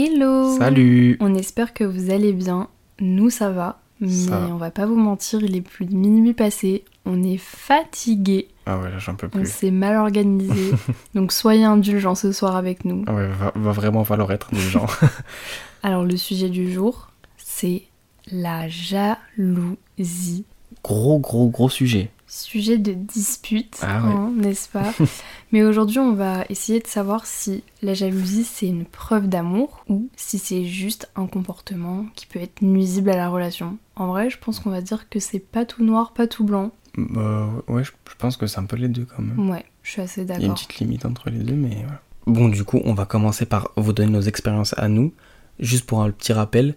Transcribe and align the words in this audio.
Hello 0.00 0.56
Salut 0.56 1.16
On 1.18 1.34
espère 1.34 1.74
que 1.74 1.82
vous 1.82 2.10
allez 2.10 2.32
bien. 2.32 2.68
Nous, 3.00 3.30
ça 3.30 3.50
va. 3.50 3.80
Mais 3.98 4.06
Ça 4.08 4.46
on 4.48 4.54
va 4.54 4.70
pas 4.70 4.86
vous 4.86 4.94
mentir, 4.94 5.42
il 5.42 5.56
est 5.56 5.60
plus 5.60 5.86
de 5.86 5.94
minuit 5.96 6.34
passé. 6.34 6.84
On 7.04 7.24
est 7.24 7.36
fatigué. 7.36 8.46
Ah 8.64 8.78
ouais, 8.78 8.90
là 8.90 8.98
j'en 9.00 9.16
peux 9.16 9.26
On 9.26 9.38
plus. 9.40 9.50
s'est 9.50 9.72
mal 9.72 9.96
organisé. 9.96 10.70
Donc 11.16 11.32
soyez 11.32 11.64
indulgents 11.64 12.14
ce 12.14 12.30
soir 12.30 12.54
avec 12.54 12.84
nous. 12.84 13.02
Ah 13.08 13.14
ouais, 13.16 13.26
va, 13.26 13.52
va 13.56 13.72
vraiment 13.72 14.04
falloir 14.04 14.30
être 14.30 14.54
gens. 14.54 14.86
Alors, 15.82 16.04
le 16.04 16.16
sujet 16.16 16.48
du 16.48 16.72
jour, 16.72 17.08
c'est 17.36 17.82
la 18.30 18.68
jalousie. 18.68 20.44
gros, 20.84 21.18
gros, 21.18 21.48
gros 21.48 21.68
sujet. 21.68 22.10
Sujet 22.28 22.76
de 22.76 22.92
dispute, 22.92 23.78
Ah 23.82 24.02
ouais. 24.04 24.12
hein, 24.12 24.32
n'est-ce 24.36 24.68
pas 24.68 24.92
Mais 25.52 25.64
aujourd'hui, 25.64 25.98
on 25.98 26.12
va 26.12 26.44
essayer 26.50 26.78
de 26.78 26.86
savoir 26.86 27.24
si 27.24 27.64
la 27.82 27.94
jalousie, 27.94 28.44
c'est 28.44 28.66
une 28.66 28.84
preuve 28.84 29.28
d'amour 29.28 29.84
ou 29.88 30.08
si 30.14 30.38
c'est 30.38 30.64
juste 30.64 31.10
un 31.16 31.26
comportement 31.26 32.04
qui 32.14 32.26
peut 32.26 32.38
être 32.38 32.60
nuisible 32.60 33.08
à 33.10 33.16
la 33.16 33.30
relation. 33.30 33.78
En 33.96 34.08
vrai, 34.08 34.28
je 34.28 34.38
pense 34.38 34.60
qu'on 34.60 34.70
va 34.70 34.82
dire 34.82 35.08
que 35.08 35.20
c'est 35.20 35.38
pas 35.38 35.64
tout 35.64 35.82
noir, 35.82 36.12
pas 36.12 36.26
tout 36.26 36.44
blanc. 36.44 36.70
Euh, 37.16 37.46
ouais, 37.68 37.82
je, 37.84 37.92
pense 38.18 38.36
que 38.36 38.46
c'est 38.46 38.58
un 38.58 38.64
peu 38.64 38.76
les 38.76 38.88
deux 38.88 39.06
quand 39.06 39.22
même. 39.22 39.48
Ouais, 39.48 39.64
je 39.82 39.92
suis 39.92 40.02
assez 40.02 40.22
Il 40.22 40.28
y 40.28 40.32
a 40.32 40.34
une 40.34 40.40
d'accord. 40.42 40.54
petite 40.56 40.78
limite 40.80 41.06
entre 41.06 41.30
les 41.30 41.38
deux, 41.38 41.54
mais 41.54 41.76
voilà. 41.76 42.02
Bon, 42.26 42.48
du 42.48 42.62
coup, 42.64 42.80
on 42.84 42.92
va 42.92 43.06
commencer 43.06 43.46
par 43.46 43.70
vous 43.76 43.94
donner 43.94 44.12
nos 44.12 44.20
expériences 44.20 44.74
à 44.76 44.88
nous. 44.88 45.14
Juste 45.60 45.86
pour 45.86 46.02
un 46.02 46.10
petit 46.10 46.32
rappel, 46.34 46.74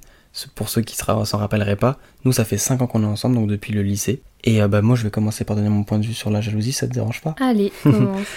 pour 0.55 0.69
ceux 0.69 0.81
qui 0.81 0.95
ne 0.95 1.25
s'en 1.25 1.37
rappelleraient 1.37 1.75
pas, 1.75 1.97
nous, 2.23 2.31
ça 2.31 2.45
fait 2.45 2.57
5 2.57 2.81
ans 2.81 2.87
qu'on 2.87 3.03
est 3.03 3.07
ensemble, 3.07 3.35
donc 3.35 3.47
depuis 3.49 3.73
le 3.73 3.81
lycée. 3.81 4.21
Et 4.43 4.61
euh, 4.61 4.67
bah, 4.67 4.81
moi, 4.81 4.95
je 4.95 5.03
vais 5.03 5.11
commencer 5.11 5.43
par 5.43 5.55
donner 5.55 5.69
mon 5.69 5.83
point 5.83 5.99
de 5.99 6.05
vue 6.05 6.13
sur 6.13 6.29
la 6.29 6.41
jalousie, 6.41 6.71
ça 6.71 6.87
te 6.87 6.93
dérange 6.93 7.21
pas? 7.21 7.35
Allez, 7.39 7.71
commence. 7.83 8.27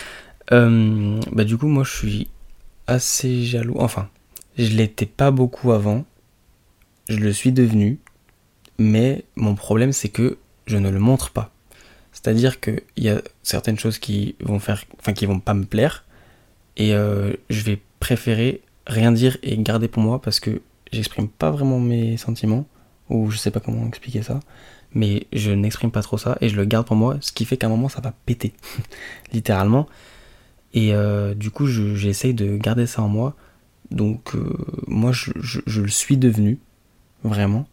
Euh, 0.53 1.21
bah 1.33 1.45
du 1.45 1.57
coup 1.57 1.69
moi 1.69 1.85
je 1.85 1.97
suis 1.97 2.29
assez 2.87 3.45
jaloux. 3.45 3.77
Enfin, 3.79 4.09
je 4.59 4.77
l'étais 4.77 5.07
pas 5.07 5.31
beaucoup 5.31 5.73
avant. 5.73 6.05
Je 7.09 7.19
le 7.19 7.33
suis 7.33 7.53
devenu. 7.53 7.99
Mais 8.79 9.25
mon 9.37 9.55
problème 9.55 9.93
c'est 9.93 10.09
que 10.09 10.39
je 10.67 10.77
ne 10.77 10.91
le 10.91 10.99
montre 10.99 11.31
pas. 11.31 11.51
C'est-à-dire 12.13 12.61
qu'il 12.61 12.83
y 12.97 13.09
a 13.09 13.21
certaines 13.43 13.79
choses 13.79 13.99
qui 13.99 14.37
vont 14.41 14.59
faire, 14.59 14.85
enfin 14.99 15.13
qui 15.13 15.27
vont 15.27 15.41
pas 15.41 15.55
me 15.55 15.65
plaire. 15.65 16.05
Et 16.77 16.95
euh, 16.95 17.35
je 17.51 17.63
vais 17.63 17.81
préférer 18.01 18.63
rien 18.87 19.13
dire 19.13 19.37
et 19.43 19.57
garder 19.59 19.89
pour 19.89 20.03
moi 20.03 20.21
parce 20.21 20.41
que 20.41 20.61
j'exprime 20.95 21.29
pas 21.29 21.51
vraiment 21.51 21.79
mes 21.81 22.17
sentiments. 22.17 22.67
Ou 23.11 23.31
je 23.31 23.37
sais 23.37 23.51
pas 23.51 23.61
comment 23.61 23.87
expliquer 23.87 24.23
ça. 24.23 24.41
Mais 24.95 25.27
je 25.33 25.51
n'exprime 25.51 25.91
pas 25.91 26.01
trop 26.03 26.17
ça 26.17 26.39
et 26.41 26.49
je 26.49 26.57
le 26.57 26.65
garde 26.65 26.87
pour 26.87 26.97
moi. 26.97 27.19
Ce 27.21 27.33
qui 27.33 27.45
fait 27.45 27.57
qu'à 27.59 27.67
un 27.67 27.71
moment 27.71 27.89
ça 27.91 28.01
va 28.01 28.13
péter. 28.27 28.55
Littéralement. 29.33 29.87
Et 30.73 30.95
euh, 30.95 31.35
du 31.35 31.51
coup, 31.51 31.67
je- 31.67 31.95
j'essaye 31.95 32.35
de 32.35 32.57
garder 32.57 32.87
ça 32.87 33.03
en 33.03 33.09
moi. 33.09 33.37
Donc, 33.91 34.35
euh, 34.35 34.57
moi, 34.89 35.13
je, 35.13 35.31
je- 35.41 35.61
je 35.67 35.83
le 35.83 35.89
suis 35.89 36.17
devenu, 36.17 36.59
vraiment. 37.23 37.67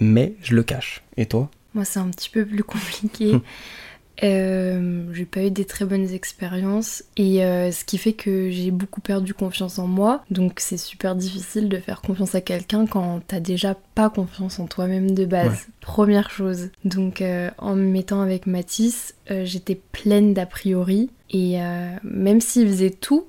Mais 0.00 0.34
je 0.42 0.54
le 0.54 0.62
cache. 0.62 1.02
Et 1.16 1.26
toi? 1.26 1.50
Moi, 1.74 1.84
c'est 1.84 1.98
un 1.98 2.08
petit 2.10 2.28
peu 2.30 2.44
plus 2.44 2.62
compliqué. 2.62 3.32
Euh, 4.24 5.02
j'ai 5.12 5.24
pas 5.24 5.42
eu 5.42 5.50
des 5.50 5.64
très 5.64 5.84
bonnes 5.84 6.08
expériences 6.10 7.02
et 7.16 7.44
euh, 7.44 7.72
ce 7.72 7.84
qui 7.84 7.98
fait 7.98 8.12
que 8.12 8.50
j'ai 8.50 8.70
beaucoup 8.70 9.00
perdu 9.00 9.34
confiance 9.34 9.78
en 9.78 9.86
moi. 9.88 10.24
Donc 10.30 10.60
c'est 10.60 10.76
super 10.76 11.14
difficile 11.16 11.68
de 11.68 11.78
faire 11.78 12.00
confiance 12.02 12.34
à 12.34 12.40
quelqu'un 12.40 12.86
quand 12.86 13.20
t'as 13.26 13.40
déjà 13.40 13.76
pas 13.94 14.10
confiance 14.10 14.60
en 14.60 14.66
toi-même 14.66 15.10
de 15.12 15.24
base. 15.24 15.50
Ouais. 15.50 15.56
Première 15.80 16.30
chose. 16.30 16.70
Donc 16.84 17.20
euh, 17.20 17.50
en 17.58 17.74
me 17.74 17.82
mettant 17.84 18.20
avec 18.20 18.46
Mathis, 18.46 19.14
euh, 19.30 19.44
j'étais 19.44 19.80
pleine 19.92 20.34
d'a 20.34 20.46
priori 20.46 21.10
et 21.30 21.56
même 22.04 22.40
s'il 22.42 22.68
faisait 22.68 22.90
tout. 22.90 23.26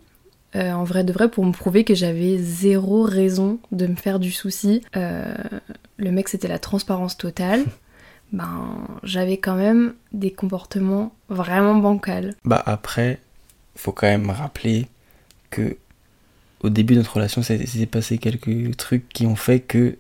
euh, 0.56 0.72
en 0.74 0.84
vrai 0.84 1.04
de 1.04 1.12
vrai 1.14 1.30
pour 1.30 1.46
me 1.46 1.52
prouver 1.54 1.84
que 1.86 1.96
j'avais 1.96 2.38
zéro 2.38 3.04
raison 3.04 3.60
de 3.72 3.88
me 3.88 3.96
faire 3.96 4.20
du 4.20 4.32
souci. 4.32 4.82
Euh, 4.98 5.34
le 5.98 6.12
mec 6.12 6.28
c'était 6.30 6.48
la 6.50 6.60
transparence 6.60 7.18
totale 7.18 7.64
ben 8.34 8.86
j'avais 9.04 9.38
quand 9.38 9.56
même 9.56 9.94
des 10.12 10.32
comportements 10.32 11.14
vraiment 11.30 11.76
bancals. 11.76 12.34
Bah, 12.44 12.62
après, 12.66 13.20
faut 13.76 13.92
quand 13.94 14.08
même 14.08 14.30
rappeler 14.30 14.88
que 15.50 15.78
au 16.62 16.70
début 16.70 16.94
de 16.96 17.00
notre 17.00 17.16
relation, 17.16 17.42
ça 17.44 17.58
s'est 17.66 17.86
passé 17.86 18.18
quelques 18.18 18.76
trucs 18.78 19.08
qui 19.10 19.26
ont 19.26 19.36
fait 19.36 19.60
que 19.60 19.98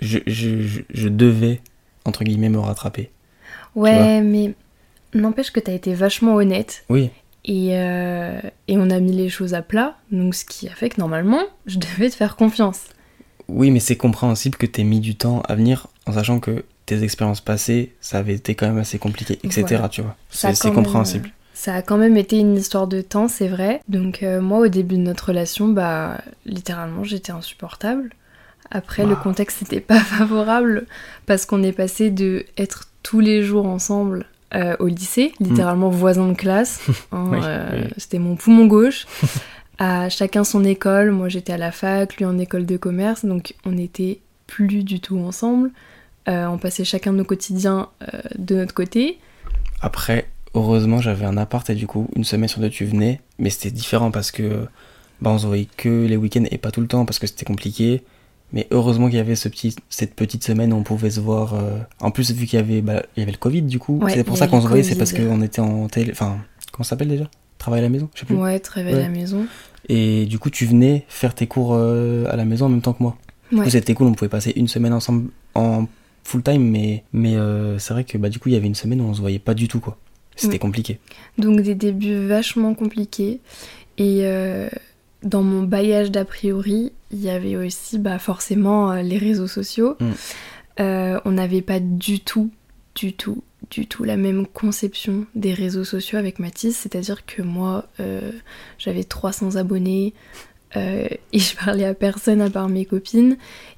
je, 0.00 0.18
je, 0.26 0.60
je, 0.62 0.80
je 0.92 1.08
devais, 1.08 1.60
entre 2.04 2.24
guillemets, 2.24 2.48
me 2.48 2.58
rattraper. 2.58 3.10
Ouais, 3.74 4.20
mais 4.20 4.54
n'empêche 5.14 5.50
que 5.50 5.60
t'as 5.60 5.72
été 5.72 5.94
vachement 5.94 6.34
honnête 6.34 6.84
Oui, 6.88 7.10
et, 7.44 7.70
euh, 7.78 8.40
et 8.68 8.76
on 8.78 8.90
a 8.90 9.00
mis 9.00 9.12
les 9.12 9.28
choses 9.28 9.54
à 9.54 9.62
plat, 9.62 9.96
donc 10.12 10.34
ce 10.34 10.44
qui 10.44 10.68
a 10.68 10.72
fait 10.72 10.90
que 10.90 11.00
normalement 11.00 11.42
je 11.66 11.78
devais 11.78 12.08
te 12.10 12.14
faire 12.14 12.36
confiance. 12.36 12.84
oui, 13.48 13.70
mais 13.70 13.80
c'est 13.80 13.96
compréhensible 13.96 14.56
que 14.56 14.66
t'aies 14.66 14.84
mis 14.84 15.00
du 15.00 15.16
temps 15.16 15.40
à 15.48 15.54
venir 15.54 15.88
en 16.06 16.12
sachant 16.12 16.38
que 16.40 16.64
tes 16.86 17.02
expériences 17.02 17.40
passées, 17.40 17.92
ça 18.00 18.18
avait 18.18 18.34
été 18.34 18.54
quand 18.54 18.66
même 18.66 18.78
assez 18.78 18.98
compliqué, 18.98 19.38
etc. 19.42 19.64
Voilà. 19.68 19.88
Tu 19.88 20.02
vois, 20.02 20.16
c'est 20.30 20.64
même, 20.64 20.74
compréhensible. 20.74 21.30
Ça 21.54 21.74
a 21.74 21.82
quand 21.82 21.96
même 21.96 22.16
été 22.16 22.38
une 22.38 22.56
histoire 22.56 22.86
de 22.86 23.00
temps, 23.00 23.28
c'est 23.28 23.48
vrai. 23.48 23.80
Donc 23.88 24.22
euh, 24.22 24.40
moi 24.40 24.58
au 24.58 24.68
début 24.68 24.96
de 24.96 25.02
notre 25.02 25.28
relation, 25.28 25.68
bah 25.68 26.18
littéralement 26.44 27.04
j'étais 27.04 27.32
insupportable. 27.32 28.10
Après 28.70 29.04
le 29.04 29.14
Bah. 29.14 29.20
contexte 29.22 29.62
n'était 29.62 29.80
pas 29.80 30.00
favorable 30.00 30.86
parce 31.26 31.46
qu'on 31.46 31.62
est 31.62 31.72
passé 31.72 32.10
de 32.10 32.44
être 32.58 32.88
tous 33.02 33.20
les 33.20 33.42
jours 33.42 33.66
ensemble 33.66 34.26
euh, 34.54 34.76
au 34.78 34.86
lycée, 34.86 35.32
littéralement 35.40 35.90
voisins 35.90 36.28
de 36.28 36.34
classe. 36.34 36.80
hein, 37.12 37.24
Hmm. 37.24 37.32
Oui, 37.32 37.40
euh, 37.42 37.82
oui. 37.84 37.94
C'était 37.96 38.18
mon 38.18 38.36
poumon 38.36 38.66
gauche. 38.66 39.06
à 39.78 40.08
chacun 40.08 40.44
son 40.44 40.64
école, 40.64 41.10
moi 41.10 41.28
j'étais 41.28 41.52
à 41.52 41.58
la 41.58 41.72
fac, 41.72 42.16
lui 42.16 42.24
en 42.24 42.38
école 42.38 42.66
de 42.66 42.76
commerce, 42.76 43.24
donc 43.24 43.54
on 43.64 43.72
n'était 43.72 44.20
plus 44.46 44.84
du 44.84 45.00
tout 45.00 45.18
ensemble. 45.18 45.70
Euh, 46.28 46.46
on 46.46 46.58
passait 46.58 46.84
chacun 46.84 47.12
nos 47.12 47.24
quotidiens 47.24 47.88
euh, 48.02 48.20
de 48.38 48.54
notre 48.56 48.74
côté. 48.74 49.18
Après, 49.80 50.26
heureusement, 50.54 51.00
j'avais 51.00 51.26
un 51.26 51.36
appart 51.36 51.68
et 51.70 51.74
du 51.74 51.86
coup, 51.86 52.08
une 52.16 52.24
semaine 52.24 52.48
sur 52.48 52.60
deux, 52.60 52.70
tu 52.70 52.84
venais. 52.84 53.20
Mais 53.38 53.50
c'était 53.50 53.70
différent 53.70 54.10
parce 54.10 54.30
que 54.30 54.66
bah, 55.20 55.30
on 55.30 55.38
se 55.38 55.46
voyait 55.46 55.68
que 55.76 56.06
les 56.06 56.16
week-ends 56.16 56.44
et 56.50 56.58
pas 56.58 56.70
tout 56.70 56.80
le 56.80 56.86
temps 56.86 57.04
parce 57.04 57.18
que 57.18 57.26
c'était 57.26 57.44
compliqué. 57.44 58.02
Mais 58.52 58.66
heureusement 58.70 59.06
qu'il 59.08 59.16
y 59.16 59.20
avait 59.20 59.34
ce 59.34 59.48
petit, 59.48 59.74
cette 59.90 60.14
petite 60.14 60.44
semaine 60.44 60.72
où 60.72 60.76
on 60.76 60.82
pouvait 60.82 61.10
se 61.10 61.20
voir. 61.20 61.54
euh, 61.54 61.78
En 62.00 62.10
plus, 62.10 62.30
vu 62.32 62.46
qu'il 62.46 62.58
y 62.58 62.62
avait, 62.62 62.80
bah, 62.82 63.02
il 63.16 63.20
y 63.20 63.22
avait 63.22 63.32
le 63.32 63.38
Covid, 63.38 63.62
du 63.62 63.78
coup, 63.78 63.98
Ouais, 64.00 64.12
c'est 64.14 64.24
pour 64.24 64.36
ça 64.38 64.46
qu'on 64.46 64.60
se 64.60 64.68
voyait, 64.68 64.82
c'est 64.82 64.96
parce 64.96 65.12
qu'on 65.12 65.42
était 65.42 65.60
en 65.60 65.88
télé. 65.88 66.12
Enfin, 66.12 66.38
comment 66.72 66.84
ça 66.84 66.90
s'appelle 66.90 67.08
déjà? 67.08 67.28
Travail 67.58 67.80
à 67.80 67.82
la 67.82 67.88
maison 67.88 68.08
Je 68.14 68.20
sais 68.20 68.26
plus. 68.26 68.36
Ouais, 68.36 68.60
te 68.60 68.70
réveiller 68.70 68.96
à 68.96 68.98
Ouais. 69.00 69.04
la 69.04 69.10
maison. 69.10 69.46
Et 69.88 70.26
du 70.26 70.38
coup, 70.38 70.50
tu 70.50 70.66
venais 70.66 71.04
faire 71.08 71.34
tes 71.34 71.46
cours 71.46 71.74
à 71.76 72.36
la 72.36 72.44
maison 72.44 72.66
en 72.66 72.68
même 72.70 72.80
temps 72.82 72.92
que 72.94 73.02
moi. 73.02 73.16
Du 73.50 73.58
Ouais. 73.58 73.64
coup, 73.64 73.70
c'était 73.70 73.92
cool, 73.94 74.06
on 74.06 74.12
pouvait 74.14 74.28
passer 74.30 74.52
une 74.56 74.68
semaine 74.68 74.92
ensemble 74.92 75.30
en 75.54 75.86
full 76.24 76.42
time, 76.42 76.68
mais, 76.68 77.04
mais 77.12 77.36
euh, 77.36 77.78
c'est 77.78 77.92
vrai 77.94 78.04
que 78.04 78.18
bah, 78.18 78.28
du 78.30 78.38
coup, 78.38 78.48
il 78.48 78.54
y 78.54 78.56
avait 78.56 78.66
une 78.66 78.74
semaine 78.74 79.00
où 79.00 79.04
on 79.04 79.14
se 79.14 79.20
voyait 79.20 79.38
pas 79.38 79.54
du 79.54 79.68
tout, 79.68 79.78
quoi. 79.78 79.98
C'était 80.36 80.56
Mm. 80.56 80.60
compliqué. 80.60 80.98
Donc 81.38 81.60
des 81.60 81.74
débuts 81.76 82.26
vachement 82.26 82.74
compliqués. 82.74 83.40
Et 83.98 84.20
euh, 84.22 84.68
dans 85.22 85.42
mon 85.42 85.62
bailliage 85.62 86.10
d'a 86.10 86.24
priori, 86.24 86.92
il 87.12 87.20
y 87.20 87.30
avait 87.30 87.54
aussi 87.56 87.98
bah, 87.98 88.18
forcément 88.18 88.90
euh, 88.90 89.02
les 89.02 89.18
réseaux 89.18 89.46
sociaux. 89.46 89.96
Mm. 90.00 90.10
Euh, 90.80 91.20
on 91.24 91.30
n'avait 91.32 91.62
pas 91.62 91.78
du 91.78 92.18
tout, 92.18 92.50
du 92.96 93.12
tout, 93.12 93.44
du 93.70 93.86
tout 93.86 94.02
la 94.02 94.16
même 94.16 94.44
conception 94.46 95.26
des 95.36 95.54
réseaux 95.54 95.84
sociaux 95.84 96.18
avec 96.18 96.40
Mathis. 96.40 96.76
C'est-à-dire 96.76 97.24
que 97.26 97.42
moi, 97.42 97.86
j'avais 98.78 99.04
300 99.04 99.54
abonnés 99.54 100.14
euh, 100.76 101.06
et 101.32 101.38
je 101.38 101.56
parlais 101.56 101.84
à 101.84 101.94
personne 101.94 102.40
à 102.40 102.50
part 102.50 102.68
mes 102.68 102.84
copines. 102.84 103.36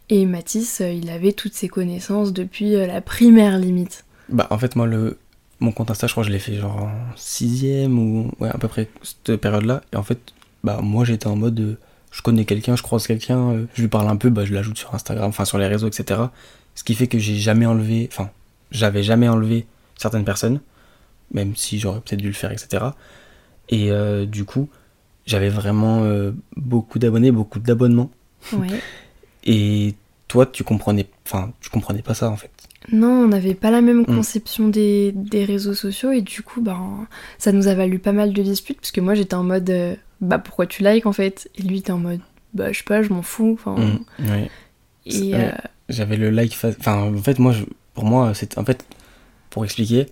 Et 0.09 0.25
Mathis, 0.25 0.81
euh, 0.81 0.91
il 0.91 1.11
avait 1.11 1.33
toutes 1.33 1.55
ses 1.55 1.69
connaissances 1.69 2.33
depuis 2.33 2.75
euh, 2.75 2.87
la 2.87 3.01
primaire 3.01 3.59
limite. 3.59 4.05
Bah, 4.29 4.47
en 4.51 4.59
fait, 4.59 4.77
moi, 4.77 4.87
le... 4.87 5.19
mon 5.61 5.73
compte 5.73 5.91
Insta, 5.91 6.06
je 6.06 6.12
crois 6.12 6.23
que 6.23 6.29
je 6.29 6.33
l'ai 6.33 6.39
fait 6.39 6.55
genre 6.55 6.77
en 6.77 6.93
sixième 7.17 7.99
ou 7.99 8.31
ouais, 8.38 8.49
à 8.49 8.59
peu 8.59 8.69
près 8.69 8.88
cette 9.03 9.37
période-là. 9.37 9.82
Et 9.93 9.97
en 9.97 10.03
fait, 10.03 10.32
bah, 10.65 10.81
moi, 10.82 11.05
j'étais 11.05 11.26
en 11.26 11.37
mode, 11.37 11.79
je 12.12 12.23
connais 12.23 12.44
quelqu'un, 12.44 12.76
je 12.76 12.82
croise 12.82 13.06
quelqu'un, 13.06 13.67
je 13.75 13.82
lui 13.82 13.88
parle 13.88 14.09
un 14.09 14.17
peu, 14.17 14.31
bah, 14.31 14.44
je 14.44 14.55
l'ajoute 14.55 14.79
sur 14.79 14.94
Instagram, 14.94 15.29
enfin, 15.29 15.44
sur 15.44 15.59
les 15.59 15.67
réseaux, 15.67 15.88
etc. 15.88 16.20
Ce 16.75 16.85
qui 16.85 16.94
fait 16.94 17.06
que 17.06 17.19
j'ai 17.19 17.37
jamais 17.37 17.67
enlevé, 17.67 18.09
enfin, 18.12 18.31
j'avais 18.70 19.03
jamais 19.03 19.29
enlevé 19.29 19.67
certaines 19.97 20.25
personnes, 20.25 20.61
même 21.32 21.56
si 21.56 21.79
j'aurais 21.79 22.00
peut-être 22.00 22.20
dû 22.20 22.29
le 22.29 22.35
faire, 22.35 22.53
etc. 22.53 22.85
Et 23.69 23.91
du 24.26 24.44
coup, 24.44 24.69
j'avais 25.26 25.49
vraiment 25.49 26.02
euh, 26.05 26.32
beaucoup 26.56 26.99
d'abonnés, 26.99 27.31
beaucoup 27.32 27.58
d'abonnements. 27.58 28.11
Ouais. 28.52 28.69
Et 29.44 29.94
toi, 30.28 30.46
tu 30.46 30.64
comprenais, 30.64 31.06
enfin, 31.25 31.52
tu 31.61 31.70
comprenais 31.70 32.02
pas 32.02 32.14
ça, 32.14 32.31
en 32.31 32.37
fait. 32.37 32.50
Non, 32.93 33.08
on 33.25 33.28
n'avait 33.28 33.55
pas 33.55 33.70
la 33.70 33.81
même 33.81 34.00
Mm. 34.02 34.06
conception 34.06 34.69
des, 34.69 35.12
des 35.12 35.44
réseaux 35.44 35.75
sociaux 35.75 36.12
et 36.12 36.20
du 36.20 36.43
coup, 36.43 36.61
ben, 36.61 37.06
ça 37.38 37.50
nous 37.52 37.67
a 37.69 37.75
valu 37.75 37.99
pas 37.99 38.12
mal 38.12 38.32
de 38.32 38.43
disputes 38.43 38.78
parce 38.81 38.93
que 38.93 39.00
moi 39.00 39.14
j'étais 39.14 39.34
en 39.34 39.43
mode 39.43 39.69
euh, 39.70 39.96
bah 40.20 40.38
pourquoi 40.38 40.67
tu 40.67 40.84
likes 40.84 41.06
en 41.06 41.12
fait? 41.12 41.50
Et 41.56 41.62
lui 41.62 41.79
était 41.79 41.90
en 41.90 41.99
mode 41.99 42.20
bah 42.55 42.70
je 42.70 42.79
sais 42.79 42.84
pas, 42.84 43.02
je 43.02 43.12
m'en 43.12 43.22
fous. 43.22 43.56
Enfin, 43.58 43.75
Mm, 44.20 44.29
et 45.06 45.34
euh, 45.34 45.50
J'avais 45.88 46.17
le 46.17 46.31
like. 46.31 46.56
Enfin, 46.64 47.02
en 47.12 47.17
fait, 47.22 47.38
moi, 47.40 47.52
je- 47.52 47.64
pour 47.94 48.05
moi, 48.05 48.34
c'est. 48.34 48.56
En 48.58 48.64
fait, 48.64 48.84
pour 49.50 49.64
expliquer, 49.64 50.06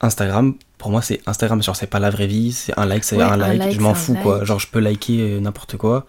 Instagram, 0.00 0.54
pour 0.80 0.90
moi, 0.90 1.02
c'est 1.02 1.20
Instagram. 1.26 1.62
Genre, 1.62 1.76
c'est 1.76 1.86
pas 1.86 2.00
la 2.00 2.10
vraie 2.10 2.26
vie, 2.26 2.50
c'est 2.52 2.76
un 2.76 2.86
like, 2.86 3.04
c'est 3.04 3.16
Ouais, 3.16 3.22
un 3.22 3.40
un 3.40 3.54
like. 3.54 3.72
je 3.72 3.80
m'en 3.80 3.94
fous, 3.94 4.16
quoi. 4.22 4.44
Genre, 4.44 4.58
je 4.58 4.66
peux 4.66 4.80
liker 4.80 5.20
euh, 5.20 5.40
n'importe 5.40 5.76
quoi. 5.76 6.06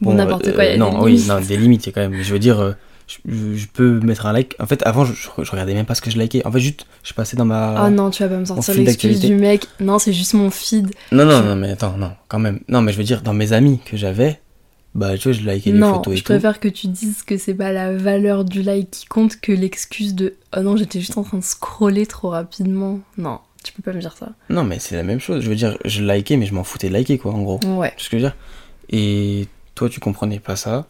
Bon, 0.00 0.14
n'importe 0.14 0.54
quoi, 0.54 0.64
il 0.64 0.68
y 0.68 0.70
a 0.70 0.74
euh, 0.74 0.78
non, 0.78 0.98
des 0.98 1.04
oui, 1.04 1.12
limites. 1.14 1.28
non, 1.28 1.40
des 1.40 1.56
limites, 1.56 1.86
quand 1.92 2.00
même. 2.00 2.22
Je 2.22 2.32
veux 2.32 2.38
dire, 2.38 2.58
euh, 2.60 2.72
je, 3.06 3.18
je 3.56 3.66
peux 3.66 3.98
mettre 4.00 4.26
un 4.26 4.32
like. 4.32 4.54
En 4.60 4.66
fait, 4.66 4.82
avant, 4.86 5.04
je, 5.04 5.12
je 5.14 5.50
regardais 5.50 5.74
même 5.74 5.84
pas 5.86 5.94
ce 5.94 6.00
que 6.00 6.10
je 6.10 6.18
likais. 6.18 6.46
En 6.46 6.52
fait, 6.52 6.60
juste, 6.60 6.86
je 7.02 7.12
passais 7.12 7.36
dans 7.36 7.44
ma. 7.44 7.84
Oh 7.86 7.90
non, 7.90 8.10
tu 8.10 8.22
vas 8.22 8.28
pas 8.28 8.36
me 8.38 8.44
sortir 8.44 8.74
l'excuse 8.74 9.20
du 9.20 9.34
mec. 9.34 9.66
Non, 9.80 9.98
c'est 9.98 10.12
juste 10.12 10.34
mon 10.34 10.50
feed. 10.50 10.90
non, 11.12 11.24
non, 11.26 11.42
je- 11.42 11.48
non, 11.48 11.56
mais 11.56 11.70
attends, 11.72 11.96
non, 11.98 12.12
quand 12.28 12.38
même. 12.38 12.60
Non, 12.68 12.80
mais 12.82 12.92
je 12.92 12.98
veux 12.98 13.04
dire, 13.04 13.20
dans 13.22 13.34
mes 13.34 13.52
amis 13.52 13.78
que 13.84 13.96
j'avais, 13.98 14.40
bah, 14.94 15.16
tu 15.18 15.28
vois, 15.28 15.32
je 15.38 15.48
likais 15.48 15.70
des 15.72 15.78
non, 15.78 15.94
photos 15.94 16.14
et 16.14 16.16
je 16.16 16.22
tout. 16.24 16.32
préfère 16.32 16.60
que 16.60 16.68
tu 16.68 16.88
dises 16.88 17.22
que 17.22 17.36
c'est 17.36 17.54
pas 17.54 17.72
la 17.72 17.94
valeur 17.96 18.44
du 18.44 18.62
like 18.62 18.90
qui 18.90 19.04
compte 19.06 19.38
que 19.40 19.52
l'excuse 19.52 20.14
de 20.14 20.34
oh 20.56 20.60
non, 20.62 20.76
j'étais 20.76 20.98
juste 21.00 21.16
en 21.18 21.22
train 21.24 21.38
de 21.38 21.44
scroller 21.44 22.06
trop 22.06 22.30
rapidement. 22.30 23.00
Non, 23.18 23.38
tu 23.62 23.72
peux 23.72 23.82
pas 23.82 23.92
me 23.92 24.00
dire 24.00 24.16
ça. 24.16 24.30
Non, 24.48 24.64
mais 24.64 24.78
c'est 24.78 24.96
la 24.96 25.02
même 25.02 25.20
chose. 25.20 25.42
Je 25.42 25.48
veux 25.48 25.56
dire, 25.56 25.76
je 25.84 26.02
likais, 26.02 26.36
mais 26.36 26.46
je 26.46 26.54
m'en 26.54 26.64
foutais 26.64 26.88
de 26.88 26.92
liker, 26.94 27.18
quoi, 27.18 27.32
en 27.32 27.42
gros. 27.42 27.60
Ouais. 27.64 27.92
C'est 27.96 28.04
ce 28.04 28.10
que 28.10 28.18
je 28.18 28.22
veux 28.24 28.28
dire? 28.30 28.36
Et 28.90 29.46
toi, 29.74 29.88
tu 29.88 30.00
comprenais 30.00 30.40
pas 30.40 30.56
ça. 30.56 30.86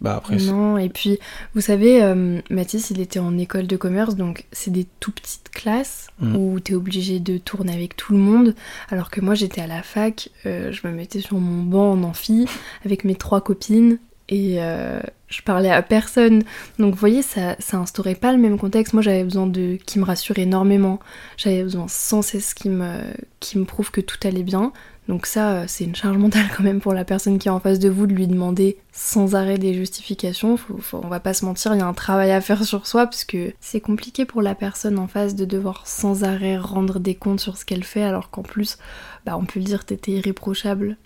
Bah, 0.00 0.14
après, 0.16 0.36
Non, 0.36 0.78
et 0.78 0.88
puis, 0.88 1.18
vous 1.54 1.60
savez, 1.60 2.02
euh, 2.02 2.40
Mathis, 2.48 2.88
il 2.88 3.00
était 3.02 3.18
en 3.18 3.36
école 3.36 3.66
de 3.66 3.76
commerce, 3.76 4.16
donc 4.16 4.46
c'est 4.50 4.70
des 4.70 4.86
tout 4.98 5.12
petites 5.12 5.50
classes 5.50 6.06
Mm. 6.20 6.36
où 6.36 6.58
t'es 6.60 6.72
obligé 6.74 7.20
de 7.20 7.36
tourner 7.36 7.74
avec 7.74 7.96
tout 7.96 8.12
le 8.14 8.18
monde, 8.18 8.54
alors 8.88 9.10
que 9.10 9.20
moi 9.20 9.34
j'étais 9.34 9.60
à 9.60 9.66
la 9.66 9.82
fac, 9.82 10.30
euh, 10.46 10.72
je 10.72 10.86
me 10.86 10.92
mettais 10.94 11.20
sur 11.20 11.36
mon 11.38 11.62
banc 11.64 11.92
en 11.92 12.02
amphi 12.02 12.46
avec 12.86 13.04
mes 13.04 13.14
trois 13.14 13.42
copines 13.42 13.98
et 14.30 14.56
euh, 14.62 15.00
je 15.28 15.42
parlais 15.42 15.70
à 15.70 15.82
personne. 15.82 16.42
Donc 16.78 16.94
vous 16.94 17.00
voyez, 17.00 17.22
ça, 17.22 17.56
ça 17.58 17.76
instaurait 17.76 18.14
pas 18.14 18.32
le 18.32 18.38
même 18.38 18.58
contexte. 18.58 18.94
Moi 18.94 19.02
j'avais 19.02 19.24
besoin 19.24 19.46
de 19.46 19.76
qui 19.84 19.98
me 19.98 20.04
rassure 20.04 20.38
énormément, 20.38 21.00
j'avais 21.36 21.62
besoin 21.62 21.86
sans 21.88 22.22
cesse 22.22 22.54
qui 22.54 22.68
me, 22.68 23.00
qui 23.40 23.58
me 23.58 23.64
prouve 23.64 23.90
que 23.90 24.00
tout 24.00 24.18
allait 24.24 24.44
bien. 24.44 24.72
Donc 25.08 25.26
ça, 25.26 25.50
euh, 25.50 25.64
c'est 25.66 25.82
une 25.82 25.96
charge 25.96 26.16
mentale 26.18 26.46
quand 26.56 26.62
même 26.62 26.80
pour 26.80 26.94
la 26.94 27.04
personne 27.04 27.38
qui 27.38 27.48
est 27.48 27.50
en 27.50 27.58
face 27.58 27.80
de 27.80 27.88
vous 27.88 28.06
de 28.06 28.14
lui 28.14 28.28
demander 28.28 28.78
sans 28.92 29.34
arrêt 29.34 29.58
des 29.58 29.74
justifications. 29.74 30.56
On 30.92 31.08
va 31.08 31.18
pas 31.18 31.34
se 31.34 31.44
mentir, 31.44 31.74
il 31.74 31.78
y 31.78 31.82
a 31.82 31.86
un 31.86 31.92
travail 31.92 32.30
à 32.30 32.40
faire 32.40 32.64
sur 32.64 32.86
soi 32.86 33.06
parce 33.06 33.24
que 33.24 33.52
c'est 33.58 33.80
compliqué 33.80 34.24
pour 34.24 34.42
la 34.42 34.54
personne 34.54 34.98
en 34.98 35.08
face 35.08 35.34
de 35.34 35.44
devoir 35.44 35.86
sans 35.88 36.22
arrêt 36.22 36.56
rendre 36.56 37.00
des 37.00 37.16
comptes 37.16 37.40
sur 37.40 37.56
ce 37.56 37.64
qu'elle 37.64 37.82
fait 37.82 38.04
alors 38.04 38.30
qu'en 38.30 38.42
plus, 38.42 38.78
bah, 39.26 39.36
on 39.36 39.44
peut 39.44 39.58
le 39.58 39.66
dire, 39.66 39.84
t'étais 39.84 40.12
irréprochable. 40.12 40.96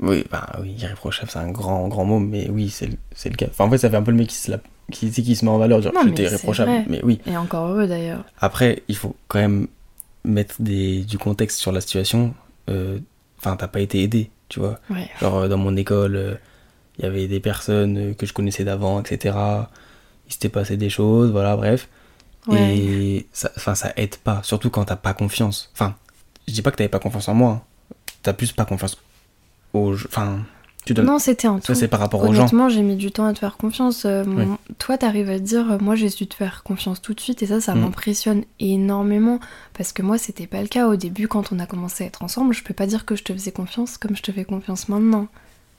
Oui, 0.00 0.24
bah 0.30 0.46
oui, 0.60 0.72
irréprochable, 0.78 1.30
c'est 1.30 1.38
un 1.38 1.50
grand, 1.50 1.88
grand 1.88 2.04
mot, 2.04 2.18
mais 2.20 2.48
oui, 2.50 2.70
c'est 2.70 2.86
le, 2.86 2.96
le 3.24 3.36
cas. 3.36 3.46
Enfin, 3.50 3.64
en 3.64 3.70
fait, 3.70 3.78
ça 3.78 3.90
fait 3.90 3.96
un 3.96 4.02
peu 4.02 4.10
le 4.12 4.16
mec 4.16 4.28
qui 4.28 4.36
se, 4.36 4.50
la, 4.50 4.58
qui, 4.92 5.10
qui 5.10 5.34
se 5.36 5.44
met 5.44 5.50
en 5.50 5.58
valeur, 5.58 5.82
genre, 5.82 5.92
j'étais 6.04 6.24
irréprochable. 6.24 6.70
vrai. 6.70 6.84
Mais 6.88 7.00
oui, 7.04 7.20
Et 7.26 7.36
encore 7.36 7.66
heureux 7.68 7.86
d'ailleurs. 7.88 8.24
après, 8.40 8.82
il 8.88 8.96
faut 8.96 9.16
quand 9.26 9.40
même 9.40 9.66
mettre 10.24 10.56
des, 10.60 11.00
du 11.04 11.18
contexte 11.18 11.58
sur 11.58 11.72
la 11.72 11.80
situation. 11.80 12.34
Euh, 12.70 12.98
Enfin, 13.40 13.54
t'as 13.54 13.68
pas 13.68 13.78
été 13.80 14.02
aidé, 14.02 14.30
tu 14.48 14.58
vois. 14.58 14.80
Ouais. 14.90 15.08
Genre, 15.20 15.36
euh, 15.36 15.48
dans 15.48 15.58
mon 15.58 15.76
école, 15.76 16.16
euh, 16.16 16.34
il 16.98 17.04
y 17.04 17.06
avait 17.06 17.28
des 17.28 17.38
personnes 17.38 17.96
euh, 18.10 18.14
que 18.14 18.26
je 18.26 18.32
connaissais 18.32 18.64
d'avant, 18.64 19.00
etc. 19.00 19.36
Il 20.26 20.32
s'était 20.32 20.48
passé 20.48 20.76
des 20.76 20.90
choses, 20.90 21.30
voilà, 21.30 21.56
bref. 21.56 21.88
Ouais. 22.48 22.76
Et 22.76 23.26
ça, 23.32 23.52
enfin, 23.56 23.76
ça 23.76 23.92
aide 23.96 24.16
pas, 24.16 24.40
surtout 24.42 24.70
quand 24.70 24.86
t'as 24.86 24.96
pas 24.96 25.14
confiance. 25.14 25.70
Enfin, 25.72 25.94
je 26.48 26.52
dis 26.52 26.62
pas 26.62 26.72
que 26.72 26.76
t'avais 26.78 26.88
pas 26.88 26.98
confiance 26.98 27.28
en 27.28 27.34
moi. 27.34 27.50
hein. 27.50 27.62
T'as 28.24 28.32
plus 28.32 28.50
pas 28.50 28.64
confiance 28.64 28.98
aux 29.72 29.92
gens. 29.94 30.06
Enfin, 30.10 30.38
tu 30.84 30.94
donnes. 30.94 31.06
Non, 31.06 31.18
c'était 31.18 31.46
un 31.48 31.58
tout. 31.58 31.66
ça, 31.66 31.74
c'est 31.74 31.88
par 31.88 32.00
rapport 32.00 32.22
aux 32.22 32.32
gens. 32.32 32.42
Honnêtement, 32.42 32.68
j'ai 32.68 32.82
mis 32.82 32.96
du 32.96 33.10
temps 33.10 33.26
à 33.26 33.32
te 33.34 33.38
faire 33.38 33.56
confiance. 33.56 34.04
Euh, 34.06 34.24
mon- 34.24 34.56
Toi, 34.78 34.96
t'arrives 34.96 35.28
à 35.28 35.38
te 35.38 35.44
dire, 35.44 35.72
euh, 35.72 35.78
moi, 35.80 35.94
j'ai 35.96 36.08
su 36.08 36.26
te 36.26 36.34
faire 36.34 36.62
confiance 36.62 37.02
tout 37.02 37.12
de 37.14 37.20
suite, 37.20 37.42
et 37.42 37.46
ça, 37.46 37.60
ça 37.60 37.74
Mm. 37.74 37.80
m'impressionne 37.80 38.44
énormément. 38.60 39.40
Parce 39.76 39.92
que 39.92 40.02
moi, 40.02 40.18
c'était 40.18 40.46
pas 40.46 40.62
le 40.62 40.68
cas 40.68 40.86
au 40.88 40.96
début, 40.96 41.28
quand 41.28 41.52
on 41.52 41.58
a 41.58 41.66
commencé 41.66 42.04
à 42.04 42.06
être 42.06 42.22
ensemble. 42.22 42.54
Je 42.54 42.62
peux 42.62 42.74
pas 42.74 42.86
dire 42.86 43.04
que 43.04 43.16
je 43.16 43.22
te 43.24 43.32
faisais 43.32 43.52
confiance 43.52 43.98
comme 43.98 44.16
je 44.16 44.22
te 44.22 44.32
fais 44.32 44.44
confiance 44.44 44.88
maintenant. 44.88 45.26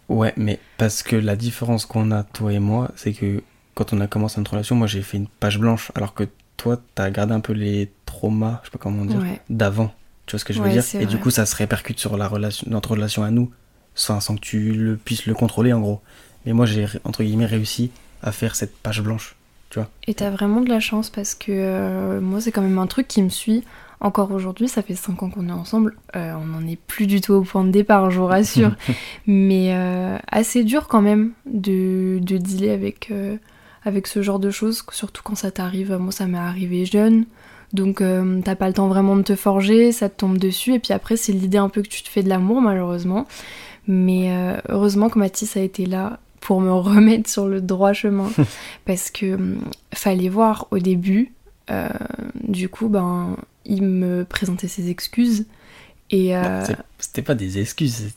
Ouais, 0.09 0.33
mais 0.37 0.59
parce 0.77 1.03
que 1.03 1.15
la 1.15 1.35
différence 1.35 1.85
qu'on 1.85 2.11
a, 2.11 2.23
toi 2.23 2.51
et 2.53 2.59
moi, 2.59 2.89
c'est 2.95 3.13
que 3.13 3.41
quand 3.75 3.93
on 3.93 4.01
a 4.01 4.07
commencé 4.07 4.39
notre 4.39 4.51
relation, 4.51 4.75
moi 4.75 4.87
j'ai 4.87 5.01
fait 5.03 5.17
une 5.17 5.27
page 5.27 5.59
blanche, 5.59 5.91
alors 5.95 6.13
que 6.15 6.23
toi, 6.57 6.81
t'as 6.95 7.09
gardé 7.11 7.33
un 7.33 7.39
peu 7.39 7.53
les 7.53 7.91
traumas, 8.05 8.59
je 8.63 8.67
sais 8.67 8.71
pas 8.71 8.79
comment 8.79 9.05
dire, 9.05 9.19
Ouais. 9.21 9.39
d'avant. 9.49 9.91
Tu 10.25 10.31
vois 10.33 10.39
ce 10.39 10.45
que 10.45 10.51
je 10.53 10.59
veux 10.61 10.67
Ouais, 10.67 10.73
dire? 10.79 10.83
Et 11.01 11.05
du 11.05 11.17
coup, 11.19 11.29
ça 11.29 11.45
se 11.45 11.55
répercute 11.55 11.99
sur 11.99 12.17
la 12.17 12.27
relation, 12.27 12.67
notre 12.69 12.91
relation 12.91 13.23
à 13.23 13.29
nous, 13.31 13.51
sans, 13.99 14.19
sans 14.19 14.35
que 14.35 14.41
tu 14.41 14.71
le, 14.71 14.97
puisses 14.97 15.25
le 15.25 15.33
contrôler 15.33 15.73
en 15.73 15.79
gros. 15.79 16.01
Mais 16.45 16.53
moi, 16.53 16.65
j'ai 16.65 16.85
entre 17.03 17.23
guillemets 17.23 17.45
réussi 17.45 17.91
à 18.21 18.31
faire 18.31 18.55
cette 18.55 18.75
page 18.77 19.01
blanche. 19.01 19.35
Et 20.07 20.15
t'as 20.15 20.31
vraiment 20.31 20.61
de 20.61 20.69
la 20.69 20.79
chance 20.79 21.11
parce 21.11 21.35
que 21.35 21.51
euh, 21.51 22.19
moi, 22.21 22.41
c'est 22.41 22.51
quand 22.51 22.63
même 22.63 22.79
un 22.79 22.87
truc 22.87 23.07
qui 23.07 23.21
me 23.21 23.29
suit 23.29 23.63
encore 24.01 24.31
aujourd'hui. 24.31 24.67
Ça 24.67 24.81
fait 24.81 24.95
5 24.95 25.23
ans 25.23 25.29
qu'on 25.29 25.49
est 25.49 25.53
ensemble. 25.53 25.95
Euh, 26.15 26.33
on 26.33 26.45
n'en 26.45 26.65
est 26.67 26.79
plus 26.79 27.07
du 27.07 27.21
tout 27.21 27.33
au 27.33 27.41
point 27.41 27.63
de 27.63 27.71
départ, 27.71 28.09
je 28.11 28.19
vous 28.19 28.25
rassure. 28.25 28.75
Mais 29.27 29.73
euh, 29.73 30.17
assez 30.27 30.63
dur 30.63 30.87
quand 30.87 31.01
même 31.01 31.31
de, 31.45 32.19
de 32.21 32.37
dealer 32.37 32.71
avec, 32.71 33.09
euh, 33.11 33.37
avec 33.83 34.07
ce 34.07 34.21
genre 34.21 34.39
de 34.39 34.51
choses, 34.51 34.83
surtout 34.91 35.21
quand 35.23 35.35
ça 35.35 35.51
t'arrive. 35.51 35.95
Moi, 35.97 36.11
ça 36.11 36.25
m'est 36.25 36.37
arrivé 36.37 36.85
jeune. 36.85 37.25
Donc, 37.71 38.01
t'as 38.43 38.55
pas 38.55 38.67
le 38.67 38.73
temps 38.73 38.87
vraiment 38.87 39.15
de 39.15 39.21
te 39.21 39.35
forger, 39.35 39.91
ça 39.91 40.09
te 40.09 40.17
tombe 40.17 40.39
dessus. 40.39 40.73
Et 40.73 40.79
puis 40.79 40.91
après, 40.91 41.17
c'est 41.17 41.31
l'idée 41.31 41.59
un 41.59 41.69
peu 41.69 41.83
que 41.83 41.87
tu 41.87 42.01
te 42.01 42.09
fais 42.09 42.23
de 42.23 42.29
l'amour, 42.29 42.61
malheureusement. 42.61 43.27
Mais 43.87 44.31
euh, 44.31 44.57
heureusement 44.69 45.09
que 45.09 45.17
Mathis 45.19 45.57
a 45.57 45.61
été 45.61 45.85
là 45.85 46.19
pour 46.41 46.61
me 46.61 46.71
remettre 46.73 47.29
sur 47.29 47.47
le 47.47 47.61
droit 47.61 47.93
chemin. 47.93 48.29
parce 48.85 49.09
que 49.11 49.35
hum, 49.35 49.59
fallait 49.93 50.29
voir 50.29 50.67
au 50.71 50.79
début, 50.79 51.33
euh, 51.71 51.89
du 52.43 52.69
coup, 52.69 52.89
ben, 52.89 53.35
il 53.65 53.83
me 53.83 54.25
présentait 54.25 54.67
ses 54.67 54.89
excuses. 54.89 55.45
Et 56.11 56.35
euh, 56.35 56.63
C'était 56.97 57.21
pas 57.21 57.35
des 57.35 57.59
excuses, 57.59 58.11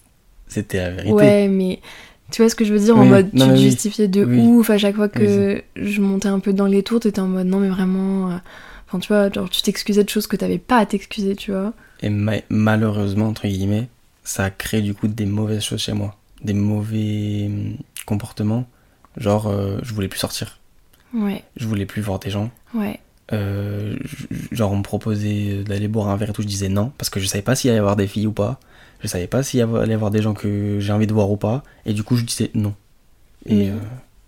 c'était 0.48 0.78
la 0.78 0.90
vérité. 0.90 1.12
ouais, 1.12 1.48
mais 1.48 1.80
tu 2.30 2.40
vois 2.40 2.48
ce 2.48 2.54
que 2.54 2.64
je 2.64 2.72
veux 2.72 2.78
dire 2.80 2.96
en 2.96 3.04
mode 3.04 3.28
non, 3.34 3.44
tu 3.48 3.50
te 3.52 3.56
oui. 3.58 3.62
justifiais 3.64 4.08
de 4.08 4.24
Oui. 4.24 4.38
ouf 4.40 4.70
à 4.70 4.78
chaque 4.78 4.96
fois 4.96 5.10
que 5.10 5.62
je 5.76 6.00
montais 6.00 6.28
un 6.28 6.38
peu 6.40 6.54
dans 6.54 6.64
les 6.66 6.82
tours, 6.82 7.00
t'étais 7.00 7.20
en 7.20 7.26
mode 7.28 7.46
non 7.48 7.60
mais 7.60 7.68
vraiment, 7.68 8.30
euh, 8.30 8.36
enfin 8.88 8.98
tu 8.98 9.08
vois, 9.08 9.30
genre 9.30 9.50
tu 9.50 9.60
t'excusais 9.60 10.04
de 10.04 10.08
choses 10.08 10.26
que 10.26 10.36
t'avais 10.36 10.56
pas 10.56 10.78
à 10.78 10.86
t'excuser, 10.86 11.36
tu 11.36 11.50
vois. 11.50 11.74
Et 12.00 12.08
ma- 12.08 12.40
malheureusement, 12.48 13.26
entre 13.28 13.46
guillemets, 13.46 13.88
ça 14.24 14.44
a 14.44 14.50
créé 14.50 14.82
du 14.82 14.94
coup 14.94 15.08
des 15.08 15.26
mauvaises 15.26 15.62
choses 15.62 15.80
chez 15.80 15.92
moi. 15.92 16.16
Des 16.42 16.54
mauvais 16.54 17.46
hum, 17.46 17.76
comportements. 18.06 18.66
Genre, 19.16 19.46
euh, 19.48 19.78
je 19.82 19.92
voulais 19.94 20.08
plus 20.08 20.18
sortir. 20.20 20.58
Ouais, 21.14 21.44
Je 21.56 21.66
voulais 21.66 21.86
plus 21.86 22.00
voir 22.02 22.18
des 22.18 22.30
gens. 22.30 22.50
ouais, 22.74 22.98
Euh, 23.32 23.96
genre, 24.50 24.72
on 24.72 24.76
me 24.78 24.82
proposait 24.82 25.62
d'aller 25.64 25.88
boire 25.88 26.08
un 26.08 26.16
verre 26.16 26.30
et 26.30 26.32
tout. 26.32 26.42
Je 26.42 26.46
disais 26.46 26.68
non. 26.68 26.92
Parce 26.98 27.10
que 27.10 27.20
je 27.20 27.26
savais 27.26 27.42
pas 27.42 27.54
s'il 27.54 27.70
allait 27.70 27.76
y 27.76 27.80
avoir 27.80 27.96
des 27.96 28.06
filles 28.06 28.26
ou 28.26 28.32
pas. 28.32 28.58
Je 29.00 29.08
savais 29.08 29.26
pas 29.26 29.42
s'il 29.42 29.60
allait 29.60 29.90
y 29.92 29.94
avoir 29.94 30.10
des 30.10 30.22
gens 30.22 30.32
que 30.34 30.78
j'ai 30.80 30.92
envie 30.92 31.06
de 31.06 31.12
voir 31.12 31.30
ou 31.30 31.36
pas. 31.36 31.62
Et 31.86 31.92
du 31.92 32.02
coup, 32.02 32.16
je 32.16 32.24
disais 32.24 32.50
non. 32.54 32.74
Et 33.46 33.54
Mais- 33.56 33.70
euh, 33.70 33.74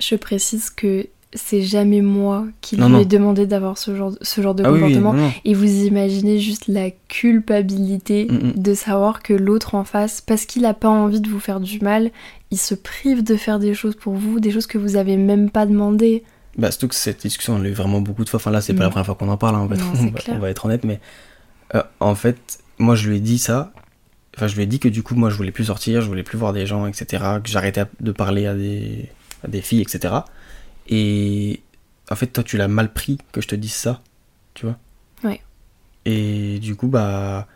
je 0.00 0.16
précise 0.16 0.70
que 0.70 1.06
c'est 1.34 1.62
jamais 1.62 2.00
moi 2.00 2.46
qui 2.60 2.76
Non, 2.76 2.86
lui 2.86 2.92
non. 2.94 3.00
ai 3.00 3.04
demandé 3.04 3.46
d'avoir 3.46 3.76
ce 3.78 3.96
genre, 3.96 4.12
ce 4.22 4.40
genre 4.40 4.54
de 4.54 4.62
ah 4.64 4.70
oui, 4.72 4.80
comportement. 4.80 5.14
Et 5.44 5.52
vous 5.54 5.84
imaginez 5.84 6.38
juste 6.38 6.68
la 6.68 6.90
culpabilité 7.08 8.26
Mm, 8.30 8.34
mm. 8.48 8.52
de 8.56 8.74
savoir 8.74 9.22
que 9.22 9.32
l'autre 9.34 9.74
en 9.74 9.84
face, 9.84 10.20
parce 10.20 10.46
qu'il 10.46 10.64
a 10.66 10.74
pas 10.74 10.88
envie 10.88 11.20
de 11.20 11.28
vous 11.28 11.40
faire 11.40 11.60
du 11.60 11.80
mal, 11.80 12.10
il 12.50 12.58
se 12.58 12.74
prive 12.74 13.22
de 13.24 13.36
faire 13.36 13.58
des 13.58 13.74
choses 13.74 13.96
pour 13.96 14.14
vous, 14.14 14.38
des 14.40 14.50
choses 14.50 14.66
que 14.66 14.78
vous 14.78 14.96
avez 14.96 15.16
même 15.16 15.50
pas 15.50 15.66
demandé. 15.66 16.22
Bah, 16.56 16.70
surtout 16.70 16.88
que 16.88 16.94
cette 16.94 17.22
discussion, 17.22 17.54
on 17.56 17.58
l'a 17.58 17.68
eu 17.68 17.72
vraiment 17.72 18.00
beaucoup 18.00 18.24
de 18.24 18.28
fois. 18.28 18.38
Enfin, 18.38 18.50
là, 18.52 18.60
c'est 18.60 18.74
pas 18.74 18.80
Mm. 18.80 18.82
la 18.84 18.90
première 18.90 19.06
fois 19.06 19.14
qu'on 19.16 19.28
en 19.28 19.36
parle, 19.36 19.56
hein, 19.56 19.60
en 19.60 19.68
fait. 19.68 19.76
Non, 19.76 19.84
on, 20.00 20.04
va, 20.06 20.18
clair. 20.20 20.36
on 20.36 20.40
va 20.40 20.50
être 20.50 20.64
honnête, 20.66 20.84
mais 20.84 21.00
euh, 21.74 21.82
en 22.00 22.14
fait, 22.14 22.58
moi, 22.78 22.94
je 22.94 23.08
lui 23.10 23.16
ai 23.16 23.20
dit 23.20 23.38
ça. 23.38 23.72
Enfin, 24.36 24.46
je 24.46 24.54
lui 24.56 24.62
ai 24.62 24.66
dit 24.66 24.78
que 24.78 24.88
du 24.88 25.02
coup, 25.02 25.14
moi, 25.14 25.30
je 25.30 25.36
voulais 25.36 25.50
plus 25.52 25.64
sortir, 25.64 26.00
je 26.00 26.06
voulais 26.08 26.22
plus 26.22 26.38
voir 26.38 26.52
des 26.52 26.66
gens, 26.66 26.86
etc. 26.86 27.22
Que 27.42 27.48
j'arrêtais 27.50 27.84
de 28.00 28.12
parler 28.12 28.46
à 28.46 28.54
des, 28.54 29.08
à 29.44 29.48
des 29.48 29.60
filles, 29.60 29.80
etc. 29.82 30.14
Et 30.88 31.60
en 32.10 32.16
fait, 32.16 32.26
toi, 32.28 32.44
tu 32.44 32.56
l'as 32.56 32.68
mal 32.68 32.92
pris 32.92 33.18
que 33.32 33.40
je 33.40 33.48
te 33.48 33.54
dise 33.54 33.72
ça, 33.74 34.02
tu 34.54 34.66
vois. 34.66 34.78
Ouais. 35.22 35.40
Et 36.04 36.58
du 36.60 36.76
coup, 36.76 36.88
bah, 36.88 37.46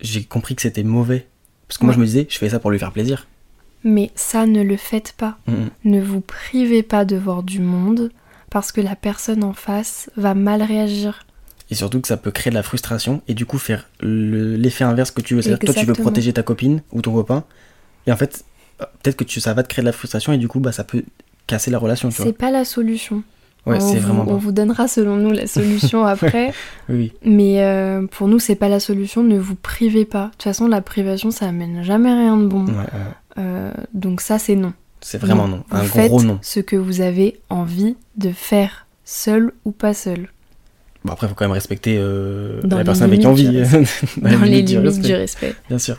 j'ai 0.00 0.24
compris 0.24 0.54
que 0.54 0.62
c'était 0.62 0.82
mauvais. 0.82 1.26
Parce 1.66 1.78
que 1.78 1.84
moi, 1.84 1.94
je 1.94 1.98
me 2.00 2.04
disais, 2.06 2.26
je 2.28 2.38
fais 2.38 2.48
ça 2.50 2.58
pour 2.60 2.70
lui 2.70 2.78
faire 2.78 2.92
plaisir. 2.92 3.26
Mais 3.84 4.10
ça, 4.14 4.46
ne 4.46 4.62
le 4.62 4.76
faites 4.76 5.12
pas. 5.16 5.38
Mm, 5.46 5.52
mm. 5.52 5.70
Ne 5.84 6.00
vous 6.00 6.20
privez 6.20 6.82
pas 6.82 7.04
de 7.04 7.16
voir 7.16 7.42
du 7.42 7.60
monde, 7.60 8.10
parce 8.50 8.72
que 8.72 8.80
la 8.80 8.96
personne 8.96 9.44
en 9.44 9.52
face 9.52 10.10
va 10.16 10.34
mal 10.34 10.62
réagir. 10.62 11.24
Et 11.70 11.74
surtout 11.74 12.00
que 12.00 12.08
ça 12.08 12.16
peut 12.16 12.30
créer 12.30 12.50
de 12.50 12.54
la 12.54 12.62
frustration 12.62 13.20
et 13.28 13.34
du 13.34 13.44
coup 13.44 13.58
faire 13.58 13.86
le- 14.00 14.56
l'effet 14.56 14.84
inverse 14.84 15.10
que 15.10 15.20
tu 15.20 15.34
veux. 15.34 15.42
C'est-à-dire 15.42 15.58
que 15.58 15.66
toi 15.66 15.74
tu 15.74 15.84
veux 15.86 15.92
protéger 15.92 16.32
ta 16.32 16.42
copine 16.42 16.82
ou 16.92 17.02
ton 17.02 17.12
copain 17.12 17.44
et 18.06 18.12
en 18.12 18.16
fait 18.16 18.42
peut-être 18.78 19.16
que 19.16 19.24
tu, 19.24 19.38
ça 19.38 19.52
va 19.52 19.62
te 19.62 19.68
créer 19.68 19.82
de 19.82 19.86
la 19.86 19.92
frustration 19.92 20.32
et 20.32 20.38
du 20.38 20.48
coup 20.48 20.60
bah 20.60 20.72
ça 20.72 20.82
peut 20.82 21.04
casser 21.48 21.72
la 21.72 21.78
relation. 21.78 22.12
C'est 22.12 22.32
pas 22.32 22.52
la 22.52 22.64
solution. 22.64 23.24
Ouais 23.66 23.78
on, 23.82 23.94
vous, 23.94 24.48
on 24.48 24.52
donnera 24.52 24.86
selon 24.88 25.16
nous 25.16 25.32
la 25.32 25.46
solution 25.46 26.04
après. 26.06 26.52
Oui. 26.88 27.12
Mais 27.24 27.62
euh, 27.64 28.06
pour 28.06 28.28
nous, 28.28 28.38
c'est 28.38 28.54
pas 28.54 28.68
la 28.68 28.80
solution. 28.80 29.22
Ne 29.24 29.36
vous 29.38 29.56
privez 29.56 30.04
pas. 30.04 30.26
De 30.26 30.30
toute 30.30 30.44
façon, 30.44 30.68
la 30.68 30.80
privation, 30.80 31.30
ça 31.30 31.46
amène 31.46 31.82
jamais 31.82 32.12
rien 32.12 32.36
de 32.36 32.46
bon. 32.46 32.64
Ouais, 32.66 32.72
ouais. 32.72 33.38
Euh, 33.38 33.72
donc 33.92 34.20
ça, 34.20 34.38
c'est 34.38 34.54
non. 34.54 34.72
C'est 35.00 35.18
vraiment 35.18 35.48
non. 35.48 35.64
Un 35.70 35.84
gros 35.84 36.22
non. 36.22 36.38
ce 36.42 36.60
que 36.60 36.76
vous 36.76 37.00
avez 37.00 37.40
envie 37.50 37.96
de 38.16 38.30
faire, 38.30 38.86
seul 39.04 39.52
ou 39.64 39.72
pas 39.72 39.94
seul, 39.94 40.28
Bon 41.04 41.12
après 41.12 41.28
faut 41.28 41.34
quand 41.34 41.44
même 41.44 41.52
respecter 41.52 41.96
euh, 41.96 42.60
la 42.64 42.82
personne 42.84 43.04
avec 43.04 43.20
qui 43.20 43.26
on 43.26 43.32
vit. 43.32 43.48
limites 43.48 43.70
du 43.70 44.20
Dans 44.20 44.30
dans 44.30 44.44
les 44.44 44.62
limites 44.62 44.68
du 44.68 44.78
respect, 44.78 45.06
du 45.06 45.14
respect. 45.14 45.54
Bien 45.68 45.78
sûr. 45.78 45.96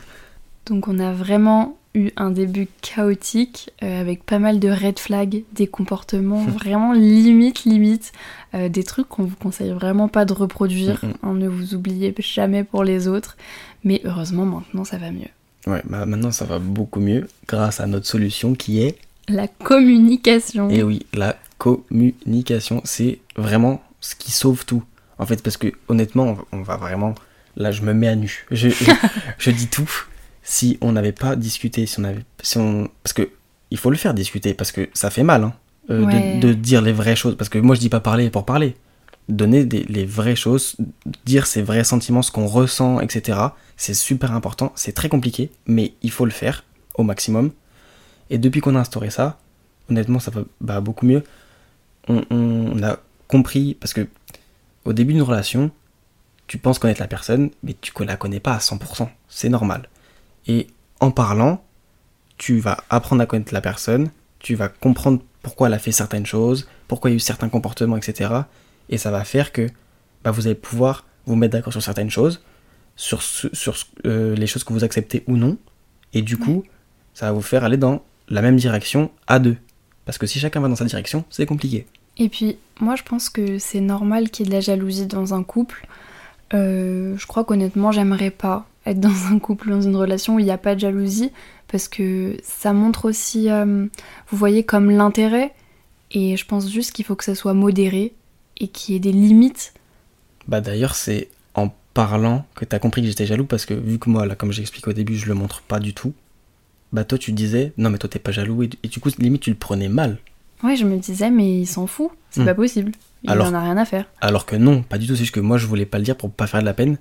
Donc 0.66 0.88
on 0.88 0.98
a 0.98 1.12
vraiment 1.12 1.78
eu 1.94 2.10
un 2.16 2.30
début 2.30 2.68
chaotique 2.82 3.70
euh, 3.82 4.00
avec 4.00 4.24
pas 4.24 4.38
mal 4.38 4.60
de 4.60 4.68
red 4.68 4.98
flags, 4.98 5.42
des 5.52 5.66
comportements 5.66 6.44
vraiment 6.58 6.92
limite 6.92 7.64
limite, 7.64 8.12
euh, 8.54 8.68
des 8.68 8.84
trucs 8.84 9.08
qu'on 9.08 9.24
vous 9.24 9.36
conseille 9.36 9.70
vraiment 9.72 10.08
pas 10.08 10.24
de 10.24 10.32
reproduire. 10.32 11.02
Hein, 11.22 11.34
ne 11.34 11.48
vous 11.48 11.74
oubliez 11.74 12.14
jamais 12.18 12.64
pour 12.64 12.84
les 12.84 13.08
autres. 13.08 13.36
Mais 13.82 14.00
heureusement 14.04 14.44
maintenant 14.44 14.84
ça 14.84 14.98
va 14.98 15.10
mieux. 15.10 15.28
Ouais, 15.66 15.82
bah 15.84 16.06
maintenant 16.06 16.30
ça 16.30 16.44
va 16.44 16.58
beaucoup 16.58 17.00
mieux 17.00 17.26
grâce 17.46 17.80
à 17.80 17.86
notre 17.86 18.06
solution 18.06 18.54
qui 18.54 18.82
est, 18.82 18.96
La 19.28 19.48
communication. 19.48 20.70
et 20.70 20.82
oui, 20.82 21.06
la 21.12 21.36
communication. 21.58 22.80
C'est 22.84 23.18
vraiment 23.36 23.82
ce 24.00 24.14
qui 24.14 24.30
sauve 24.30 24.64
tout. 24.64 24.82
En 25.18 25.26
fait, 25.26 25.42
parce 25.42 25.58
que 25.58 25.68
honnêtement, 25.88 26.38
on 26.52 26.62
va 26.62 26.76
vraiment. 26.76 27.14
Là, 27.56 27.72
je 27.72 27.82
me 27.82 27.92
mets 27.92 28.08
à 28.08 28.16
nu. 28.16 28.46
Je, 28.50 28.70
je, 28.70 28.90
je 29.38 29.50
dis 29.50 29.66
tout. 29.66 29.90
Si 30.42 30.78
on 30.80 30.92
n'avait 30.92 31.12
pas 31.12 31.36
discuté, 31.36 31.86
si 31.86 32.00
on 32.00 32.04
avait. 32.04 32.24
Si 32.42 32.58
on, 32.58 32.88
parce 33.02 33.12
que 33.12 33.30
il 33.70 33.78
faut 33.78 33.90
le 33.90 33.96
faire 33.96 34.14
discuter, 34.14 34.54
parce 34.54 34.72
que 34.72 34.88
ça 34.94 35.10
fait 35.10 35.22
mal 35.22 35.44
hein, 35.44 35.52
euh, 35.90 36.00
de- 36.00 36.04
Ouais. 36.06 36.38
de, 36.38 36.52
dire 36.54 36.82
les 36.82 36.92
vraies 36.92 37.16
choses. 37.16 37.36
Parce 37.36 37.48
que 37.48 37.58
moi, 37.58 37.74
je 37.74 37.80
dis 37.80 37.88
pas 37.88 38.00
parler 38.00 38.30
pour 38.30 38.44
parler. 38.44 38.74
Donner 39.28 39.64
des- 39.64 39.84
les 39.84 40.04
vraies 40.06 40.34
choses, 40.34 40.76
dire 41.24 41.46
ses 41.46 41.62
vrais 41.62 41.84
sentiments, 41.84 42.22
ce 42.22 42.32
qu'on 42.32 42.46
ressent, 42.46 43.00
etc. 43.00 43.38
C'est 43.76 43.94
super 43.94 44.32
important. 44.32 44.72
C'est 44.74 44.92
très 44.92 45.08
compliqué, 45.08 45.50
mais 45.66 45.92
il 46.02 46.10
faut 46.10 46.24
le 46.24 46.30
faire 46.32 46.64
au 46.94 47.04
maximum. 47.04 47.52
Et 48.30 48.38
depuis 48.38 48.60
qu'on 48.60 48.74
a 48.74 48.80
instauré 48.80 49.10
ça, 49.10 49.38
honnêtement, 49.88 50.18
ça 50.18 50.30
va 50.32 50.42
bah, 50.60 50.80
beaucoup 50.80 51.06
mieux. 51.06 51.22
On, 52.08 52.24
on 52.30 52.82
a 52.82 52.98
compris, 53.28 53.74
parce 53.78 53.92
que 53.92 54.08
au 54.84 54.92
début 54.92 55.12
d'une 55.12 55.22
relation, 55.22 55.70
tu 56.48 56.58
penses 56.58 56.80
connaître 56.80 57.00
la 57.00 57.06
personne, 57.06 57.50
mais 57.62 57.76
tu 57.80 57.92
ne 58.00 58.06
la 58.06 58.16
connais 58.16 58.40
pas 58.40 58.54
à 58.54 58.58
100%. 58.58 59.08
C'est 59.28 59.48
normal. 59.48 59.88
Et 60.46 60.68
en 61.00 61.10
parlant, 61.10 61.62
tu 62.38 62.58
vas 62.58 62.78
apprendre 62.88 63.22
à 63.22 63.26
connaître 63.26 63.52
la 63.52 63.60
personne, 63.60 64.10
tu 64.38 64.54
vas 64.54 64.68
comprendre 64.68 65.20
pourquoi 65.42 65.68
elle 65.68 65.74
a 65.74 65.78
fait 65.78 65.92
certaines 65.92 66.26
choses, 66.26 66.68
pourquoi 66.88 67.10
il 67.10 67.14
y 67.14 67.16
a 67.16 67.18
eu 67.18 67.20
certains 67.20 67.48
comportements, 67.48 67.96
etc. 67.96 68.30
Et 68.88 68.98
ça 68.98 69.10
va 69.10 69.24
faire 69.24 69.52
que 69.52 69.68
bah, 70.24 70.30
vous 70.30 70.46
allez 70.46 70.56
pouvoir 70.56 71.04
vous 71.26 71.36
mettre 71.36 71.52
d'accord 71.52 71.72
sur 71.72 71.82
certaines 71.82 72.10
choses, 72.10 72.42
sur, 72.96 73.20
euh, 74.06 74.34
les 74.34 74.46
choses 74.46 74.64
que 74.64 74.72
vous 74.72 74.84
acceptez 74.84 75.24
ou 75.26 75.36
non. 75.36 75.58
Et 76.12 76.22
du 76.22 76.36
coup, 76.36 76.64
ça 77.14 77.26
va 77.26 77.32
vous 77.32 77.42
faire 77.42 77.64
aller 77.64 77.76
dans 77.76 78.02
la 78.28 78.42
même 78.42 78.56
direction 78.56 79.10
à 79.26 79.38
deux. 79.38 79.56
Parce 80.04 80.18
que 80.18 80.26
si 80.26 80.38
chacun 80.38 80.60
va 80.60 80.68
dans 80.68 80.76
sa 80.76 80.84
direction, 80.84 81.24
c'est 81.30 81.46
compliqué. 81.46 81.86
Et 82.16 82.28
puis, 82.28 82.56
moi, 82.80 82.96
je 82.96 83.02
pense 83.02 83.28
que 83.28 83.58
c'est 83.58 83.80
normal 83.80 84.30
qu'il 84.30 84.46
y 84.46 84.48
ait 84.48 84.50
de 84.50 84.54
la 84.54 84.60
jalousie 84.60 85.06
dans 85.06 85.34
un 85.34 85.42
couple. 85.42 85.86
Euh, 86.52 87.16
je 87.16 87.26
crois 87.26 87.44
qu'honnêtement, 87.44 87.92
j'aimerais 87.92 88.30
pas 88.30 88.66
être 88.86 89.00
dans 89.00 89.26
un 89.32 89.38
couple, 89.38 89.70
dans 89.70 89.82
une 89.82 89.96
relation 89.96 90.36
où 90.36 90.38
il 90.38 90.44
n'y 90.44 90.50
a 90.50 90.58
pas 90.58 90.74
de 90.74 90.80
jalousie, 90.80 91.30
parce 91.68 91.88
que 91.88 92.36
ça 92.42 92.72
montre 92.72 93.08
aussi, 93.08 93.50
euh, 93.50 93.86
vous 94.30 94.36
voyez, 94.36 94.64
comme 94.64 94.90
l'intérêt. 94.90 95.52
Et 96.12 96.36
je 96.36 96.44
pense 96.44 96.70
juste 96.70 96.92
qu'il 96.92 97.04
faut 97.04 97.14
que 97.14 97.24
ça 97.24 97.34
soit 97.34 97.54
modéré 97.54 98.14
et 98.58 98.68
qu'il 98.68 98.94
y 98.94 98.96
ait 98.96 99.00
des 99.00 99.12
limites. 99.12 99.74
Bah 100.48 100.60
d'ailleurs, 100.60 100.94
c'est 100.96 101.28
en 101.54 101.68
parlant 101.94 102.46
que 102.56 102.64
t'as 102.64 102.78
compris 102.80 103.02
que 103.02 103.06
j'étais 103.08 103.26
jaloux 103.26 103.44
parce 103.44 103.64
que 103.66 103.74
vu 103.74 103.98
que 103.98 104.10
moi, 104.10 104.26
là, 104.26 104.34
comme 104.34 104.50
j'expliqué 104.52 104.90
au 104.90 104.92
début, 104.92 105.16
je 105.16 105.26
le 105.26 105.34
montre 105.34 105.62
pas 105.62 105.78
du 105.78 105.94
tout. 105.94 106.12
Bah 106.92 107.04
toi, 107.04 107.16
tu 107.18 107.30
disais, 107.30 107.72
non 107.78 107.90
mais 107.90 107.98
toi 107.98 108.08
t'es 108.10 108.18
pas 108.18 108.32
jaloux 108.32 108.64
et, 108.64 108.70
et 108.82 108.88
du 108.88 108.98
coup, 108.98 109.10
limite, 109.18 109.42
tu 109.42 109.50
le 109.50 109.56
prenais 109.56 109.88
mal. 109.88 110.18
Ouais, 110.64 110.74
je 110.74 110.84
me 110.84 110.98
disais, 110.98 111.30
mais 111.30 111.60
il 111.60 111.66
s'en 111.66 111.86
fout, 111.86 112.10
c'est 112.30 112.42
Hmm. 112.42 112.46
pas 112.46 112.54
possible. 112.54 112.92
Il 113.22 113.30
Alors- 113.30 113.46
en 113.46 113.54
a 113.54 113.60
rien 113.62 113.76
à 113.76 113.84
faire. 113.84 114.06
Alors 114.20 114.44
que 114.46 114.56
non, 114.56 114.82
pas 114.82 114.98
du 114.98 115.06
tout. 115.06 115.14
C'est 115.14 115.20
juste 115.20 115.34
que 115.34 115.40
moi, 115.40 115.58
je 115.58 115.66
voulais 115.66 115.86
pas 115.86 115.98
le 115.98 116.04
dire 116.04 116.16
pour 116.16 116.30
pas 116.32 116.46
faire 116.48 116.60
de 116.60 116.66
la 116.66 116.74
peine. 116.74 116.98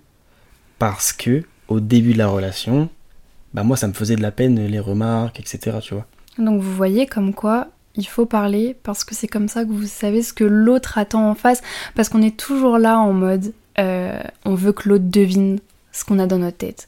Parce 0.77 1.11
que 1.13 1.43
au 1.69 1.79
début 1.79 2.13
de 2.13 2.17
la 2.17 2.27
relation, 2.27 2.89
bah 3.53 3.63
moi, 3.63 3.77
ça 3.77 3.87
me 3.87 3.93
faisait 3.93 4.15
de 4.15 4.21
la 4.21 4.31
peine 4.31 4.65
les 4.65 4.79
remarques, 4.79 5.39
etc. 5.39 5.77
Tu 5.81 5.93
vois. 5.93 6.05
Donc 6.37 6.61
vous 6.61 6.73
voyez 6.75 7.05
comme 7.07 7.33
quoi 7.33 7.67
il 7.95 8.05
faut 8.07 8.25
parler 8.25 8.75
parce 8.83 9.03
que 9.03 9.15
c'est 9.15 9.27
comme 9.27 9.47
ça 9.47 9.65
que 9.65 9.71
vous 9.71 9.87
savez 9.87 10.21
ce 10.21 10.33
que 10.33 10.43
l'autre 10.43 10.97
attend 10.97 11.29
en 11.29 11.35
face. 11.35 11.61
Parce 11.95 12.09
qu'on 12.09 12.21
est 12.21 12.37
toujours 12.37 12.77
là 12.77 12.99
en 12.99 13.13
mode 13.13 13.53
euh, 13.79 14.21
on 14.45 14.55
veut 14.55 14.73
que 14.73 14.89
l'autre 14.89 15.05
devine 15.07 15.59
ce 15.91 16.05
qu'on 16.05 16.19
a 16.19 16.27
dans 16.27 16.37
notre 16.37 16.57
tête. 16.57 16.87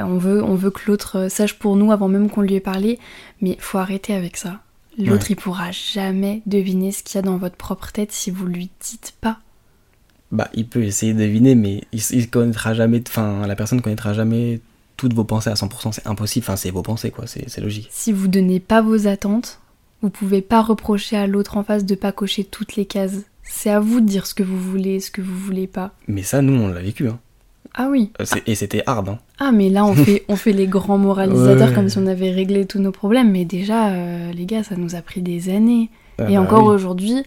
Euh, 0.00 0.04
on, 0.04 0.18
veut, 0.18 0.42
on 0.42 0.54
veut 0.54 0.70
que 0.70 0.80
l'autre 0.86 1.18
euh, 1.20 1.28
sache 1.28 1.54
pour 1.58 1.76
nous 1.76 1.92
avant 1.92 2.08
même 2.08 2.30
qu'on 2.30 2.40
lui 2.40 2.54
ait 2.54 2.60
parlé. 2.60 2.98
Mais 3.40 3.56
faut 3.60 3.78
arrêter 3.78 4.14
avec 4.14 4.36
ça. 4.36 4.60
L'autre 4.98 5.24
Ouais. 5.24 5.30
il 5.30 5.36
pourra 5.36 5.70
jamais 5.72 6.42
deviner 6.46 6.92
ce 6.92 7.02
qu'il 7.02 7.16
y 7.16 7.18
a 7.18 7.22
dans 7.22 7.36
votre 7.36 7.56
propre 7.56 7.90
tête 7.90 8.12
si 8.12 8.30
vous 8.30 8.46
lui 8.46 8.70
dites 8.80 9.14
pas. 9.20 9.38
Bah, 10.32 10.48
il 10.54 10.66
peut 10.66 10.82
essayer 10.82 11.14
de 11.14 11.18
deviner, 11.20 11.54
mais 11.54 11.82
il, 11.92 12.00
il 12.12 12.28
connaîtra 12.30 12.74
jamais. 12.74 13.02
Enfin, 13.06 13.46
la 13.46 13.54
personne 13.56 13.80
connaîtra 13.80 14.12
jamais 14.14 14.60
toutes 14.96 15.12
vos 15.14 15.24
pensées 15.24 15.50
à 15.50 15.54
100%. 15.54 15.92
C'est 15.92 16.06
impossible. 16.06 16.44
Enfin, 16.44 16.56
c'est 16.56 16.70
vos 16.70 16.82
pensées, 16.82 17.10
quoi. 17.10 17.24
C'est 17.26 17.60
logique. 17.60 17.88
Si 17.90 18.12
vous 18.12 18.28
donnez 18.28 18.60
pas 18.60 18.82
vos 18.82 19.06
attentes, 19.06 19.60
vous 20.02 20.10
pouvez 20.10 20.42
pas 20.42 20.60
reprocher 20.62 21.16
à 21.16 21.26
l'autre 21.26 21.56
en 21.56 21.62
face 21.64 21.84
de 21.84 21.94
pas 21.94 22.12
cocher 22.12 22.44
toutes 22.44 22.76
les 22.76 22.84
cases. 22.86 23.18
C'est 23.42 23.70
à 23.70 23.78
vous 23.80 24.00
de 24.00 24.06
dire 24.06 24.26
ce 24.26 24.34
que 24.34 24.42
vous 24.42 24.58
voulez, 24.58 25.00
ce 25.00 25.10
que 25.10 25.20
vous 25.22 25.36
voulez 25.38 25.66
pas. 25.66 25.92
Mais 26.08 26.22
ça, 26.22 26.42
nous, 26.42 26.54
on 26.60 26.68
l'a 26.68 26.80
vécu. 26.80 27.08
Hein. 27.08 27.18
Ah 27.76 27.88
oui. 27.90 28.10
Euh, 28.20 28.24
Et 28.46 28.54
c'était 28.54 28.82
hard. 28.86 29.08
Hein. 29.08 29.18
Ah 29.38 29.50
mais 29.50 29.68
là 29.68 29.84
on 29.84 29.94
fait, 29.94 30.24
on 30.28 30.36
fait 30.36 30.52
les 30.52 30.68
grands 30.68 30.96
moralisateurs 30.98 31.68
Ouais. 31.70 31.74
comme 31.74 31.88
si 31.88 31.98
on 31.98 32.06
avait 32.06 32.30
réglé 32.30 32.66
tous 32.66 32.78
nos 32.78 32.92
problèmes, 32.92 33.32
mais 33.32 33.44
déjà 33.44 33.88
euh, 33.88 34.32
les 34.32 34.46
gars 34.46 34.62
ça 34.62 34.76
nous 34.76 34.94
a 34.94 35.02
pris 35.02 35.22
des 35.22 35.48
années. 35.48 35.90
Ah 36.18 36.30
Et 36.30 36.34
bah 36.36 36.40
encore 36.42 36.66
oui. 36.68 36.74
aujourd'hui, 36.74 37.24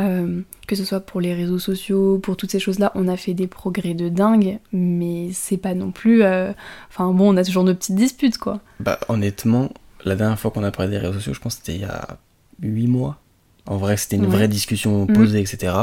euh, 0.00 0.40
que 0.66 0.74
ce 0.76 0.84
soit 0.84 1.00
pour 1.00 1.20
les 1.20 1.34
réseaux 1.34 1.58
sociaux, 1.58 2.18
pour 2.18 2.36
toutes 2.36 2.50
ces 2.50 2.58
choses-là, 2.58 2.92
on 2.94 3.08
a 3.08 3.16
fait 3.16 3.34
des 3.34 3.46
progrès 3.46 3.94
de 3.94 4.08
dingue, 4.08 4.58
mais 4.72 5.30
c'est 5.32 5.56
pas 5.58 5.74
non 5.74 5.90
plus... 5.92 6.22
euh, 6.22 6.52
Enfin 6.90 7.12
bon, 7.12 7.34
on 7.34 7.36
a 7.36 7.44
toujours 7.44 7.64
nos 7.64 7.74
petites 7.74 7.96
disputes 7.96 8.38
quoi. 8.38 8.60
Bah, 8.80 8.98
honnêtement, 9.08 9.70
la 10.04 10.16
dernière 10.16 10.38
fois 10.38 10.50
qu'on 10.50 10.64
a 10.64 10.70
parlé 10.70 10.90
des 10.92 10.98
réseaux 10.98 11.14
sociaux, 11.14 11.34
je 11.34 11.40
pense 11.40 11.56
que 11.56 11.60
c'était 11.66 11.74
il 11.76 11.82
y 11.82 11.84
a 11.84 12.16
8 12.62 12.86
mois. 12.86 13.18
En 13.66 13.76
vrai, 13.76 13.96
c'était 13.96 14.16
une 14.16 14.22
Ouais. 14.26 14.30
vraie 14.30 14.48
discussion 14.48 15.02
Mhm. 15.06 15.12
posée, 15.14 15.40
etc. 15.40 15.74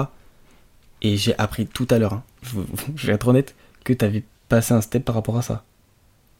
Et 1.02 1.16
j'ai 1.16 1.38
appris 1.38 1.66
tout 1.68 1.88
à 1.92 2.00
l'heure, 2.00 2.14
hein, 2.14 2.24
je, 2.42 2.58
je 2.96 3.08
vais 3.08 3.14
être 3.14 3.28
honnête, 3.28 3.56
que 3.84 3.94
t'avais 3.94 4.24
passé 4.50 4.74
un 4.74 4.82
step 4.82 5.06
par 5.06 5.16
rapport 5.16 5.38
à 5.38 5.42
ça. 5.42 5.64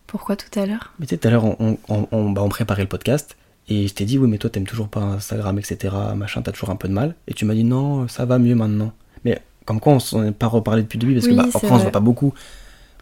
Pourquoi 0.08 0.36
tout 0.36 0.60
à 0.60 0.66
l'heure? 0.66 0.92
Mais 1.00 1.06
tu 1.06 1.12
sais, 1.12 1.18
tout 1.20 1.28
à 1.28 1.32
l'heure, 1.32 1.46
on, 1.46 1.78
on, 1.88 2.08
on- 2.12 2.30
bah, 2.32 2.42
on 2.42 2.50
préparait 2.50 2.82
le 2.82 2.90
podcast. 2.90 3.38
Et 3.70 3.88
je 3.88 3.94
t'ai 3.94 4.06
dit, 4.06 4.18
oui, 4.18 4.28
mais 4.28 4.38
toi, 4.40 4.50
t'aimes 4.50 4.66
toujours 4.66 4.88
pas 4.88 5.00
Instagram, 5.02 5.58
etc. 5.60 5.94
Machin, 6.16 6.42
t'as 6.42 6.52
toujours 6.52 6.72
un 6.72 6.76
peu 6.76 6.88
de 6.88 6.94
mal. 6.94 7.16
Et 7.28 7.34
tu 7.34 7.46
m'as 7.46 7.54
dit, 7.54 7.64
non, 7.64 8.08
ça 8.08 8.26
va 8.26 8.40
mieux 8.40 8.56
maintenant. 8.56 8.92
Mais 9.24 9.40
comme 9.66 9.80
quoi, 9.80 9.94
on 9.94 10.00
s'en 10.00 10.24
est 10.26 10.32
pas 10.32 10.48
reparlé 10.48 10.82
depuis 10.82 10.98
le 10.98 11.02
début, 11.02 11.14
parce 11.16 11.26
Oui, 11.28 11.32
que 11.34 11.38
bah, 11.38 11.48
c'est 11.52 11.58
après, 11.58 11.72
on 11.72 11.78
se 11.78 11.84
voit 11.84 11.92
pas 11.92 12.00
beaucoup. 12.00 12.34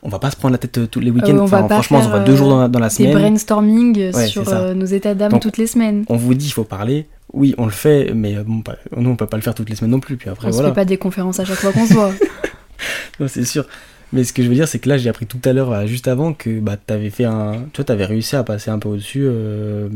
On 0.03 0.09
va 0.09 0.19
pas 0.19 0.29
se 0.29 0.35
prendre 0.35 0.51
la 0.51 0.57
tête 0.57 0.77
euh, 0.77 0.85
tous 0.87 0.99
les 0.99 1.09
week-ends. 1.09 1.29
Euh, 1.35 1.39
on 1.39 1.45
va 1.45 1.57
Enfin, 1.59 1.67
pas 1.67 1.73
franchement, 1.81 1.99
on 1.99 2.19
se 2.19 2.25
deux 2.25 2.33
euh, 2.33 2.35
jours 2.35 2.49
dans 2.49 2.59
la, 2.61 2.67
dans 2.67 2.79
la 2.79 2.89
Des 2.89 2.95
semaine. 2.95 3.13
brainstorming 3.13 4.11
Ouais, 4.13 4.27
sur 4.27 4.47
euh, 4.49 4.73
nos 4.73 4.85
états 4.85 5.15
d'âme 5.15 5.39
toutes 5.39 5.57
les 5.57 5.67
semaines. 5.67 6.05
On 6.09 6.17
vous 6.17 6.33
dit, 6.35 6.45
il 6.47 6.51
faut 6.51 6.63
parler. 6.65 7.07
Oui, 7.33 7.55
on 7.57 7.65
le 7.65 7.71
fait, 7.71 8.11
mais 8.13 8.35
bon, 8.45 8.61
nous, 8.95 9.09
on 9.09 9.15
peut 9.15 9.25
pas 9.25 9.37
le 9.37 9.43
faire 9.43 9.55
toutes 9.55 9.69
les 9.69 9.75
semaines 9.75 9.91
non 9.91 9.99
plus. 9.99 10.17
Puis 10.17 10.29
après, 10.29 10.47
on 10.47 10.51
se 10.51 10.55
voilà. 10.57 10.69
fait 10.69 10.75
pas 10.75 10.85
des 10.85 10.97
conférences 10.97 11.39
à 11.39 11.45
chaque 11.45 11.57
fois 11.57 11.71
qu'on 11.71 11.85
se 11.85 11.93
voit. 11.93 12.11
Non, 13.19 13.27
c'est 13.27 13.45
sûr. 13.45 13.65
Mais 14.13 14.23
ce 14.23 14.31
que 14.31 14.43
je 14.43 14.47
veux 14.47 14.53
dire, 14.53 14.67
c'est 14.67 14.77
que 14.79 14.87
là, 14.87 14.97
j'ai 14.97 15.09
appris 15.09 15.25
tout 15.25 15.39
à 15.43 15.51
l'heure, 15.51 15.87
juste 15.87 16.07
avant, 16.07 16.33
que 16.33 16.59
bah, 16.59 16.77
t'avais 16.77 17.09
fait 17.09 17.25
un. 17.25 17.53
Tu 17.73 17.77
vois, 17.77 17.85
t'avais 17.85 18.05
réussi 18.05 18.35
à 18.35 18.43
passer 18.43 18.69
un 18.69 18.77
peu 18.79 18.89
au-dessus. 18.89 19.23
euh, 19.25 19.89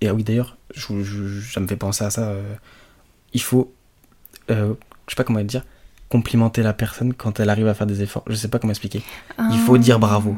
Et 0.00 0.08
ah 0.08 0.14
oui, 0.14 0.24
d'ailleurs, 0.24 0.56
je, 0.74 1.02
je- 1.02 1.52
ça 1.52 1.60
me 1.60 1.66
fait 1.66 1.76
penser 1.76 2.04
à 2.04 2.10
ça. 2.10 2.28
euh, 2.28 2.54
Il 3.32 3.40
faut. 3.42 3.72
euh, 4.50 4.74
Je 5.06 5.12
sais 5.12 5.16
pas 5.16 5.24
comment 5.24 5.42
dire. 5.42 5.64
Complimenter 6.08 6.62
la 6.62 6.72
personne 6.72 7.12
quand 7.14 7.40
elle 7.40 7.50
arrive 7.50 7.66
à 7.68 7.74
faire 7.74 7.86
des 7.86 8.02
efforts. 8.02 8.24
Je 8.28 8.34
sais 8.34 8.48
pas 8.48 8.58
comment 8.58 8.70
expliquer. 8.72 9.02
Il 9.50 9.58
faut 9.58 9.74
Ah. 9.74 9.78
dire 9.78 9.98
bravo. 9.98 10.36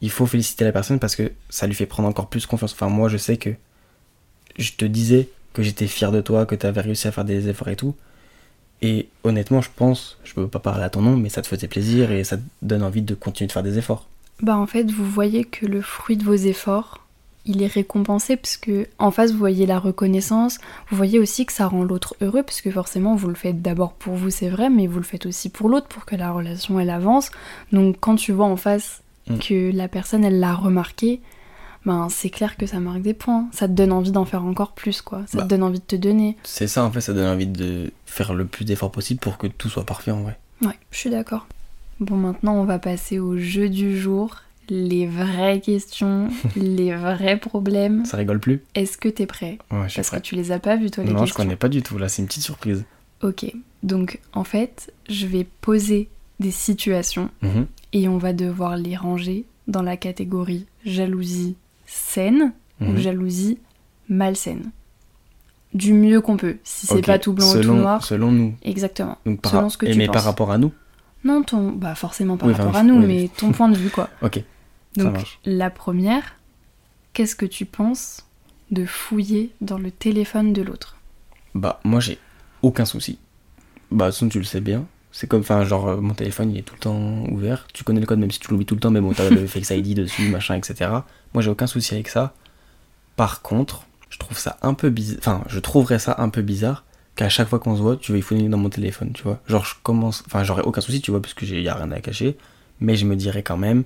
Il 0.00 0.10
faut 0.10 0.26
féliciter 0.26 0.64
la 0.64 0.72
personne 0.72 0.98
parce 0.98 1.14
que 1.16 1.30
ça 1.50 1.66
lui 1.66 1.74
fait 1.74 1.86
prendre 1.86 2.08
encore 2.08 2.28
plus 2.28 2.46
confiance. 2.46 2.72
Enfin, 2.72 2.88
moi, 2.88 3.08
je 3.08 3.16
sais 3.18 3.36
que 3.36 3.50
je 4.58 4.72
te 4.72 4.84
disais 4.84 5.28
que 5.52 5.62
j'étais 5.62 5.86
fier 5.86 6.10
de 6.12 6.20
toi, 6.20 6.46
que 6.46 6.54
tu 6.54 6.64
avais 6.66 6.80
réussi 6.80 7.06
à 7.08 7.12
faire 7.12 7.24
des 7.24 7.48
efforts 7.48 7.68
et 7.68 7.76
tout. 7.76 7.94
Et 8.82 9.08
honnêtement, 9.24 9.60
je 9.60 9.68
pense, 9.74 10.18
je 10.24 10.32
peux 10.34 10.48
pas 10.48 10.58
parler 10.58 10.84
à 10.84 10.90
ton 10.90 11.02
nom, 11.02 11.16
mais 11.16 11.28
ça 11.28 11.42
te 11.42 11.46
faisait 11.48 11.68
plaisir 11.68 12.10
et 12.12 12.24
ça 12.24 12.38
te 12.38 12.42
donne 12.62 12.82
envie 12.82 13.02
de 13.02 13.14
continuer 13.14 13.46
de 13.48 13.52
faire 13.52 13.62
des 13.62 13.76
efforts. 13.76 14.08
Bah 14.42 14.56
en 14.56 14.66
fait, 14.66 14.90
vous 14.90 15.04
voyez 15.04 15.44
que 15.44 15.66
le 15.66 15.82
fruit 15.82 16.16
de 16.16 16.24
vos 16.24 16.32
efforts, 16.34 17.04
il 17.46 17.62
est 17.62 17.66
récompensé 17.66 18.36
parce 18.36 18.56
que 18.56 18.86
en 18.98 19.10
face 19.10 19.32
vous 19.32 19.38
voyez 19.38 19.66
la 19.66 19.78
reconnaissance, 19.78 20.58
vous 20.90 20.96
voyez 20.96 21.18
aussi 21.18 21.46
que 21.46 21.52
ça 21.52 21.66
rend 21.68 21.82
l'autre 21.84 22.14
heureux 22.20 22.42
parce 22.42 22.60
que 22.60 22.70
forcément 22.70 23.14
vous 23.16 23.28
le 23.28 23.34
faites 23.34 23.62
d'abord 23.62 23.92
pour 23.94 24.14
vous, 24.14 24.30
c'est 24.30 24.48
vrai, 24.50 24.68
mais 24.70 24.86
vous 24.86 24.98
le 24.98 25.04
faites 25.04 25.26
aussi 25.26 25.48
pour 25.48 25.68
l'autre 25.68 25.88
pour 25.88 26.04
que 26.04 26.16
la 26.16 26.32
relation 26.32 26.78
elle 26.80 26.90
avance. 26.90 27.30
Donc 27.72 27.96
quand 28.00 28.16
tu 28.16 28.32
vois 28.32 28.46
en 28.46 28.56
face 28.56 29.02
Mm. 29.28 29.38
que 29.38 29.70
la 29.76 29.86
personne 29.86 30.24
elle 30.24 30.40
l'a 30.40 30.54
remarqué, 30.54 31.20
ben 31.86 32.08
c'est 32.08 32.30
clair 32.30 32.56
que 32.56 32.64
ça 32.66 32.80
marque 32.80 33.02
des 33.02 33.12
points, 33.14 33.48
ça 33.52 33.68
te 33.68 33.72
donne 33.72 33.92
envie 33.92 34.10
d'en 34.12 34.24
faire 34.24 34.44
encore 34.44 34.72
plus 34.72 35.02
quoi, 35.02 35.22
ça 35.26 35.38
Bah. 35.38 35.44
te 35.44 35.48
donne 35.48 35.62
envie 35.62 35.78
de 35.78 35.84
te 35.84 35.94
donner. 35.94 36.36
C'est 36.42 36.66
ça, 36.66 36.82
en 36.84 36.90
fait, 36.90 37.00
ça 37.02 37.12
donne 37.12 37.28
envie 37.28 37.46
de 37.46 37.92
faire 38.06 38.32
le 38.34 38.46
plus 38.46 38.64
d'efforts 38.64 38.90
possible 38.90 39.20
pour 39.20 39.36
que 39.38 39.46
tout 39.46 39.68
soit 39.68 39.84
parfait 39.84 40.10
en 40.10 40.22
vrai. 40.22 40.38
Ouais, 40.62 40.76
je 40.90 40.96
suis 40.98 41.10
d'accord. 41.10 41.46
Bon, 42.00 42.16
maintenant, 42.16 42.54
on 42.54 42.64
va 42.64 42.78
passer 42.78 43.18
au 43.18 43.36
jeu 43.38 43.68
du 43.68 44.00
jour. 44.00 44.36
Les 44.72 45.06
vraies 45.06 45.60
questions, 45.60 46.28
les 46.56 46.94
vrais 46.94 47.36
problèmes. 47.38 48.04
Ça 48.04 48.16
rigole 48.16 48.38
plus 48.40 48.62
Est-ce 48.76 48.96
que 48.96 49.08
t'es 49.08 49.26
prêt? 49.26 49.58
Ouais, 49.70 49.82
je 49.84 49.88
suis 49.88 49.96
Parce 49.96 50.08
prêt. 50.08 50.20
que 50.20 50.26
tu 50.26 50.36
les 50.36 50.52
as 50.52 50.60
pas 50.60 50.76
vues, 50.76 50.90
toi, 50.90 51.02
les 51.04 51.10
Non, 51.10 51.18
je 51.18 51.24
questions. 51.24 51.42
connais 51.42 51.56
pas 51.56 51.68
du 51.68 51.82
tout. 51.82 51.98
Là, 51.98 52.08
c'est 52.08 52.22
une 52.22 52.28
petite 52.28 52.44
surprise. 52.44 52.84
Ok. 53.22 53.52
Donc, 53.82 54.20
en 54.32 54.44
fait, 54.44 54.92
je 55.08 55.26
vais 55.26 55.44
poser 55.60 56.08
des 56.38 56.50
situations 56.52 57.30
Mhm. 57.42 57.66
et 57.92 58.08
on 58.08 58.16
va 58.18 58.32
devoir 58.32 58.76
les 58.76 58.96
ranger 58.96 59.44
dans 59.66 59.82
la 59.82 59.96
catégorie 59.96 60.66
jalousie 60.84 61.56
saine 61.86 62.52
ou 62.80 62.84
Mhm. 62.92 62.96
jalousie 62.98 63.58
malsaine. 64.08 64.70
Du 65.74 65.92
mieux 65.92 66.20
qu'on 66.20 66.36
peut, 66.36 66.56
si 66.64 66.86
c'est 66.86 67.04
pas 67.04 67.18
tout 67.18 67.32
blanc 67.32 67.46
ou 67.48 67.52
selon, 67.52 67.74
tout 67.74 67.80
noir. 67.80 68.04
Selon 68.04 68.32
nous. 68.32 68.54
Exactement. 68.62 69.18
Donc, 69.26 69.40
par, 69.40 69.52
Selon 69.52 69.68
ce 69.68 69.78
que 69.78 69.86
et 69.86 69.92
tu 69.92 69.98
mais 69.98 70.06
penses. 70.06 70.14
par 70.14 70.24
rapport 70.24 70.50
à 70.50 70.58
nous? 70.58 70.72
Non, 71.24 71.42
ton. 71.42 71.70
Bah, 71.72 71.94
forcément 71.94 72.36
par 72.36 72.48
Oui, 72.48 72.54
enfin, 72.54 72.64
rapport 72.64 72.80
à 72.80 72.82
je- 72.82 72.88
nous, 72.88 73.00
oui, 73.00 73.06
mais 73.06 73.20
oui. 73.22 73.30
ton 73.36 73.52
point 73.52 73.68
de 73.68 73.76
vue, 73.76 73.90
quoi. 73.90 74.08
Ok, 74.22 74.42
Donc, 74.96 75.38
la 75.44 75.70
première, 75.70 76.36
qu'est-ce 77.12 77.36
que 77.36 77.46
tu 77.46 77.64
penses 77.64 78.26
de 78.70 78.84
fouiller 78.84 79.50
dans 79.60 79.78
le 79.78 79.90
téléphone 79.90 80.52
de 80.52 80.62
l'autre? 80.62 80.96
Bah, 81.54 81.80
moi, 81.84 82.00
j'ai 82.00 82.18
aucun 82.62 82.84
souci. 82.84 83.18
Bah, 83.90 84.06
de 84.06 84.10
toute 84.10 84.14
façon, 84.16 84.28
tu 84.28 84.38
le 84.38 84.44
sais 84.44 84.60
bien. 84.60 84.86
C'est 85.12 85.26
comme, 85.26 85.40
enfin, 85.40 85.64
genre, 85.64 85.88
euh, 85.88 86.00
mon 86.00 86.14
téléphone, 86.14 86.52
il 86.52 86.58
est 86.58 86.62
tout 86.62 86.74
le 86.74 86.80
temps 86.80 87.24
ouvert. 87.30 87.66
Tu 87.72 87.82
connais 87.84 88.00
le 88.00 88.06
code, 88.06 88.20
même 88.20 88.30
si 88.30 88.38
tu 88.38 88.50
l'oublies 88.50 88.66
tout 88.66 88.74
le 88.74 88.80
temps, 88.80 88.90
mais 88.90 89.00
bon, 89.00 89.12
t'as 89.12 89.28
le 89.28 89.46
Face 89.46 89.70
ID 89.70 89.94
dessus, 89.94 90.28
machin, 90.28 90.56
etc. 90.56 90.90
Moi, 91.34 91.42
j'ai 91.42 91.50
aucun 91.50 91.66
souci 91.66 91.94
avec 91.94 92.08
ça. 92.08 92.34
Par 93.16 93.42
contre, 93.42 93.86
je 94.08 94.18
trouve 94.18 94.38
ça 94.38 94.58
un 94.62 94.74
peu 94.74 94.90
bizarre. 94.90 95.18
Enfin, 95.18 95.44
je 95.48 95.58
trouverais 95.58 95.98
ça 95.98 96.16
un 96.18 96.28
peu 96.28 96.42
bizarre 96.42 96.84
qu'à 97.16 97.28
chaque 97.28 97.48
fois 97.48 97.58
qu'on 97.58 97.76
se 97.76 97.82
voit, 97.82 97.96
tu 97.96 98.12
veuilles 98.12 98.22
fouiller 98.22 98.48
dans 98.48 98.58
mon 98.58 98.70
téléphone, 98.70 99.12
tu 99.12 99.24
vois. 99.24 99.40
Genre, 99.46 99.64
je 99.64 99.74
commence. 99.82 100.22
Enfin, 100.26 100.44
j'aurais 100.44 100.62
aucun 100.62 100.80
souci, 100.80 101.00
tu 101.00 101.10
vois, 101.10 101.20
parce 101.20 101.34
que 101.34 101.44
j'ai 101.44 101.60
y 101.60 101.68
a 101.68 101.74
rien 101.74 101.90
à 101.90 102.00
cacher. 102.00 102.36
Mais 102.78 102.94
je 102.94 103.04
me 103.04 103.16
dirais 103.16 103.42
quand 103.42 103.58
même, 103.58 103.84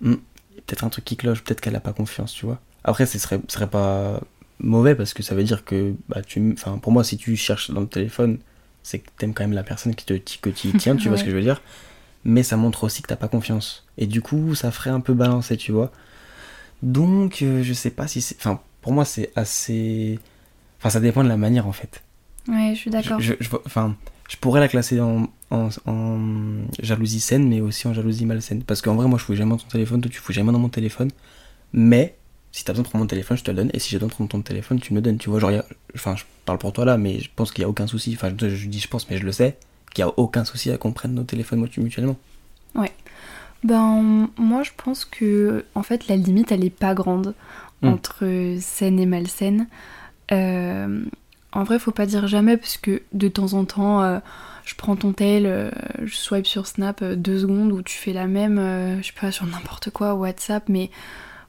Hmm, 0.00 0.14
y 0.14 0.29
peut-être 0.56 0.84
un 0.84 0.88
truc 0.88 1.04
qui 1.04 1.16
cloche, 1.16 1.42
peut-être 1.42 1.60
qu'elle 1.60 1.76
a 1.76 1.80
pas 1.80 1.92
confiance, 1.92 2.32
tu 2.32 2.46
vois. 2.46 2.60
Après, 2.84 3.06
ce 3.06 3.18
serait, 3.18 3.40
serait 3.48 3.68
pas 3.68 4.20
mauvais 4.58 4.94
parce 4.94 5.14
que 5.14 5.22
ça 5.22 5.34
veut 5.34 5.44
dire 5.44 5.64
que, 5.64 5.94
bah, 6.08 6.22
tu, 6.22 6.52
enfin, 6.52 6.78
pour 6.78 6.92
moi, 6.92 7.04
si 7.04 7.16
tu 7.16 7.36
cherches 7.36 7.70
dans 7.70 7.80
le 7.80 7.86
téléphone, 7.86 8.38
c'est 8.82 9.00
que 9.00 9.08
t'aimes 9.18 9.34
quand 9.34 9.44
même 9.44 9.52
la 9.52 9.62
personne 9.62 9.94
qui 9.94 10.04
te, 10.04 10.14
que 10.14 10.50
tu 10.50 10.72
tiens, 10.76 10.96
tu 10.98 11.08
vois 11.08 11.18
ce 11.18 11.24
que 11.24 11.30
je 11.30 11.36
veux 11.36 11.42
dire. 11.42 11.62
Mais 12.24 12.42
ça 12.42 12.56
montre 12.56 12.84
aussi 12.84 13.02
que 13.02 13.08
t'as 13.08 13.16
pas 13.16 13.28
confiance. 13.28 13.86
Et 13.96 14.06
du 14.06 14.20
coup, 14.20 14.54
ça 14.54 14.70
ferait 14.70 14.90
un 14.90 15.00
peu 15.00 15.14
balancer, 15.14 15.56
tu 15.56 15.72
vois. 15.72 15.90
Donc, 16.82 17.42
euh, 17.42 17.62
je 17.62 17.72
sais 17.72 17.90
pas 17.90 18.06
si 18.06 18.20
c'est, 18.20 18.36
enfin, 18.36 18.60
pour 18.80 18.92
moi, 18.92 19.04
c'est 19.04 19.30
assez, 19.36 20.18
enfin, 20.78 20.90
ça 20.90 21.00
dépend 21.00 21.22
de 21.24 21.28
la 21.28 21.36
manière 21.36 21.66
en 21.66 21.72
fait. 21.72 22.02
Ouais, 22.48 22.72
je 22.74 22.78
suis 22.80 22.90
d'accord. 22.90 23.20
Je, 23.20 23.32
je- 23.32 23.36
je 23.44 23.48
vois- 23.48 23.62
enfin, 23.66 23.96
je 24.28 24.36
pourrais 24.36 24.60
la 24.60 24.68
classer 24.68 25.00
en, 25.00 25.28
en, 25.50 25.68
en 25.86 26.18
jalousie 26.82 27.20
saine, 27.20 27.48
mais 27.48 27.60
aussi 27.60 27.86
en 27.88 27.94
jalousie 27.94 28.26
malsaine. 28.26 28.62
Parce 28.62 28.82
qu'en 28.82 28.94
vrai, 28.94 29.06
moi, 29.08 29.18
je 29.18 29.24
fouille 29.24 29.36
jamais 29.36 29.50
dans 29.50 29.56
ton 29.58 29.68
téléphone, 29.68 30.00
toi, 30.00 30.10
tu 30.10 30.18
fouilles 30.18 30.34
jamais 30.34 30.52
dans 30.52 30.58
mon 30.58 30.68
téléphone. 30.68 31.10
Mais, 31.72 32.16
si 32.52 32.64
t'as 32.64 32.72
besoin 32.72 32.82
de 32.84 32.88
prendre 32.88 33.04
mon 33.04 33.08
téléphone, 33.08 33.36
je 33.36 33.44
te 33.44 33.50
le 33.50 33.56
donne. 33.58 33.70
Et 33.72 33.78
si 33.78 33.90
j'ai 33.90 33.96
besoin 33.98 34.08
de 34.08 34.14
prendre 34.14 34.30
ton 34.30 34.40
téléphone, 34.42 34.80
tu 34.80 34.92
me 34.92 34.98
le 34.98 35.02
donnes. 35.02 35.18
Tu 35.18 35.30
vois, 35.30 35.38
genre, 35.40 35.50
a- 35.50 35.64
enfin, 35.94 36.16
je 36.16 36.24
parle 36.44 36.58
pour 36.58 36.72
toi 36.72 36.84
là, 36.84 36.96
mais 36.98 37.20
je 37.20 37.28
pense 37.34 37.52
qu'il 37.52 37.62
y 37.62 37.64
a 37.64 37.68
aucun 37.68 37.86
souci. 37.86 38.12
Enfin, 38.16 38.32
je, 38.40 38.48
je 38.48 38.68
dis 38.68 38.80
je 38.80 38.88
pense, 38.88 39.08
mais 39.10 39.18
je 39.18 39.24
le 39.24 39.32
sais, 39.32 39.56
qu'il 39.94 40.02
y 40.02 40.08
a 40.08 40.12
aucun 40.18 40.44
souci 40.44 40.70
à 40.70 40.78
qu'on 40.78 40.92
prenne 40.92 41.14
nos 41.14 41.24
téléphones 41.24 41.66
mutuellement. 41.78 42.16
Ben, 43.62 44.30
moi, 44.38 44.62
je 44.62 44.70
pense 44.74 45.04
que, 45.04 45.66
en 45.74 45.82
fait, 45.82 46.08
la 46.08 46.16
limite, 46.16 46.50
elle 46.50 46.64
est 46.64 46.70
pas 46.70 46.94
grande 46.94 47.34
Hmm. 47.82 47.88
entre 47.88 48.56
saine 48.60 48.98
et 48.98 49.04
malsaine. 49.06 49.66
Euh, 50.32 51.02
en 51.52 51.64
vrai, 51.64 51.78
faut 51.78 51.90
pas 51.90 52.06
dire 52.06 52.26
jamais, 52.26 52.56
parce 52.56 52.76
que 52.76 53.02
de 53.12 53.28
temps 53.28 53.52
en 53.54 53.64
temps, 53.64 54.02
euh, 54.02 54.18
je 54.64 54.74
prends 54.76 54.96
ton 54.96 55.12
tel, 55.12 55.46
euh, 55.46 55.70
je 56.04 56.14
swipe 56.16 56.46
sur 56.46 56.66
Snap 56.66 57.00
euh, 57.02 57.16
deux 57.16 57.40
secondes, 57.40 57.72
ou 57.72 57.82
tu 57.82 57.96
fais 57.96 58.12
la 58.12 58.26
même, 58.26 58.56
je 59.00 59.06
sais 59.06 59.12
pas, 59.20 59.32
sur 59.32 59.46
n'importe 59.46 59.90
quoi, 59.90 60.14
WhatsApp, 60.14 60.68
mais 60.68 60.90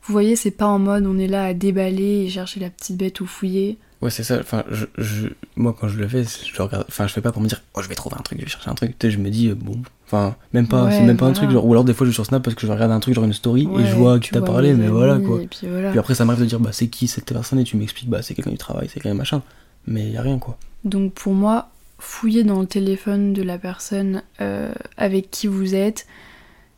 vous 0.03 0.11
voyez, 0.13 0.35
c'est 0.35 0.51
pas 0.51 0.65
en 0.65 0.79
mode 0.79 1.05
on 1.05 1.17
est 1.19 1.27
là 1.27 1.45
à 1.45 1.53
déballer 1.53 2.23
et 2.25 2.29
chercher 2.29 2.59
la 2.59 2.69
petite 2.71 2.97
bête 2.97 3.19
ou 3.21 3.25
fouiller. 3.27 3.77
Ouais, 4.01 4.09
c'est 4.09 4.23
ça. 4.23 4.39
Enfin, 4.39 4.63
je, 4.71 4.85
je- 4.97 5.27
moi, 5.55 5.75
quand 5.79 5.87
je 5.87 5.99
le 5.99 6.07
fais, 6.07 6.23
je 6.23 6.57
le 6.57 6.63
regarde. 6.63 6.85
Enfin, 6.89 7.05
je 7.05 7.13
fais 7.13 7.21
pas 7.21 7.31
pour 7.31 7.39
me 7.39 7.47
dire, 7.47 7.61
oh, 7.75 7.83
je 7.83 7.87
vais 7.87 7.93
trouver 7.93 8.15
un 8.17 8.23
truc, 8.23 8.39
je 8.39 8.45
vais 8.45 8.49
chercher 8.49 8.71
un 8.71 8.73
truc. 8.73 8.97
Tu 8.97 9.05
sais, 9.05 9.11
je 9.11 9.19
me 9.19 9.29
dis, 9.29 9.49
bon. 9.53 9.79
Enfin, 10.07 10.35
même 10.53 10.67
pas, 10.67 10.85
Ouais, 10.85 10.91
c'est 10.91 11.03
même 11.03 11.17
pas 11.17 11.27
un 11.27 11.33
truc. 11.33 11.51
Genre, 11.51 11.63
ou 11.63 11.71
alors, 11.71 11.83
des 11.83 11.93
fois, 11.93 12.05
je 12.07 12.09
vais 12.09 12.15
sur 12.15 12.25
Snap 12.25 12.41
parce 12.41 12.55
que 12.55 12.65
je 12.65 12.71
regarde 12.71 12.91
un 12.91 12.99
truc, 12.99 13.13
genre 13.13 13.25
une 13.25 13.31
story, 13.33 13.69
et 13.77 13.85
je 13.85 13.95
vois 13.95 14.15
qui 14.19 14.29
tu 14.29 14.33
t'a 14.33 14.41
parlé, 14.41 14.73
mais 14.73 14.87
voilà, 14.87 15.19
quoi. 15.19 15.39
Et 15.43 15.45
puis 15.45 15.67
voilà. 15.69 15.91
Puis 15.91 15.99
après, 15.99 16.15
ça 16.15 16.25
m'arrive 16.25 16.41
de 16.41 16.47
dire, 16.47 16.59
bah, 16.59 16.71
c'est 16.73 16.87
qui 16.87 17.07
cette 17.07 17.31
personne, 17.31 17.59
et 17.59 17.63
tu 17.63 17.77
m'expliques, 17.77 18.09
bah, 18.09 18.23
c'est 18.23 18.33
quelqu'un 18.33 18.49
du 18.49 18.57
travail, 18.57 18.87
c'est 18.91 18.99
quelqu'un 19.01 19.13
machin. 19.15 19.43
Mais 19.87 20.09
y 20.09 20.17
a 20.17 20.21
rien, 20.21 20.39
quoi. 20.39 20.57
Donc 20.83 21.13
pour 21.13 21.33
moi, 21.33 21.69
fouiller 21.99 22.43
dans 22.43 22.59
le 22.59 22.67
téléphone 22.67 23.33
de 23.33 23.43
la 23.43 23.57
personne 23.57 24.23
euh, 24.41 24.73
avec 24.97 25.29
qui 25.31 25.47
vous 25.47 25.75
êtes, 25.75 26.07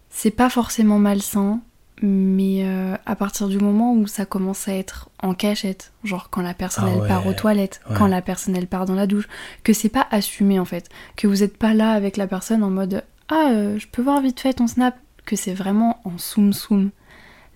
c'est 0.09 0.31
pas 0.31 0.49
forcément 0.49 0.99
malsain, 0.99 1.61
mais 2.01 2.65
euh, 2.65 2.95
à 3.05 3.15
partir 3.15 3.47
du 3.47 3.57
moment 3.57 3.93
où 3.93 4.07
ça 4.07 4.25
commence 4.25 4.67
à 4.67 4.73
être 4.73 5.09
en 5.21 5.33
cachette, 5.33 5.93
genre 6.03 6.29
quand 6.29 6.41
la 6.41 6.53
personne 6.53 6.85
Ah 6.87 6.91
elle 7.01 7.07
part 7.07 7.25
aux 7.25 7.33
toilettes, 7.33 7.81
ouais. 7.89 7.95
quand 7.97 8.07
la 8.07 8.21
personne 8.21 8.55
elle 8.55 8.67
part 8.67 8.85
dans 8.85 8.95
la 8.95 9.07
douche, 9.07 9.29
que 9.63 9.71
c'est 9.71 9.89
pas 9.89 10.07
assumé 10.11 10.59
en 10.59 10.65
fait, 10.65 10.89
que 11.15 11.27
vous 11.27 11.43
êtes 11.43 11.57
pas 11.57 11.73
là 11.73 11.91
avec 11.91 12.17
la 12.17 12.27
personne 12.27 12.63
en 12.63 12.69
mode 12.69 13.03
ah 13.29 13.49
euh, 13.51 13.79
je 13.79 13.87
peux 13.87 14.01
voir 14.01 14.21
vite 14.21 14.39
fait 14.39 14.53
ton 14.53 14.67
snap, 14.67 14.95
que 15.25 15.35
c'est 15.35 15.53
vraiment 15.53 16.01
en 16.03 16.17
soum 16.17 16.51
soum. 16.51 16.89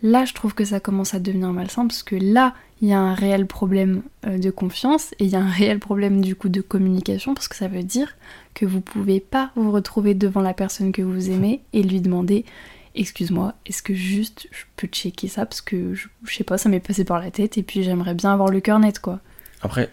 Là, 0.03 0.25
je 0.25 0.33
trouve 0.33 0.53
que 0.53 0.65
ça 0.65 0.79
commence 0.79 1.13
à 1.13 1.19
devenir 1.19 1.51
malsain 1.53 1.87
parce 1.87 2.03
que 2.03 2.15
là, 2.15 2.53
il 2.81 2.87
y 2.87 2.93
a 2.93 2.99
un 2.99 3.15
réel 3.15 3.47
problème 3.47 4.03
euh, 4.25 4.37
de 4.37 4.51
confiance 4.51 5.13
et 5.19 5.25
il 5.25 5.29
y 5.29 5.35
a 5.35 5.41
un 5.41 5.49
réel 5.49 5.79
problème 5.79 6.21
du 6.21 6.35
coup 6.35 6.49
de 6.49 6.61
communication 6.61 7.33
parce 7.33 7.47
que 7.47 7.55
ça 7.55 7.67
veut 7.67 7.83
dire 7.83 8.15
que 8.53 8.65
vous 8.65 8.81
pouvez 8.81 9.19
pas 9.19 9.51
vous 9.55 9.71
retrouver 9.71 10.13
devant 10.13 10.41
la 10.41 10.53
personne 10.53 10.91
que 10.91 11.01
vous 11.01 11.31
aimez 11.31 11.61
et 11.73 11.81
lui 11.81 12.01
demander 12.01 12.45
excuse-moi, 12.93 13.53
est-ce 13.65 13.81
que 13.81 13.93
juste 13.93 14.47
je 14.51 14.63
peux 14.75 14.87
checker 14.87 15.27
ça 15.27 15.45
parce 15.45 15.61
que 15.61 15.93
je, 15.93 16.07
sais 16.25 16.43
pas, 16.43 16.57
ça 16.57 16.69
m'est 16.69 16.79
passé 16.79 17.03
par 17.03 17.19
la 17.19 17.31
tête 17.31 17.57
et 17.57 17.63
puis 17.63 17.83
j'aimerais 17.83 18.13
bien 18.13 18.33
avoir 18.33 18.49
le 18.49 18.59
cœur 18.59 18.79
net 18.79 18.99
quoi. 18.99 19.19
Après, 19.61 19.89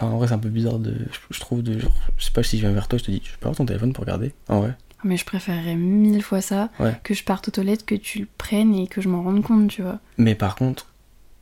en 0.00 0.16
vrai, 0.16 0.28
c'est 0.28 0.34
un 0.34 0.38
peu 0.38 0.48
bizarre 0.48 0.78
de. 0.78 0.94
Je, 1.30 1.40
trouve 1.40 1.62
de. 1.62 1.78
Je 2.16 2.24
sais 2.24 2.30
pas 2.30 2.42
si 2.42 2.56
je 2.56 2.62
viens 2.62 2.72
vers 2.72 2.88
toi, 2.88 2.98
je 2.98 3.04
te 3.04 3.10
dis, 3.10 3.20
je 3.22 3.32
peux 3.38 3.46
avoir 3.46 3.56
ton 3.56 3.66
téléphone 3.66 3.92
pour 3.92 4.04
regarder. 4.04 4.32
En 4.48 4.60
vrai. 4.60 4.76
Mais 5.06 5.16
je 5.16 5.24
préférerais 5.24 5.76
mille 5.76 6.20
fois 6.22 6.40
ça 6.40 6.68
Ouais. 6.80 6.94
que 7.04 7.14
je 7.14 7.22
parte 7.22 7.46
aux 7.48 7.50
toilettes, 7.52 7.86
que 7.86 7.94
tu 7.94 8.18
le 8.20 8.28
prennes 8.38 8.74
et 8.74 8.88
que 8.88 9.00
je 9.00 9.08
m'en 9.08 9.22
rende 9.22 9.42
compte, 9.42 9.68
tu 9.68 9.82
vois. 9.82 10.00
Mais 10.18 10.34
par 10.34 10.56
contre, 10.56 10.86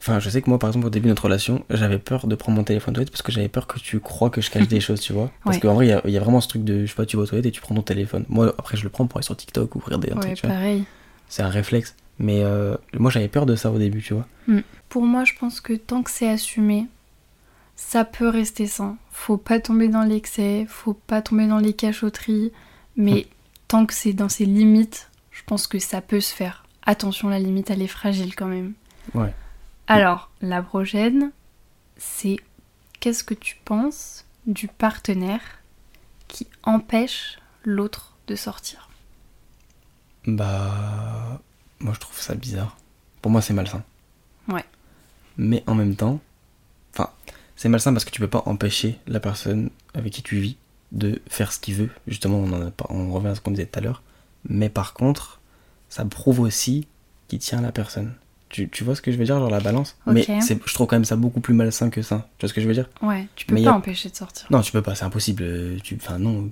enfin, 0.02 0.20
je 0.20 0.28
sais 0.28 0.42
que 0.42 0.50
moi, 0.50 0.58
par 0.58 0.68
exemple, 0.68 0.86
au 0.86 0.90
début 0.90 1.04
de 1.04 1.12
notre 1.12 1.24
relation, 1.24 1.64
j'avais 1.70 1.98
peur 1.98 2.26
de 2.26 2.34
prendre 2.34 2.56
mon 2.58 2.64
téléphone 2.64 2.92
aux 2.92 2.96
toilettes 2.96 3.10
parce 3.10 3.22
que 3.22 3.32
j'avais 3.32 3.48
peur 3.48 3.66
que 3.66 3.78
tu 3.78 4.00
crois 4.00 4.28
que 4.28 4.40
je 4.42 4.50
cache 4.50 4.68
des 4.68 4.80
choses, 4.86 5.00
tu 5.00 5.12
vois. 5.14 5.30
Parce 5.44 5.56
Ouais. 5.56 5.60
qu'en 5.62 5.72
vrai, 5.74 5.86
il 5.86 5.90
y 5.90 5.92
a- 5.92 6.02
il 6.04 6.10
y, 6.10 6.16
a 6.18 6.20
vraiment 6.20 6.42
ce 6.42 6.48
truc 6.48 6.62
de, 6.62 6.84
je 6.84 6.90
sais 6.90 6.94
pas, 6.94 7.06
tu 7.06 7.16
vas 7.16 7.22
aux 7.22 7.26
toilettes 7.26 7.46
et 7.46 7.50
tu 7.50 7.62
prends 7.62 7.74
ton 7.74 7.82
téléphone. 7.82 8.24
Moi, 8.28 8.54
après, 8.58 8.76
je 8.76 8.84
le 8.84 8.90
prends 8.90 9.06
pour 9.06 9.16
aller 9.16 9.24
sur 9.24 9.36
TikTok 9.36 9.74
ou 9.76 9.78
regarder 9.78 10.10
un 10.12 10.16
Ouais, 10.16 10.20
truc, 10.20 10.34
tu 10.34 10.46
vois. 10.46 10.54
pareil. 10.56 10.84
C'est 11.28 11.42
un 11.42 11.48
réflexe. 11.48 11.96
Mais 12.18 12.42
euh, 12.44 12.76
moi, 12.98 13.10
j'avais 13.10 13.28
peur 13.28 13.46
de 13.46 13.56
ça 13.56 13.72
au 13.72 13.78
début, 13.78 14.02
tu 14.02 14.14
vois. 14.14 14.26
Pour 14.90 15.04
moi, 15.06 15.24
je 15.24 15.32
pense 15.40 15.60
que 15.62 15.72
tant 15.72 16.02
que 16.02 16.10
c'est 16.10 16.28
assumé, 16.28 16.86
ça 17.76 18.04
peut 18.04 18.28
rester 18.28 18.66
sain. 18.66 18.96
Faut 19.10 19.36
pas 19.36 19.58
tomber 19.58 19.88
dans 19.88 20.02
l'excès, 20.04 20.66
faut 20.68 20.92
pas 20.94 21.22
tomber 21.22 21.46
dans 21.48 21.58
les 21.58 21.72
cachotteries, 21.72 22.52
mais 22.96 23.26
tant 23.68 23.86
que 23.86 23.94
c'est 23.94 24.12
dans 24.12 24.28
ses 24.28 24.46
limites, 24.46 25.10
je 25.30 25.42
pense 25.44 25.66
que 25.66 25.78
ça 25.78 26.00
peut 26.00 26.20
se 26.20 26.34
faire. 26.34 26.64
Attention, 26.84 27.28
la 27.28 27.38
limite, 27.38 27.70
elle 27.70 27.82
est 27.82 27.86
fragile 27.86 28.34
quand 28.34 28.46
même. 28.46 28.74
Ouais. 29.14 29.34
Alors, 29.86 30.30
la 30.40 30.62
prochaine, 30.62 31.32
c'est 31.96 32.36
qu'est-ce 33.00 33.24
que 33.24 33.34
tu 33.34 33.56
penses 33.64 34.24
du 34.46 34.68
partenaire 34.68 35.40
qui 36.28 36.46
empêche 36.62 37.38
l'autre 37.64 38.14
de 38.26 38.34
sortir? 38.34 38.88
Bah. 40.26 41.40
Moi, 41.80 41.92
je 41.92 42.00
trouve 42.00 42.18
ça 42.20 42.34
bizarre. 42.34 42.76
Pour 43.20 43.30
moi, 43.30 43.42
c'est 43.42 43.52
malsain. 43.52 43.82
Ouais. 44.48 44.64
Mais 45.36 45.62
en 45.66 45.74
même 45.74 45.96
temps. 45.96 46.20
Enfin, 46.92 47.10
c'est 47.56 47.68
malsain 47.68 47.92
parce 47.92 48.04
que 48.04 48.10
tu 48.10 48.20
peux 48.20 48.28
pas 48.28 48.42
empêcher 48.46 48.98
la 49.06 49.20
personne 49.20 49.70
avec 49.92 50.12
qui 50.12 50.22
tu 50.22 50.36
vis 50.38 50.56
de 50.94 51.20
faire 51.28 51.52
ce 51.52 51.58
qu'il 51.60 51.74
veut. 51.74 51.90
Justement, 52.08 52.38
on, 52.38 52.50
en 52.52 52.66
a 52.68 52.70
pas- 52.70 52.86
on 52.88 53.12
revient 53.12 53.28
à 53.28 53.34
ce 53.34 53.40
qu'on 53.42 53.50
disait 53.50 53.66
tout 53.66 53.78
à 53.78 53.82
l'heure. 53.82 54.02
Mais 54.48 54.68
par 54.70 54.94
contre, 54.94 55.40
ça 55.90 56.04
prouve 56.06 56.40
aussi 56.40 56.86
qu'il 57.28 57.38
tient 57.40 57.58
à 57.58 57.62
la 57.62 57.72
personne. 57.72 58.12
Tu, 58.48 58.68
tu 58.68 58.84
vois 58.84 58.94
ce 58.94 59.02
que 59.02 59.10
je 59.10 59.16
veux 59.16 59.24
dire, 59.24 59.36
genre 59.38 59.50
la 59.50 59.58
balance? 59.60 59.96
Mais 60.06 60.22
je 60.24 60.74
trouve 60.74 60.86
quand 60.86 60.94
même 60.96 61.04
ça 61.04 61.16
beaucoup 61.16 61.40
plus 61.40 61.54
malsain 61.54 61.90
que 61.90 62.02
ça. 62.02 62.28
Tu 62.38 62.44
vois 62.46 62.48
ce 62.48 62.54
que 62.54 62.60
je 62.60 62.68
veux 62.68 62.74
dire? 62.74 62.88
Ouais, 63.02 63.26
tu 63.34 63.46
peux 63.46 63.54
Mais 63.54 63.64
pas 63.64 63.70
a- 63.70 63.74
empêcher 63.74 64.08
de 64.10 64.14
sortir. 64.14 64.46
Non, 64.50 64.60
tu 64.60 64.70
peux 64.70 64.82
pas, 64.82 64.94
c'est 64.94 65.04
impossible. 65.04 65.44
Tu... 65.82 65.96
Enfin, 66.00 66.18
non, 66.20 66.50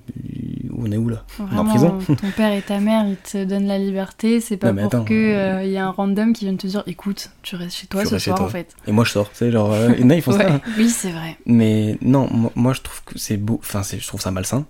on 0.83 0.92
est 0.92 0.97
où 0.97 1.09
là? 1.09 1.25
Vraiment, 1.38 1.64
prison? 1.64 1.99
ton 2.16 2.31
père 2.37 2.53
et 2.53 2.62
ta 2.62 2.81
mère, 2.81 3.07
ils 3.07 3.16
te 3.16 3.45
donnent 3.45 3.66
la 3.66 3.79
liberté. 3.79 4.40
C'est 4.40 4.57
pas 4.57 4.73
Non, 4.73 4.83
pour 4.83 4.87
attends, 4.87 5.05
que 5.05 5.14
euh, 5.14 5.59
euh, 5.59 5.64
y 5.64 5.77
a 5.77 5.87
un 5.87 5.90
random 5.90 6.33
qui 6.33 6.45
vienne 6.45 6.57
te 6.59 6.66
dire, 6.66 6.83
écoute, 6.87 7.31
tu 7.42 7.57
restes 7.57 7.77
chez 7.77 7.87
toi 7.87 8.03
Tu 8.03 8.09
ce 8.09 8.18
soir 8.18 8.37
toi. 8.38 8.47
en 8.47 8.51
fait. 8.51 8.75
Et 8.87 8.92
moi, 8.92 9.05
je 9.05 9.11
sors. 9.11 9.31
Tu 9.31 9.37
sais, 9.37 9.51
genre. 9.53 9.73
euh, 9.73 9.95
y 9.97 10.05
en 10.05 10.11
a, 10.11 10.14
ils 10.16 10.23
font 10.23 10.33
ça. 10.33 10.38
Ouais, 10.38 10.51
hein. 10.53 10.61
Oui, 10.77 10.88
c'est 10.90 11.11
vrai. 11.12 11.37
Mais 11.47 11.99
non, 12.03 12.29
moi, 12.33 12.53
moi, 12.55 12.73
je 12.73 12.81
trouve 12.83 13.03
que 13.05 13.18
c'est 13.18 13.37
beau. 13.37 13.59
Enfin, 13.62 13.83
je 13.83 14.07
trouve 14.07 14.21
ça 14.21 14.31
malsain. 14.31 14.66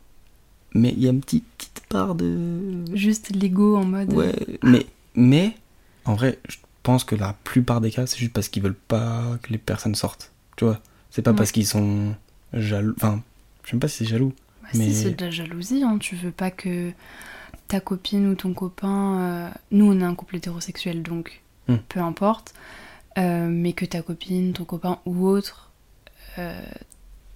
Mais 0.75 0.91
il 0.97 1.03
y 1.03 1.07
a 1.07 1.11
une 1.11 1.21
petite, 1.21 1.45
petite 1.59 1.83
part 1.89 2.15
de. 2.15 2.85
Juste 2.95 3.31
l'ego 3.35 3.77
en 3.77 3.85
mode. 3.85 4.13
Ouais. 4.13 4.35
Mais, 4.63 4.87
mais, 5.15 5.55
en 6.05 6.15
vrai, 6.15 6.39
je 6.49 6.57
pense 6.83 7.05
que 7.05 7.15
la 7.15 7.35
plupart 7.45 7.81
des 7.81 7.91
cas, 7.91 8.07
c'est 8.07 8.19
juste 8.19 8.33
parce 8.33 8.49
qu'ils 8.49 8.63
veulent 8.63 8.75
pas 8.75 9.23
que 9.43 9.53
les 9.53 9.59
personnes 9.59 9.95
sortent. 9.95 10.33
Tu 10.57 10.65
vois 10.65 10.81
C'est 11.11 11.23
pas 11.23 11.31
Ouais. 11.33 11.37
parce 11.37 11.53
qu'ils 11.53 11.67
sont 11.67 12.15
jaloux. 12.55 12.95
Enfin, 12.97 13.23
je 13.65 13.71
sais 13.71 13.77
même 13.77 13.81
pas 13.81 13.89
si 13.89 13.99
c'est 14.05 14.11
jaloux. 14.11 14.33
Mais- 14.75 14.85
si, 14.87 14.95
c'est 14.95 15.11
de 15.19 15.25
la 15.25 15.31
jalousie. 15.31 15.83
Hein. 15.85 15.99
Tu 15.99 16.17
veux 16.17 16.31
pas 16.31 16.51
que 16.51 16.93
ta 17.69 17.81
copine 17.81 18.27
ou 18.29 18.35
ton 18.35 18.53
copain. 18.55 19.19
euh, 19.21 19.51
Nous, 19.71 19.85
on 19.91 20.01
est 20.01 20.05
un 20.05 20.15
couple 20.15 20.37
hétérosexuel, 20.37 21.03
donc 21.03 21.43
Hmm. 21.69 21.77
peu 21.89 22.01
importe. 22.01 22.55
Euh, 23.19 23.47
mais 23.49 23.73
que 23.73 23.85
ta 23.85 24.03
copine, 24.03 24.53
ton 24.53 24.65
copain 24.65 24.99
ou 25.07 25.27
autre 25.27 25.71
euh, 26.39 26.61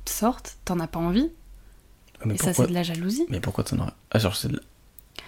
sortent, 0.07 0.57
t'en 0.65 0.81
as 0.81 0.87
pas 0.87 0.99
envie. 0.99 1.31
Mais 2.25 2.35
et 2.35 2.39
ça, 2.39 2.53
c'est 2.55 2.67
de 2.67 2.73
la 2.73 2.83
jalousie. 2.83 3.27
Mais 3.29 3.41
pourquoi 3.41 3.63
t'en 3.65 3.79
aurais. 3.79 3.93
Ah, 4.11 4.19
genre, 4.19 4.35
c'est 4.35 4.49
de 4.49 4.57
la. 4.57 4.63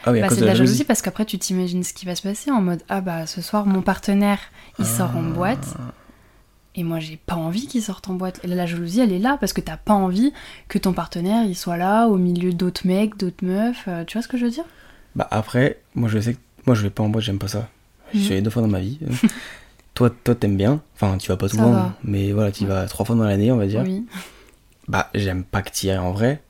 Ah 0.04 0.12
oui, 0.12 0.20
Bah, 0.20 0.28
c'est 0.30 0.40
de 0.40 0.44
la 0.46 0.54
jalousie 0.54 0.84
parce 0.84 1.02
qu'après 1.02 1.24
tu 1.26 1.38
t'imagines 1.38 1.82
ce 1.82 1.92
qui 1.92 2.06
va 2.06 2.14
se 2.14 2.22
passer 2.22 2.50
en 2.50 2.60
mode 2.60 2.82
ah 2.88 3.00
bah 3.00 3.26
ce 3.26 3.40
soir 3.42 3.66
mon 3.66 3.82
partenaire 3.82 4.38
il 4.78 4.84
sort 4.86 5.16
en 5.16 5.24
Ah. 5.26 5.34
boîte 5.34 5.74
Et 6.78 6.84
moi, 6.84 7.00
j'ai 7.00 7.16
pas 7.16 7.34
envie 7.34 7.66
qu'ils 7.66 7.82
sortent 7.82 8.08
en 8.08 8.14
boîte. 8.14 8.40
Et 8.44 8.46
là, 8.46 8.54
la 8.54 8.64
jalousie, 8.66 9.00
elle 9.00 9.12
est 9.12 9.18
là 9.18 9.36
parce 9.40 9.52
que 9.52 9.60
t'as 9.60 9.76
pas 9.76 9.94
envie 9.94 10.32
que 10.68 10.78
ton 10.78 10.92
partenaire 10.92 11.44
il 11.44 11.56
soit 11.56 11.76
là 11.76 12.06
au 12.06 12.16
milieu 12.16 12.52
d'autres 12.52 12.86
mecs, 12.86 13.16
d'autres 13.18 13.44
meufs. 13.44 13.84
euh, 13.88 14.04
tu 14.04 14.16
vois 14.16 14.22
ce 14.22 14.28
que 14.28 14.36
je 14.38 14.44
veux 14.44 14.50
dire? 14.52 14.64
Bah 15.16 15.26
après, 15.32 15.80
moi 15.96 16.08
je 16.08 16.20
sais 16.20 16.34
que 16.34 16.38
moi 16.66 16.76
je 16.76 16.82
vais 16.82 16.90
pas 16.90 17.02
en 17.02 17.08
boîte, 17.08 17.24
j'aime 17.24 17.38
pas 17.40 17.48
ça. 17.48 17.68
Je 18.14 18.20
suis 18.20 18.32
allé 18.32 18.42
deux 18.42 18.50
fois 18.50 18.62
dans 18.62 18.68
ma 18.68 18.78
vie. 18.80 18.98
toi, 19.94 20.08
toi 20.22 20.34
t'aimes 20.36 20.56
bien. 20.56 20.80
Enfin, 20.94 21.18
tu 21.18 21.28
vas 21.28 21.36
pas 21.36 21.48
souvent, 21.48 21.72
va. 21.72 21.94
mais 22.04 22.30
voilà, 22.32 22.52
tu 22.52 22.64
vas 22.64 22.86
trois 22.86 23.04
fois 23.04 23.16
dans 23.16 23.24
l'année, 23.24 23.50
on 23.50 23.56
va 23.56 23.66
dire. 23.66 23.82
Oui. 23.84 24.06
Bah, 24.86 25.10
j'aime 25.14 25.42
pas 25.44 25.62
que 25.62 25.70
tu 25.72 25.86
y 25.86 25.90
ailles 25.90 25.98
en 25.98 26.12
vrai, 26.12 26.42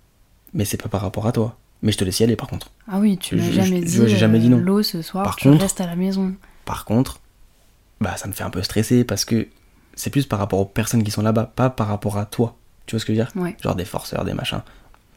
mais 0.53 0.65
c'est 0.67 0.77
pas 0.81 0.89
par 0.91 1.01
rapport 1.01 1.27
à 1.27 1.33
toi. 1.33 1.57
Mais 1.83 1.93
je 1.93 1.97
te 1.99 2.05
laisse 2.05 2.21
y 2.21 2.25
aller 2.25 2.37
par 2.37 2.49
contre. 2.49 2.71
Ah 2.87 2.99
oui, 2.99 3.17
tu 3.17 3.37
m'as 3.37 3.51
jamais 3.51 3.81
je- 3.81 3.87
dit. 3.87 3.93
je- 3.97 4.07
j'ai 4.07 4.17
jamais 4.19 4.41
dit 4.41 4.49
non. 4.51 4.59
euh, 4.59 4.61
L'eau 4.61 4.83
ce 4.83 5.01
soir, 5.01 5.25
Par 5.25 5.37
tu 5.37 5.49
contre- 5.49 5.63
restes 5.63 5.81
à 5.81 5.87
la 5.87 5.97
maison. 5.97 6.35
Par 6.67 6.85
contre, 6.85 7.21
bah 8.01 8.17
ça 8.17 8.29
me 8.29 8.33
fait 8.33 8.45
un 8.45 8.51
peu 8.51 8.63
stresser 8.63 9.05
parce 9.05 9.25
que 9.25 9.49
c'est 9.99 10.11
plus 10.11 10.27
par 10.27 10.39
rapport 10.39 10.59
aux 10.61 10.65
personnes 10.65 11.03
qui 11.03 11.11
sont 11.11 11.23
là-bas, 11.23 11.53
pas 11.55 11.71
par 11.71 11.89
rapport 11.89 12.17
à 12.19 12.25
toi. 12.27 12.57
Tu 12.87 12.95
vois 12.97 13.01
ce 13.01 13.05
que 13.05 13.13
je 13.15 13.19
veux 13.19 13.25
dire 13.25 13.33
Ouais. 13.43 13.57
Genre 13.63 13.75
des 13.75 13.85
forceurs, 13.85 14.25
des 14.25 14.35
machins. 14.35 14.63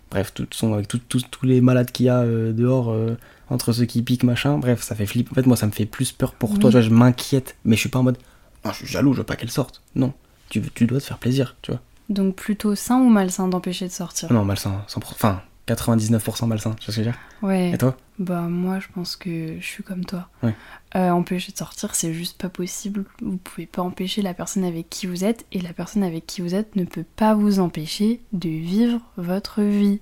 Bref, 0.10 0.34
tout, 0.34 0.46
sont 0.52 0.74
avec 0.74 0.88
tous 0.90 1.00
les 1.44 1.62
malades 1.62 1.92
qu'il 1.92 2.08
y 2.08 2.10
a 2.10 2.18
euh, 2.20 2.52
dehors, 2.52 2.92
euh, 2.92 3.18
entre 3.50 3.72
ceux 3.72 3.86
qui 3.86 4.02
piquent, 4.02 4.24
machin. 4.26 4.58
Bref, 4.58 4.82
ça 4.82 4.94
fait 4.96 5.06
flipper. 5.06 5.32
En 5.32 5.36
fait, 5.36 5.46
moi, 5.46 5.56
ça 5.56 5.68
me 5.68 5.72
fait 5.72 5.86
plus 5.86 6.12
peur 6.12 6.34
pour 6.34 6.52
Oui. 6.52 6.60
toi. 6.60 6.70
Tu 6.70 6.74
vois, 6.74 6.82
je 6.82 6.90
m'inquiète, 6.90 7.56
mais 7.64 7.76
je 7.78 7.82
suis 7.82 7.90
pas 7.90 8.00
en 8.00 8.04
mode. 8.04 8.18
Non, 8.66 8.72
je 8.72 8.78
suis 8.80 8.88
jaloux, 8.88 9.14
je 9.14 9.20
veux 9.20 9.24
pas 9.24 9.38
qu'elle 9.38 9.50
sorte. 9.52 9.82
Non, 9.96 10.12
tu, 10.50 10.62
tu 10.74 10.86
dois 10.86 11.00
te 11.00 11.06
faire 11.06 11.18
plaisir, 11.18 11.56
tu 11.62 11.72
vois. 11.72 11.80
Donc 12.10 12.36
plutôt 12.36 12.76
sain 12.76 12.98
ou 13.00 13.08
malsain 13.10 13.48
d'empêcher 13.48 13.88
de 13.88 13.92
sortir? 13.94 14.34
Non, 14.34 14.44
malsain, 14.44 14.84
100%, 14.90 14.98
enfin, 14.98 15.42
99% 15.74 16.48
malsain, 16.48 16.74
tu 16.74 16.76
vois 16.76 16.80
ce 16.80 16.86
que 16.86 16.92
je 16.92 16.98
veux 17.00 17.04
dire? 17.04 17.20
Ouais. 17.42 17.72
Et 17.72 17.78
toi? 17.78 17.98
Bah 18.20 18.42
moi 18.42 18.80
je 18.80 18.88
pense 18.94 19.16
que 19.16 19.60
je 19.60 19.66
suis 19.66 19.84
comme 19.84 20.06
toi. 20.06 20.28
Ouais. 20.44 20.56
Euh, 20.96 21.10
empêcher 21.10 21.52
de 21.52 21.58
sortir 21.58 21.96
c'est 21.96 22.14
juste 22.14 22.40
pas 22.40 22.50
possible. 22.50 23.06
Vous 23.22 23.38
pouvez 23.38 23.66
pas 23.66 23.82
empêcher 23.82 24.22
la 24.22 24.34
personne 24.34 24.64
avec 24.64 24.90
qui 24.90 25.08
vous 25.08 25.24
êtes 25.24 25.46
et 25.52 25.60
la 25.60 25.74
personne 25.74 26.04
avec 26.04 26.28
qui 26.28 26.42
vous 26.42 26.54
êtes 26.54 26.76
ne 26.76 26.84
peut 26.84 27.06
pas 27.16 27.34
vous 27.34 27.60
empêcher 27.60 28.22
de 28.34 28.50
vivre 28.50 29.00
votre 29.18 29.62
vie. 29.62 30.00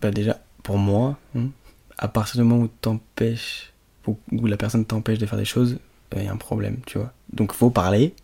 Bah 0.00 0.10
déjà, 0.10 0.40
pour 0.62 0.78
moi, 0.78 1.16
hein, 1.36 1.48
à 1.98 2.08
partir 2.08 2.40
du 2.40 2.46
moment 2.46 2.64
où 2.64 2.68
t'empêches, 2.68 3.72
où, 4.06 4.18
où 4.32 4.46
la 4.46 4.56
personne 4.56 4.84
t'empêche 4.84 5.18
de 5.18 5.26
faire 5.26 5.38
des 5.38 5.44
choses, 5.44 5.78
il 6.16 6.24
y 6.24 6.28
a 6.28 6.32
un 6.32 6.36
problème, 6.36 6.78
tu 6.86 6.98
vois. 6.98 7.12
Donc 7.32 7.52
faut 7.52 7.70
parler. 7.70 8.14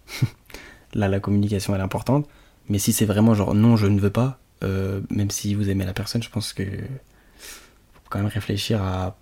Là, 0.95 1.09
la 1.09 1.21
communication 1.21 1.75
elle 1.75 1.81
est 1.81 1.85
importante. 1.85 2.27
Mais 2.69 2.79
si 2.79 2.93
c'est 2.93 3.05
vraiment 3.05 3.35
genre 3.35 3.55
non, 3.55 3.77
je 3.77 3.87
ne 3.87 4.01
veux 4.01 4.11
pas, 4.11 4.39
euh, 4.63 5.01
même 5.11 5.31
si 5.31 5.55
vous 5.55 5.69
aimez 5.71 5.85
la 5.85 5.93
personne, 5.95 6.23
je 6.23 6.31
pense 6.31 6.53
que 6.53 6.65
faut 6.65 8.01
quand 8.11 8.19
même 8.19 8.29
réfléchir 8.29 8.83
à 8.83 9.17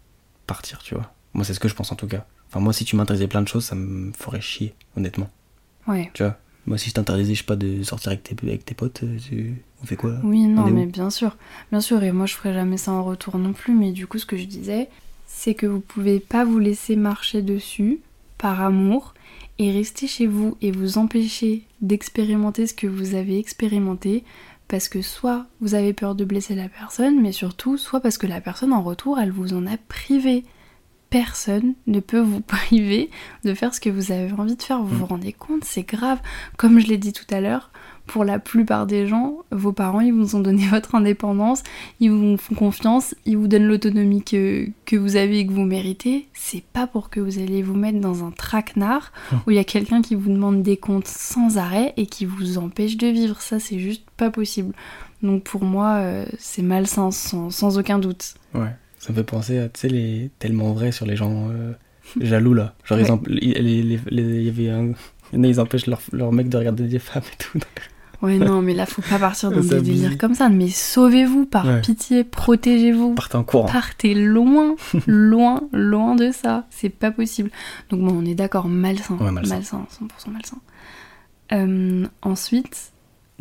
partir, 0.46 0.78
tu 0.82 0.94
vois. 0.94 1.12
Moi, 1.34 1.44
c'est 1.44 1.54
ce 1.54 1.60
que 1.60 1.68
je 1.68 1.74
pense 1.74 1.92
en 1.92 1.96
tout 1.96 2.06
cas. 2.06 2.26
Enfin, 2.48 2.60
moi, 2.60 2.72
si 2.72 2.84
tu 2.84 2.96
m'interdisais 2.96 3.28
plein 3.28 3.42
de 3.42 3.48
choses, 3.48 3.64
ça 3.64 3.74
me 3.74 4.12
ferait 4.12 4.40
chier, 4.40 4.74
honnêtement. 4.96 5.28
Ouais. 5.86 6.10
Tu 6.14 6.22
vois. 6.22 6.38
Moi, 6.66 6.76
si 6.78 6.88
je 6.90 6.94
t'interdisais, 6.94 7.34
je 7.34 7.38
sais 7.40 7.44
pas, 7.46 7.56
de 7.56 7.82
sortir 7.82 8.08
avec 8.12 8.22
tes, 8.22 8.36
avec 8.46 8.64
tes 8.64 8.74
potes, 8.74 9.02
euh, 9.02 9.16
tu- 9.18 9.62
on 9.82 9.86
fait 9.86 9.96
quoi? 9.96 10.10
Là 10.12 10.20
Oui, 10.24 10.42
non, 10.46 10.66
mais 10.66 10.86
bien 10.86 11.10
sûr. 11.10 11.36
Bien 11.70 11.80
sûr, 11.80 12.02
et 12.02 12.12
moi 12.12 12.26
je 12.26 12.34
ferai 12.34 12.52
jamais 12.52 12.76
ça 12.76 12.92
en 12.92 13.04
retour 13.04 13.38
non 13.38 13.52
plus, 13.52 13.74
mais 13.74 13.92
du 13.92 14.06
coup 14.06 14.18
ce 14.18 14.26
que 14.26 14.36
je 14.36 14.44
disais, 14.44 14.88
c'est 15.26 15.54
que 15.54 15.66
vous 15.66 15.80
pouvez 15.80 16.18
pas 16.20 16.44
vous 16.44 16.58
laisser 16.58 16.96
marcher 16.96 17.42
dessus 17.42 18.00
par 18.38 18.60
amour 18.60 19.14
et 19.58 19.70
rester 19.72 20.06
chez 20.08 20.26
vous 20.26 20.56
et 20.60 20.70
vous 20.72 20.98
empêcher 20.98 21.62
d'expérimenter 21.80 22.66
ce 22.66 22.74
que 22.74 22.86
vous 22.86 23.14
avez 23.14 23.38
expérimenté 23.38 24.24
parce 24.68 24.88
que 24.88 25.02
soit 25.02 25.46
vous 25.60 25.74
avez 25.74 25.92
peur 25.92 26.14
de 26.14 26.24
blesser 26.24 26.54
la 26.54 26.68
personne, 26.68 27.20
mais 27.20 27.32
surtout 27.32 27.76
soit 27.76 28.00
parce 28.00 28.18
que 28.18 28.26
la 28.26 28.40
personne 28.40 28.72
en 28.72 28.82
retour, 28.82 29.18
elle 29.18 29.32
vous 29.32 29.54
en 29.54 29.66
a 29.66 29.76
privé. 29.76 30.44
Personne 31.10 31.74
ne 31.86 32.00
peut 32.00 32.20
vous 32.20 32.40
priver 32.46 33.10
de 33.44 33.54
faire 33.54 33.74
ce 33.74 33.80
que 33.80 33.90
vous 33.90 34.12
avez 34.12 34.30
envie 34.32 34.56
de 34.56 34.62
faire. 34.62 34.82
Vous 34.82 34.98
vous 34.98 35.06
rendez 35.06 35.32
compte, 35.32 35.64
c'est 35.64 35.82
grave. 35.82 36.20
Comme 36.56 36.78
je 36.78 36.86
l'ai 36.86 36.98
dit 36.98 37.12
tout 37.14 37.26
à 37.30 37.40
l'heure, 37.40 37.70
pour 38.08 38.24
la 38.24 38.40
plupart 38.40 38.86
des 38.86 39.06
gens, 39.06 39.36
vos 39.52 39.72
parents, 39.72 40.00
ils 40.00 40.12
vous 40.12 40.34
ont 40.34 40.40
donné 40.40 40.66
votre 40.70 40.96
indépendance, 40.96 41.62
ils 42.00 42.10
vous 42.10 42.36
font 42.36 42.54
confiance, 42.56 43.14
ils 43.26 43.36
vous 43.36 43.46
donnent 43.46 43.66
l'autonomie 43.68 44.22
que, 44.24 44.66
que 44.86 44.96
vous 44.96 45.14
avez 45.14 45.38
et 45.38 45.46
que 45.46 45.52
vous 45.52 45.64
méritez. 45.64 46.26
C'est 46.34 46.64
pas 46.64 46.86
pour 46.88 47.10
que 47.10 47.20
vous 47.20 47.38
allez 47.38 47.62
vous 47.62 47.74
mettre 47.76 48.00
dans 48.00 48.24
un 48.24 48.30
traquenard 48.32 49.12
où 49.46 49.50
il 49.52 49.56
y 49.56 49.60
a 49.60 49.64
quelqu'un 49.64 50.02
qui 50.02 50.14
vous 50.16 50.30
demande 50.30 50.62
des 50.62 50.76
comptes 50.76 51.06
sans 51.06 51.58
arrêt 51.58 51.94
et 51.96 52.06
qui 52.06 52.24
vous 52.24 52.58
empêche 52.58 52.96
de 52.96 53.06
vivre. 53.06 53.40
Ça, 53.40 53.60
c'est 53.60 53.78
juste 53.78 54.02
pas 54.16 54.30
possible. 54.30 54.74
Donc 55.22 55.44
pour 55.44 55.62
moi, 55.64 55.94
euh, 55.98 56.24
c'est 56.38 56.62
malsain, 56.62 57.10
sans, 57.10 57.50
sans 57.50 57.78
aucun 57.78 57.98
doute. 57.98 58.34
Ouais, 58.54 58.74
ça 58.98 59.12
me 59.12 59.18
fait 59.18 59.24
penser 59.24 59.58
à, 59.58 59.68
tu 59.68 59.80
sais, 59.80 59.88
les 59.88 60.30
tellement 60.38 60.72
vrai 60.72 60.92
sur 60.92 61.06
les 61.06 61.16
gens 61.16 61.48
euh, 61.50 61.72
jaloux 62.20 62.54
là. 62.54 62.74
Genre, 62.84 62.98
ils 63.00 63.10
emp- 63.10 63.26
les- 63.28 63.54
les- 63.60 64.00
les- 64.10 64.42
y 64.44 64.48
avait 64.48 64.70
un. 64.70 64.92
il 65.32 65.36
y 65.36 65.38
en 65.40 65.44
a, 65.44 65.46
ils 65.48 65.60
empêchent 65.60 65.86
leur, 65.88 66.00
leur 66.12 66.32
mec 66.32 66.48
de 66.48 66.56
regarder 66.56 66.84
des 66.86 66.98
femmes 67.00 67.24
et 67.32 67.36
tout. 67.36 67.58
Ouais, 68.20 68.36
non, 68.38 68.62
mais 68.62 68.74
là, 68.74 68.84
faut 68.84 69.00
pas 69.02 69.18
partir 69.18 69.50
dans 69.52 69.60
des 69.60 69.80
délires 69.80 70.18
comme 70.18 70.34
ça. 70.34 70.48
Mais 70.48 70.68
sauvez-vous, 70.68 71.46
par 71.46 71.64
Ouais. 71.66 71.80
pitié, 71.80 72.24
protégez-vous. 72.24 73.14
Partez 73.14 73.36
en 73.36 73.44
courant. 73.44 73.66
Partez 73.66 74.14
loin, 74.14 74.74
loin, 75.06 75.62
loin 75.72 76.16
de 76.16 76.32
ça. 76.32 76.66
C'est 76.70 76.88
pas 76.88 77.10
possible. 77.12 77.50
Donc 77.90 78.00
bon, 78.00 78.12
on 78.12 78.24
est 78.24 78.34
d'accord, 78.34 78.66
malsain. 78.68 79.16
Ouais, 79.18 79.30
malsain. 79.30 79.54
malsain, 79.56 79.86
100% 80.28 80.30
malsain. 80.32 80.58
Euh, 81.52 82.06
ensuite, 82.22 82.90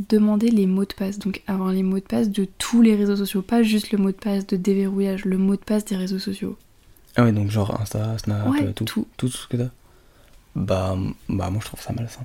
demandez 0.09 0.49
les 0.51 0.67
mots 0.67 0.85
de 0.85 0.93
passe. 0.93 1.17
Donc 1.17 1.41
avoir 1.47 1.71
les 1.71 1.81
mots 1.83 1.97
de 1.99 2.03
passe 2.05 2.29
de 2.29 2.47
tous 2.59 2.81
les 2.83 2.95
réseaux 2.95 3.15
sociaux. 3.15 3.41
Pas 3.41 3.63
juste 3.63 3.91
le 3.91 3.97
mot 3.97 4.11
de 4.11 4.15
passe 4.17 4.45
de 4.45 4.57
déverrouillage, 4.57 5.25
le 5.25 5.37
mot 5.39 5.55
de 5.55 5.61
passe 5.61 5.85
des 5.85 5.95
réseaux 5.95 6.19
sociaux. 6.19 6.55
Ah 7.15 7.23
ouais, 7.23 7.31
donc 7.31 7.49
genre 7.49 7.81
Insta, 7.81 8.15
Snap, 8.19 8.47
Ouais, 8.49 8.61
euh, 8.63 8.71
tout, 8.73 8.85
tout. 8.85 9.07
tout. 9.17 9.27
ce 9.27 9.47
que 9.47 9.57
t'as. 9.57 9.69
Bah, 10.55 10.95
bah, 11.29 11.49
moi 11.49 11.59
je 11.61 11.65
trouve 11.67 11.81
ça 11.81 11.93
malsain. 11.93 12.21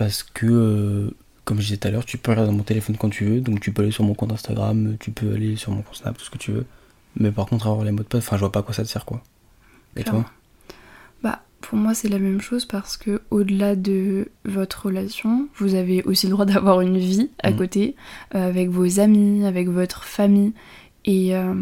Parce 0.00 0.22
que, 0.22 0.46
euh, 0.46 1.10
comme 1.44 1.58
je 1.58 1.64
disais 1.66 1.76
tout 1.76 1.88
à 1.88 1.90
l'heure, 1.90 2.06
tu 2.06 2.16
peux 2.16 2.30
regarder 2.30 2.50
dans 2.50 2.56
mon 2.56 2.62
téléphone 2.64 2.96
quand 2.96 3.10
tu 3.10 3.26
veux. 3.26 3.40
Donc 3.42 3.60
tu 3.60 3.70
peux 3.70 3.82
aller 3.82 3.90
sur 3.90 4.02
mon 4.02 4.14
compte 4.14 4.32
Instagram, 4.32 4.96
tu 4.98 5.10
peux 5.10 5.34
aller 5.34 5.56
sur 5.56 5.72
mon 5.72 5.82
compte 5.82 5.96
Snap, 5.96 6.16
tout 6.16 6.24
ce 6.24 6.30
que 6.30 6.38
tu 6.38 6.52
veux. 6.52 6.64
Mais 7.16 7.30
par 7.30 7.44
contre, 7.44 7.66
avoir 7.66 7.84
les 7.84 7.90
mots 7.92 7.98
de 8.02 8.08
passe, 8.08 8.24
enfin, 8.26 8.36
je 8.36 8.40
vois 8.40 8.50
pas 8.50 8.60
à 8.60 8.62
quoi 8.62 8.72
ça 8.72 8.82
te 8.82 8.88
sert 8.88 9.04
quoi. 9.04 9.22
Et 9.96 10.02
Clairement. 10.02 10.22
toi 10.22 10.30
Bah, 11.22 11.42
pour 11.60 11.76
moi, 11.76 11.92
c'est 11.92 12.08
la 12.08 12.18
même 12.18 12.40
chose 12.40 12.64
parce 12.64 12.96
que 12.96 13.20
au-delà 13.30 13.76
de 13.76 14.28
votre 14.46 14.86
relation, 14.86 15.48
vous 15.56 15.74
avez 15.74 16.02
aussi 16.04 16.26
le 16.28 16.32
droit 16.32 16.46
d'avoir 16.46 16.80
une 16.80 16.96
vie 16.96 17.28
à 17.42 17.50
Mhm. 17.50 17.56
côté, 17.58 17.94
euh, 18.34 18.48
avec 18.48 18.70
vos 18.70 19.00
amis, 19.00 19.44
avec 19.44 19.68
votre 19.68 20.04
famille. 20.04 20.54
Et 21.04 21.36
euh, 21.36 21.52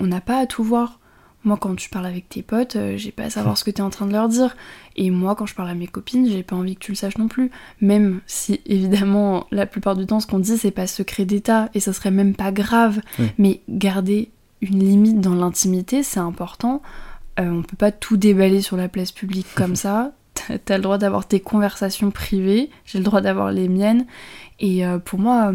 on 0.00 0.06
n'a 0.06 0.22
pas 0.22 0.38
à 0.38 0.46
tout 0.46 0.64
voir. 0.64 1.00
Moi, 1.44 1.58
quand 1.58 1.74
tu 1.76 1.90
parles 1.90 2.06
avec 2.06 2.28
tes 2.28 2.42
potes, 2.42 2.76
euh, 2.76 2.96
j'ai 2.96 3.12
pas 3.12 3.24
à 3.24 3.30
savoir 3.30 3.58
ce 3.58 3.64
que 3.64 3.70
tu 3.70 3.78
es 3.78 3.84
en 3.84 3.90
train 3.90 4.06
de 4.06 4.12
leur 4.12 4.28
dire. 4.28 4.56
Et 4.96 5.10
moi, 5.10 5.34
quand 5.34 5.46
je 5.46 5.54
parle 5.54 5.68
à 5.68 5.74
mes 5.74 5.86
copines, 5.86 6.28
j'ai 6.28 6.42
pas 6.42 6.56
envie 6.56 6.74
que 6.74 6.80
tu 6.80 6.92
le 6.92 6.96
saches 6.96 7.18
non 7.18 7.28
plus. 7.28 7.50
Même 7.80 8.20
si, 8.26 8.60
évidemment, 8.66 9.46
la 9.50 9.66
plupart 9.66 9.96
du 9.96 10.06
temps, 10.06 10.20
ce 10.20 10.26
qu'on 10.26 10.38
dit, 10.38 10.56
c'est 10.56 10.70
pas 10.70 10.86
secret 10.86 11.24
d'état 11.24 11.68
et 11.74 11.80
ça 11.80 11.92
serait 11.92 12.10
même 12.10 12.34
pas 12.34 12.52
grave. 12.52 13.00
Oui. 13.18 13.26
Mais 13.38 13.60
garder 13.68 14.30
une 14.60 14.80
limite 14.80 15.20
dans 15.20 15.34
l'intimité, 15.34 16.02
c'est 16.02 16.20
important. 16.20 16.82
Euh, 17.40 17.50
on 17.50 17.62
peut 17.62 17.76
pas 17.76 17.92
tout 17.92 18.16
déballer 18.16 18.62
sur 18.62 18.76
la 18.76 18.88
place 18.88 19.12
publique 19.12 19.48
comme 19.54 19.76
ça. 19.76 20.12
T'as 20.64 20.76
le 20.76 20.82
droit 20.82 20.98
d'avoir 20.98 21.28
tes 21.28 21.38
conversations 21.38 22.10
privées, 22.10 22.68
j'ai 22.84 22.98
le 22.98 23.04
droit 23.04 23.20
d'avoir 23.20 23.52
les 23.52 23.68
miennes. 23.68 24.04
Et 24.58 24.84
euh, 24.84 24.98
pour 24.98 25.20
moi, 25.20 25.52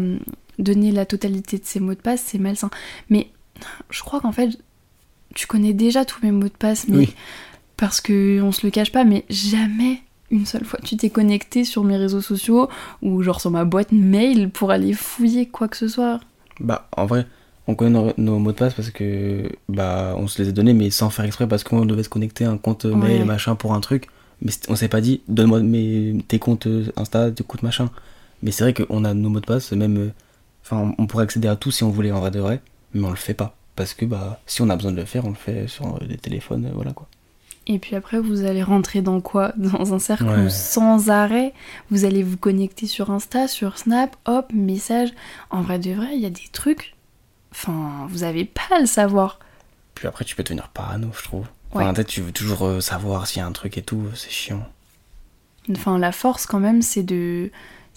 donner 0.58 0.90
la 0.90 1.06
totalité 1.06 1.58
de 1.58 1.64
ces 1.64 1.80
mots 1.80 1.94
de 1.94 2.00
passe, 2.00 2.22
c'est 2.26 2.38
malsain. 2.38 2.70
Mais 3.08 3.30
je 3.90 4.02
crois 4.02 4.20
qu'en 4.20 4.32
fait, 4.32 4.58
tu 5.34 5.46
connais 5.46 5.72
déjà 5.72 6.04
tous 6.04 6.20
mes 6.22 6.30
mots 6.32 6.44
de 6.44 6.48
passe, 6.50 6.88
mais 6.88 6.96
Oui. 6.98 7.14
parce 7.76 8.00
que 8.00 8.40
on 8.42 8.52
se 8.52 8.66
le 8.66 8.70
cache 8.70 8.92
pas, 8.92 9.04
mais 9.04 9.24
jamais 9.30 10.02
une 10.30 10.46
seule 10.46 10.64
fois 10.64 10.78
tu 10.84 10.96
t'es 10.96 11.10
connecté 11.10 11.64
sur 11.64 11.82
mes 11.82 11.96
réseaux 11.96 12.20
sociaux 12.20 12.68
ou 13.02 13.22
genre 13.22 13.40
sur 13.40 13.50
ma 13.50 13.64
boîte 13.64 13.90
mail 13.92 14.48
pour 14.50 14.70
aller 14.70 14.92
fouiller 14.92 15.46
quoi 15.46 15.66
que 15.68 15.76
ce 15.76 15.88
soit. 15.88 16.20
Bah, 16.60 16.88
en 16.96 17.06
vrai, 17.06 17.26
on 17.66 17.74
connaît 17.74 17.90
nos, 17.90 18.12
nos 18.16 18.38
mots 18.38 18.52
de 18.52 18.56
passe 18.56 18.74
parce 18.74 18.90
que, 18.90 19.50
bah, 19.68 20.14
on 20.16 20.26
se 20.28 20.40
les 20.42 20.48
a 20.48 20.52
donnés, 20.52 20.72
mais 20.74 20.90
sans 20.90 21.10
faire 21.10 21.24
exprès 21.24 21.46
parce 21.48 21.64
qu'on 21.64 21.84
devait 21.86 22.02
se 22.02 22.08
connecter 22.08 22.44
à 22.44 22.50
un 22.50 22.58
compte 22.58 22.84
mail, 22.84 23.24
machin, 23.24 23.54
pour 23.56 23.72
un 23.74 23.80
truc. 23.80 24.06
Mais 24.42 24.52
on 24.68 24.76
s'est 24.76 24.88
pas 24.88 25.00
dit, 25.00 25.20
donne-moi 25.28 25.60
mes, 25.60 26.16
tes 26.28 26.38
comptes 26.38 26.66
euh, 26.66 26.86
Insta, 26.96 27.30
tes 27.30 27.44
comptes 27.44 27.62
machin. 27.62 27.90
Mais 28.42 28.50
c'est 28.52 28.64
vrai 28.64 28.72
qu'on 28.74 29.04
a 29.04 29.12
nos 29.14 29.28
mots 29.30 29.40
de 29.40 29.46
passe, 29.46 29.72
même. 29.72 29.96
euh, 29.98 30.08
Enfin, 30.64 30.94
on 30.98 31.06
pourrait 31.06 31.24
accéder 31.24 31.48
à 31.48 31.56
tout 31.56 31.70
si 31.70 31.82
on 31.84 31.90
voulait, 31.90 32.12
en 32.12 32.20
vrai 32.20 32.30
de 32.30 32.38
vrai, 32.40 32.60
mais 32.94 33.04
on 33.06 33.10
le 33.10 33.16
fait 33.16 33.34
pas. 33.34 33.56
Parce 33.80 33.94
que, 33.94 34.04
bah, 34.04 34.38
si 34.46 34.60
on 34.60 34.68
a 34.68 34.76
besoin 34.76 34.92
de 34.92 34.96
le 34.98 35.06
faire, 35.06 35.24
on 35.24 35.30
le 35.30 35.34
fait 35.34 35.66
sur 35.68 35.86
euh, 35.96 36.06
des 36.06 36.18
téléphones, 36.18 36.66
euh, 36.66 36.70
voilà 36.74 36.92
quoi. 36.92 37.08
Et 37.66 37.78
puis 37.78 37.96
après, 37.96 38.18
vous 38.20 38.44
allez 38.44 38.62
rentrer 38.62 39.00
dans 39.00 39.22
quoi? 39.22 39.52
Dans 39.56 39.94
un 39.94 39.98
cercle 39.98 40.24
Ouais. 40.24 40.50
sans 40.50 41.08
arrêt, 41.08 41.54
vous 41.90 42.04
allez 42.04 42.22
vous 42.22 42.36
connecter 42.36 42.86
sur 42.86 43.10
Insta, 43.10 43.48
sur 43.48 43.78
Snap, 43.78 44.16
hop, 44.26 44.52
message. 44.52 45.10
En 45.48 45.62
vrai 45.62 45.78
de 45.78 45.92
vrai, 45.92 46.08
il 46.14 46.20
y 46.20 46.26
a 46.26 46.30
des 46.30 46.48
trucs. 46.52 46.94
Enfin, 47.52 48.06
vous 48.10 48.22
avez 48.22 48.44
pas 48.44 48.76
à 48.76 48.80
le 48.80 48.86
savoir. 48.86 49.38
Puis 49.94 50.06
après, 50.06 50.24
tu 50.26 50.36
peux 50.36 50.42
devenir 50.42 50.68
parano, 50.68 51.08
je 51.16 51.22
trouve. 51.24 51.46
Enfin, 51.72 51.86
Ouais. 51.86 51.92
peut-être 51.94 52.08
tu 52.08 52.20
veux 52.20 52.32
toujours 52.32 52.66
euh, 52.66 52.80
savoir 52.80 53.26
s'il 53.26 53.38
y 53.38 53.42
a 53.42 53.46
un 53.46 53.52
truc 53.52 53.78
et 53.78 53.82
tout, 53.82 54.02
c'est 54.14 54.30
chiant. 54.30 54.66
Enfin, 55.70 55.98
la 55.98 56.12
force 56.12 56.44
quand 56.46 56.60
même, 56.60 56.82
c'est 56.82 57.02
de 57.04 57.50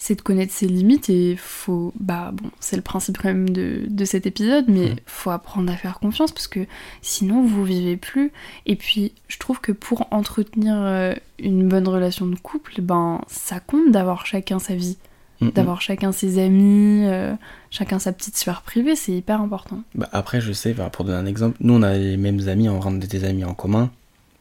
c'est 0.04 0.16
de 0.16 0.20
connaître 0.20 0.52
ses 0.52 0.66
limites 0.66 1.08
et 1.08 1.34
faut 1.34 1.94
bah 1.98 2.30
bon 2.34 2.50
c'est 2.60 2.76
le 2.76 2.82
principe 2.82 3.16
quand 3.16 3.28
même 3.28 3.48
de, 3.48 3.84
de 3.88 4.04
cet 4.04 4.26
épisode 4.26 4.66
mais 4.68 4.90
Mhm. 4.90 4.96
faut 5.06 5.30
apprendre 5.30 5.72
à 5.72 5.76
faire 5.76 5.98
confiance 5.98 6.30
parce 6.30 6.46
que 6.46 6.66
sinon 7.00 7.42
vous 7.42 7.64
vivez 7.64 7.96
plus 7.96 8.30
et 8.66 8.76
puis 8.76 9.12
je 9.28 9.38
trouve 9.38 9.62
que 9.62 9.72
pour 9.72 10.06
entretenir 10.10 10.74
euh, 10.76 11.14
une 11.38 11.66
bonne 11.66 11.88
relation 11.88 12.26
de 12.26 12.34
couple 12.34 12.82
ben 12.82 13.22
ça 13.28 13.60
compte 13.60 13.92
d'avoir 13.92 14.26
chacun 14.26 14.58
sa 14.58 14.74
vie 14.74 14.98
mm. 15.40 15.52
d'avoir 15.52 15.80
chacun 15.80 16.12
ses 16.12 16.38
amis 16.38 17.04
euh, 17.06 17.32
chacun 17.70 17.98
sa 17.98 18.12
petite 18.12 18.36
sphère 18.36 18.60
privée 18.60 18.96
c'est 18.96 19.12
hyper 19.12 19.40
important 19.40 19.80
Bah, 19.94 20.10
après, 20.12 20.42
je 20.42 20.52
sais, 20.52 20.74
pour 20.92 21.06
donner 21.06 21.16
un 21.16 21.24
exemple, 21.24 21.56
nous 21.60 21.72
on 21.72 21.82
a 21.82 21.94
les 21.96 22.18
mêmes 22.18 22.46
amis, 22.48 22.68
on 22.68 22.78
rentre 22.78 22.98
des 22.98 23.24
amis 23.24 23.44
en 23.46 23.54
commun, 23.54 23.90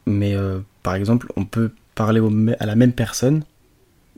mais 0.07 0.35
euh, 0.35 0.59
par 0.83 0.95
exemple, 0.95 1.31
on 1.37 1.45
peut 1.45 1.71
parler 1.95 2.19
au 2.19 2.29
à 2.59 2.65
la 2.65 2.75
même 2.75 2.91
personne, 2.91 3.45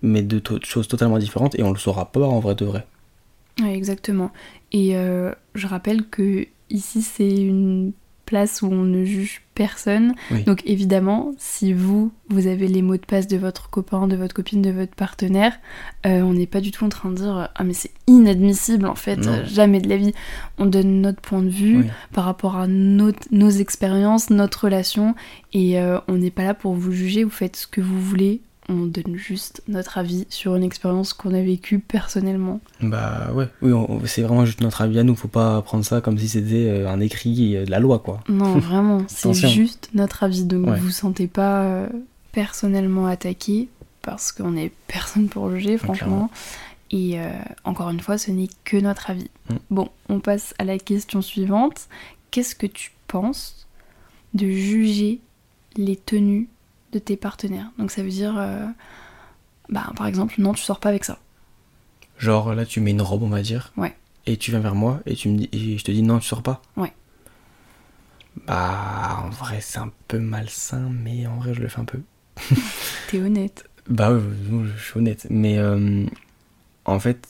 mais 0.02 0.22
de 0.22 0.40
to- 0.40 0.60
choses 0.64 0.88
totalement 0.88 1.18
différentes, 1.20 1.58
et 1.58 1.64
on 1.64 1.72
le 1.72 1.80
saura 1.80 2.12
pas 2.12 2.26
en 2.26 2.40
vrai 2.40 2.56
de 2.56 2.66
vrai. 2.66 2.86
Ouais, 3.62 3.74
exactement. 3.76 4.32
Et 4.72 4.96
euh, 4.98 5.32
je 5.54 5.68
rappelle 5.68 6.04
que 6.08 6.46
ici 6.70 7.02
c'est 7.02 7.36
une 7.36 7.94
place 8.26 8.64
où 8.64 8.66
on 8.66 8.82
ne 8.84 9.06
juge 9.06 9.44
personne. 9.54 10.16
Oui. 10.32 10.44
Donc 10.46 10.64
évidemment, 10.66 11.32
si 11.38 11.74
vous, 11.74 12.12
vous 12.30 12.48
avez 12.48 12.68
les 12.68 12.82
mots 12.82 12.98
de 12.98 13.06
passe 13.06 13.28
de 13.28 13.38
votre 13.38 13.70
copain, 13.70 14.08
de 14.08 14.16
votre 14.16 14.34
copine, 14.34 14.64
de 14.64 14.72
votre 14.72 14.96
partenaire, 14.96 15.54
euh, 16.08 16.22
on 16.22 16.34
n'est 16.34 16.48
pas 16.48 16.60
du 16.60 16.72
tout 16.72 16.84
en 16.86 16.90
train 16.90 17.12
de 17.12 17.16
dire 17.18 17.50
ah 17.54 17.64
mais 17.64 17.74
c'est 17.74 17.92
inadmissible 18.08 18.88
en 18.88 18.96
fait, 18.96 19.26
euh, 19.28 19.46
jamais 19.46 19.80
de 19.80 19.88
la 19.88 19.98
vie. 19.98 20.12
On 20.58 20.66
donne 20.66 21.02
notre 21.02 21.22
point 21.22 21.44
de 21.44 21.50
vue 21.50 21.78
Oui. 21.78 21.86
par 22.14 22.26
rapport 22.26 22.56
à 22.58 22.66
notre- 22.68 23.28
nos 23.32 23.52
expériences, 23.52 24.32
notre 24.32 24.66
relation, 24.66 25.14
et 25.54 25.80
euh, 25.80 26.00
on 26.08 26.14
n'est 26.16 26.32
pas 26.32 26.44
là 26.44 26.56
pour 26.56 26.74
vous 26.74 26.92
juger. 26.92 27.24
Vous 27.24 27.30
faites 27.30 27.56
ce 27.56 27.68
que 27.68 27.80
vous 27.80 28.02
voulez. 28.02 28.42
On 28.68 28.86
donne 28.88 29.16
juste 29.16 29.62
notre 29.68 29.98
avis 30.00 30.26
sur 30.30 30.56
une 30.56 30.64
expérience 30.64 31.14
qu'on 31.14 31.34
a 31.36 31.42
vécue 31.42 31.78
personnellement. 31.80 32.60
Bah 32.82 33.32
ouais, 33.34 33.48
oui, 33.62 33.72
c'est 34.06 34.24
vraiment 34.24 34.46
juste 34.46 34.62
notre 34.62 34.82
avis 34.82 34.98
à 35.00 35.04
nous, 35.04 35.16
faut 35.16 35.28
pas 35.28 35.62
prendre 35.62 35.86
ça 35.86 36.02
comme 36.02 36.18
si 36.18 36.28
c'était 36.28 36.68
euh, 36.70 36.90
un 36.90 37.00
écrit 37.00 37.56
euh, 37.56 37.66
de 37.66 37.70
la 37.72 37.80
loi, 37.80 38.00
quoi. 38.00 38.22
Non, 38.28 38.58
vraiment, 38.60 39.04
c'est 39.08 39.34
juste 39.34 39.90
notre 39.94 40.24
avis. 40.24 40.46
Donc 40.46 40.68
Ouais. 40.68 40.80
vous 40.80 40.90
sentez 40.90 41.28
pas 41.28 41.64
euh, 41.64 41.88
personnellement 42.32 43.06
attaqué 43.06 43.70
parce 44.02 44.32
qu'on 44.32 44.56
est 44.58 44.72
personne 44.88 45.28
pour 45.30 45.50
juger, 45.52 45.78
franchement. 45.78 46.30
Et 46.92 47.20
euh, 47.20 47.30
encore 47.64 47.90
une 47.90 48.00
fois, 48.00 48.18
ce 48.18 48.32
n'est 48.32 48.50
que 48.64 48.78
notre 48.78 49.10
avis. 49.10 49.30
Mm. 49.50 49.56
Bon, 49.72 49.90
on 50.10 50.20
passe 50.20 50.54
à 50.60 50.64
la 50.64 50.78
question 50.78 51.22
suivante. 51.22 51.88
Qu'est-ce 52.32 52.56
que 52.56 52.68
tu 52.68 52.92
penses 53.08 53.68
de 54.34 54.48
juger 54.50 55.20
les 55.78 55.96
tenues 55.96 56.48
de 56.96 57.00
tes 57.00 57.18
partenaires 57.18 57.72
Donc 57.78 57.92
ça 57.92 58.02
veut 58.02 58.10
dire, 58.10 58.36
euh, 58.38 58.66
bah 59.70 59.92
par 59.96 60.08
exemple, 60.08 60.36
non, 60.38 60.54
tu 60.54 60.64
sors 60.64 60.80
pas 60.80 60.90
avec 60.90 61.04
ça. 61.04 61.20
Genre 62.18 62.56
là, 62.56 62.66
tu 62.66 62.80
mets 62.80 62.92
une 62.92 63.02
robe, 63.02 63.24
on 63.24 63.30
va 63.30 63.42
dire. 63.42 63.74
Ouais. 63.76 63.96
Et 64.26 64.38
tu 64.38 64.52
viens 64.52 64.62
vers 64.62 64.76
moi 64.76 65.02
et 65.06 65.16
tu 65.16 65.30
me 65.30 65.38
dis, 65.38 65.50
et 65.52 65.78
je 65.78 65.84
te 65.84 65.92
dis 65.92 66.02
non, 66.02 66.20
tu 66.20 66.28
sors 66.28 66.42
pas. 66.42 66.62
Ouais. 66.78 66.94
Bah 68.48 69.24
en 69.24 69.30
vrai, 69.30 69.60
c'est 69.62 69.80
un 69.80 69.92
peu 70.08 70.20
malsain, 70.20 70.90
mais 70.90 71.28
en 71.28 71.38
vrai, 71.38 71.54
je 71.54 71.62
le 71.62 71.68
fais 71.68 71.80
un 71.80 71.86
peu. 71.86 72.00
T'es 73.10 73.22
honnête. 73.22 73.70
Bah 73.88 74.12
oui, 74.12 74.22
oui, 74.50 74.70
je 74.76 74.84
suis 74.84 74.98
honnête. 74.98 75.28
Mais 75.30 75.58
euh, 75.58 76.06
en 76.86 77.00
fait, 77.00 77.28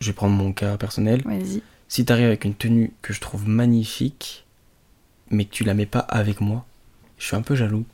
je 0.00 0.08
vais 0.08 0.12
prendre 0.12 0.34
mon 0.34 0.52
cas 0.52 0.76
personnel. 0.76 1.22
Vas-y. 1.24 1.62
Si 1.88 2.04
t'arrives 2.04 2.26
avec 2.26 2.44
une 2.44 2.54
tenue 2.54 2.92
que 3.00 3.12
je 3.12 3.20
trouve 3.20 3.48
magnifique, 3.48 4.44
mais 5.30 5.44
que 5.44 5.52
tu 5.52 5.64
la 5.64 5.74
mets 5.74 5.86
pas 5.86 6.00
avec 6.00 6.40
moi, 6.40 6.66
je 7.18 7.26
suis 7.26 7.36
un 7.36 7.42
peu 7.42 7.54
jaloux. 7.54 7.84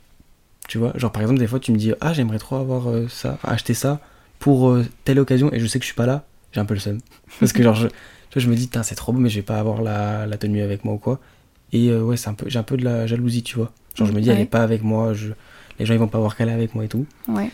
Tu 0.67 0.77
vois, 0.77 0.93
genre 0.95 1.11
par 1.11 1.21
exemple, 1.21 1.39
des 1.39 1.47
fois 1.47 1.59
tu 1.59 1.71
me 1.71 1.77
dis 1.77 1.93
Ah, 2.01 2.13
j'aimerais 2.13 2.39
trop 2.39 2.55
avoir 2.55 2.89
euh, 2.89 3.07
ça, 3.07 3.33
enfin, 3.33 3.53
acheter 3.53 3.73
ça 3.73 3.99
pour 4.39 4.69
euh, 4.69 4.85
telle 5.03 5.19
occasion 5.19 5.51
et 5.53 5.59
je 5.59 5.67
sais 5.67 5.79
que 5.79 5.83
je 5.83 5.87
suis 5.87 5.95
pas 5.95 6.05
là, 6.05 6.25
j'ai 6.51 6.59
un 6.59 6.65
peu 6.65 6.73
le 6.73 6.79
seum. 6.79 6.99
Parce 7.39 7.53
que 7.53 7.61
genre, 7.63 7.75
je, 7.75 8.49
me 8.49 8.55
dis 8.55 8.69
c'est 8.83 8.95
trop 8.95 9.13
beau, 9.13 9.19
mais 9.19 9.29
je 9.29 9.35
vais 9.35 9.45
pas 9.45 9.59
avoir 9.59 9.81
la, 9.81 10.25
la 10.25 10.37
tenue 10.37 10.61
avec 10.61 10.83
moi 10.83 10.95
ou 10.95 10.97
quoi. 10.97 11.19
Et 11.71 11.89
euh, 11.89 12.01
ouais, 12.01 12.17
c'est 12.17 12.29
un 12.29 12.33
peu, 12.33 12.49
j'ai 12.49 12.59
un 12.59 12.63
peu 12.63 12.77
de 12.77 12.83
la 12.83 13.07
jalousie, 13.07 13.43
tu 13.43 13.55
vois. 13.55 13.71
Genre, 13.95 14.07
je 14.07 14.13
me 14.13 14.21
dis 14.21 14.29
Elle 14.29 14.39
est 14.39 14.45
pas 14.45 14.63
avec 14.63 14.83
moi, 14.83 15.13
je, 15.13 15.33
les 15.79 15.85
gens 15.85 15.93
ils 15.93 15.99
vont 15.99 16.07
pas 16.07 16.19
voir 16.19 16.35
qu'elle 16.35 16.49
est 16.49 16.53
avec 16.53 16.73
moi 16.75 16.83
et 16.83 16.87
tout. 16.87 17.05
Ouais. 17.27 17.51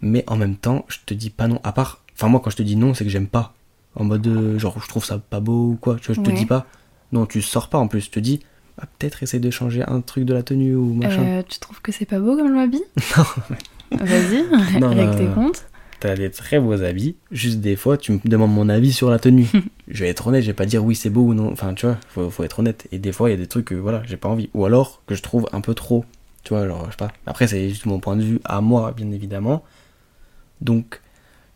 Mais 0.00 0.24
en 0.26 0.36
même 0.36 0.56
temps, 0.56 0.84
je 0.88 0.98
te 1.04 1.14
dis 1.14 1.30
pas 1.30 1.48
non. 1.48 1.60
À 1.64 1.72
part, 1.72 2.02
enfin, 2.14 2.28
moi, 2.28 2.40
quand 2.42 2.50
je 2.50 2.56
te 2.56 2.62
dis 2.62 2.76
non, 2.76 2.94
c'est 2.94 3.04
que 3.04 3.10
j'aime 3.10 3.28
pas. 3.28 3.54
En 3.94 4.04
mode, 4.04 4.58
genre, 4.58 4.78
je 4.82 4.88
trouve 4.88 5.04
ça 5.04 5.18
pas 5.18 5.40
beau 5.40 5.70
ou 5.70 5.78
quoi. 5.80 5.96
Tu 5.96 6.06
vois, 6.06 6.14
je 6.14 6.20
te 6.20 6.26
Ouais. 6.28 6.36
dis 6.36 6.44
pas. 6.46 6.66
Non, 7.12 7.24
tu 7.24 7.40
sors 7.40 7.68
pas 7.68 7.78
en 7.78 7.88
plus. 7.88 8.02
Je 8.02 8.10
te 8.10 8.20
dis, 8.20 8.40
ah, 8.78 8.84
peut-être 8.98 9.22
essayer 9.22 9.40
de 9.40 9.50
changer 9.50 9.82
un 9.86 10.00
truc 10.00 10.24
de 10.24 10.34
la 10.34 10.42
tenue 10.42 10.74
ou 10.74 10.94
machin. 10.94 11.24
Euh, 11.24 11.42
tu 11.48 11.58
trouves 11.58 11.80
que 11.80 11.92
c'est 11.92 12.04
pas 12.04 12.18
beau 12.18 12.36
comme 12.36 12.48
je 12.48 12.52
m'habille 12.52 12.84
Non. 13.16 13.98
Vas-y, 13.98 14.78
Non, 14.80 14.90
règle 14.90 15.16
tes 15.16 15.26
comptes. 15.26 15.66
T'as 16.00 16.14
des 16.14 16.30
très 16.30 16.60
beaux 16.60 16.82
habits. 16.82 17.16
Juste 17.30 17.60
des 17.60 17.74
fois, 17.74 17.96
tu 17.96 18.12
me 18.12 18.18
demandes 18.24 18.52
mon 18.52 18.68
avis 18.68 18.92
sur 18.92 19.08
la 19.08 19.18
tenue. 19.18 19.48
je 19.88 20.04
vais 20.04 20.10
être 20.10 20.26
honnête, 20.26 20.42
je 20.42 20.48
vais 20.48 20.54
pas 20.54 20.66
dire 20.66 20.84
oui, 20.84 20.94
c'est 20.94 21.08
beau 21.08 21.22
ou 21.22 21.34
non. 21.34 21.50
Enfin, 21.50 21.72
tu 21.72 21.86
vois, 21.86 21.96
faut, 22.08 22.28
faut 22.28 22.44
être 22.44 22.58
honnête. 22.58 22.86
Et 22.92 22.98
des 22.98 23.12
fois, 23.12 23.30
il 23.30 23.32
y 23.32 23.34
a 23.34 23.38
des 23.38 23.46
trucs 23.46 23.66
que, 23.66 23.74
voilà, 23.74 24.02
j'ai 24.04 24.18
pas 24.18 24.28
envie. 24.28 24.50
Ou 24.52 24.66
alors, 24.66 25.02
que 25.06 25.14
je 25.14 25.22
trouve 25.22 25.48
un 25.52 25.62
peu 25.62 25.72
trop. 25.72 26.04
Tu 26.44 26.52
vois, 26.52 26.66
genre, 26.66 26.84
je 26.86 26.90
sais 26.90 26.96
pas. 26.98 27.12
Après, 27.26 27.46
c'est 27.46 27.70
juste 27.70 27.86
mon 27.86 27.98
point 27.98 28.16
de 28.16 28.22
vue 28.22 28.40
à 28.44 28.60
moi, 28.60 28.92
bien 28.92 29.10
évidemment. 29.10 29.64
Donc, 30.60 31.00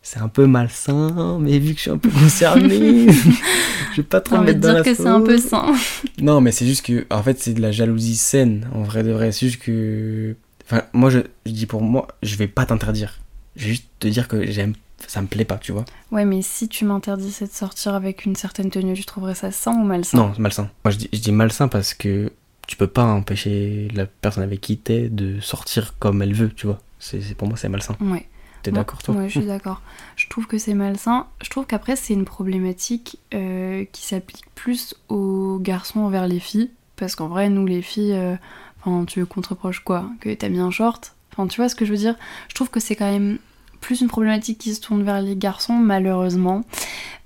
c'est 0.01 0.19
un 0.19 0.27
peu 0.29 0.47
malsain, 0.47 1.37
mais 1.39 1.59
vu 1.59 1.71
que 1.73 1.77
je 1.77 1.81
suis 1.83 1.91
un 1.91 1.97
peu 1.97 2.09
concerné, 2.09 3.07
je 3.91 3.97
vais 3.97 4.03
pas 4.03 4.19
trop 4.21 4.37
me 4.37 4.45
mettre 4.45 4.59
dans 4.59 4.69
dire 4.69 4.77
la 4.79 4.83
que 4.83 4.93
c'est 4.95 5.07
un 5.07 5.21
peu 5.21 5.37
sain. 5.37 5.73
Non, 6.21 6.41
mais 6.41 6.51
c'est 6.51 6.65
juste 6.67 6.85
que, 6.85 7.05
en 7.09 7.23
fait, 7.23 7.39
c'est 7.39 7.53
de 7.53 7.61
la 7.61 7.71
jalousie 7.71 8.15
saine, 8.15 8.67
en 8.73 8.83
vrai 8.83 9.03
de 9.03 9.11
vrai. 9.11 9.31
C'est 9.31 9.47
juste 9.47 9.61
que. 9.61 10.35
Enfin, 10.65 10.83
moi, 10.93 11.09
je, 11.09 11.19
je 11.45 11.51
dis 11.51 11.65
pour 11.65 11.81
moi, 11.81 12.07
je 12.23 12.35
vais 12.35 12.47
pas 12.47 12.65
t'interdire. 12.65 13.19
Je 13.55 13.63
vais 13.65 13.69
juste 13.71 13.85
te 13.99 14.07
dire 14.07 14.27
que 14.27 14.49
j'aime. 14.51 14.73
Ça 15.07 15.21
me 15.21 15.27
plaît 15.27 15.45
pas, 15.45 15.57
tu 15.57 15.71
vois. 15.71 15.83
Ouais, 16.11 16.25
mais 16.25 16.41
si 16.43 16.67
tu 16.69 16.85
m'interdisais 16.85 17.47
de 17.47 17.51
sortir 17.51 17.95
avec 17.95 18.25
une 18.25 18.35
certaine 18.35 18.69
tenue, 18.69 18.93
tu 18.93 19.03
trouverais 19.03 19.33
ça 19.35 19.51
sain 19.51 19.73
ou 19.73 19.83
malsain? 19.83 20.15
Non, 20.17 20.31
malsain. 20.37 20.69
Moi, 20.85 20.91
je 20.91 20.97
dis, 20.97 21.09
je 21.11 21.19
dis 21.19 21.31
malsain 21.31 21.67
parce 21.67 21.95
que 21.95 22.31
tu 22.67 22.75
peux 22.77 22.87
pas 22.87 23.03
empêcher 23.03 23.87
la 23.95 24.05
personne 24.05 24.43
avec 24.43 24.61
qui 24.61 24.77
t'es 24.77 25.09
de 25.09 25.39
sortir 25.41 25.95
comme 25.97 26.21
elle 26.21 26.33
veut, 26.35 26.51
tu 26.55 26.67
vois. 26.67 26.79
C'est, 26.99 27.19
c'est- 27.21 27.33
pour 27.33 27.47
moi, 27.47 27.57
c'est 27.57 27.67
malsain. 27.67 27.97
Ouais. 27.99 28.27
T'es 28.63 28.71
d'accord, 28.71 29.01
toi 29.01 29.15
Ouais, 29.15 29.29
je 29.29 29.39
suis 29.39 29.47
d'accord. 29.47 29.81
Je 30.15 30.27
trouve 30.29 30.45
que 30.45 30.57
c'est 30.57 30.73
malsain. 30.73 31.27
Je 31.41 31.49
trouve 31.49 31.65
qu'après, 31.65 31.95
c'est 31.95 32.13
une 32.13 32.25
problématique 32.25 33.17
euh, 33.33 33.85
qui 33.91 34.03
s'applique 34.05 34.45
plus 34.53 34.95
aux 35.09 35.57
garçons 35.59 36.01
envers 36.01 36.27
les 36.27 36.39
filles. 36.39 36.69
Parce 36.95 37.15
qu'en 37.15 37.27
vrai, 37.27 37.49
nous, 37.49 37.65
les 37.65 37.81
filles, 37.81 38.13
euh, 38.13 38.35
enfin, 38.79 39.05
tu 39.05 39.19
veux 39.19 39.25
qu'on 39.25 39.41
te 39.41 39.49
reproche 39.49 39.79
quoi? 39.79 40.09
Que 40.19 40.33
t'as 40.33 40.49
mis 40.49 40.59
un 40.59 40.69
short? 40.69 41.15
Enfin, 41.31 41.47
tu 41.47 41.59
vois 41.59 41.69
ce 41.69 41.75
que 41.75 41.85
je 41.85 41.91
veux 41.91 41.97
dire? 41.97 42.15
Je 42.49 42.55
trouve 42.55 42.69
que 42.69 42.79
c'est 42.79 42.95
quand 42.95 43.11
même 43.11 43.39
plus 43.79 44.01
une 44.01 44.07
problématique 44.07 44.59
qui 44.59 44.75
se 44.75 44.81
tourne 44.81 45.01
vers 45.01 45.21
les 45.21 45.35
garçons, 45.35 45.73
malheureusement. 45.73 46.61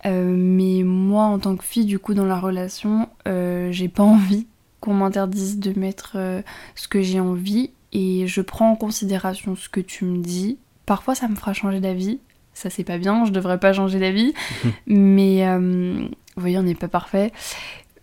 Euh, 0.06 0.34
mais 0.38 0.84
moi, 0.84 1.26
en 1.26 1.40
tant 1.40 1.58
que 1.58 1.66
fille, 1.66 1.86
du 1.86 2.00
coup, 2.00 2.14
dans 2.14 2.26
la 2.26 2.40
relation, 2.40 3.10
j'ai 3.26 3.90
pas 3.90 4.04
envie 4.04 4.48
qu'on 4.80 4.94
m'interdise 4.94 5.60
de 5.60 5.78
mettre 5.78 6.16
ce 6.76 6.88
que 6.88 7.02
j'ai 7.02 7.20
envie. 7.20 7.72
Et 7.92 8.28
je 8.28 8.42
prends 8.42 8.72
en 8.72 8.76
considération 8.76 9.56
ce 9.56 9.68
que 9.68 9.80
tu 9.80 10.06
me 10.06 10.22
dis. 10.22 10.58
Parfois, 10.86 11.16
ça 11.16 11.28
me 11.28 11.36
fera 11.36 11.54
changer 11.54 11.80
d'avis. 11.80 12.20
Ça, 12.54 12.70
c'est 12.70 12.84
pas 12.84 12.98
bien, 12.98 13.26
je 13.26 13.32
devrais 13.32 13.60
pas 13.60 13.74
changer 13.74 14.00
d'avis. 14.00 14.34
mais, 14.88 15.48
euh, 15.48 16.08
vous 16.36 16.42
voyez, 16.42 16.58
on 16.58 16.64
n'est 16.64 16.76
pas 16.76 16.88
parfait. 16.88 17.32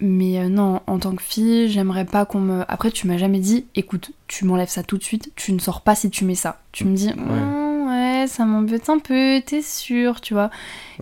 Mais 0.01 0.41
euh, 0.41 0.49
non, 0.49 0.81
en 0.89 0.99
tant 0.99 1.15
que 1.15 1.23
fille, 1.23 1.69
j'aimerais 1.71 2.05
pas 2.05 2.25
qu'on 2.27 2.41
me. 2.41 2.65
Après, 2.69 2.91
tu 2.91 3.07
m'as 3.07 3.19
jamais 3.19 3.39
dit, 3.39 3.67
écoute, 3.77 4.11
tu 4.27 4.45
m'enlèves 4.45 4.69
ça 4.69 4.83
tout 4.83 4.99
de 4.99 5.03
suite, 5.05 5.31
tu 5.37 5.53
ne 5.53 5.59
sors 5.61 5.81
pas 5.83 5.95
si 5.95 6.11
tu 6.11 6.25
mets 6.25 6.35
ça. 6.35 6.61
Tu 6.73 6.85
me 6.85 6.95
dis, 6.97 7.11
Hum, 7.17 7.87
ouais, 7.89 8.27
ça 8.27 8.45
m'embête 8.45 8.89
un 8.89 8.99
peu, 8.99 9.41
t'es 9.47 9.63
sûr, 9.63 10.21
tu 10.21 10.35
vois. 10.35 10.51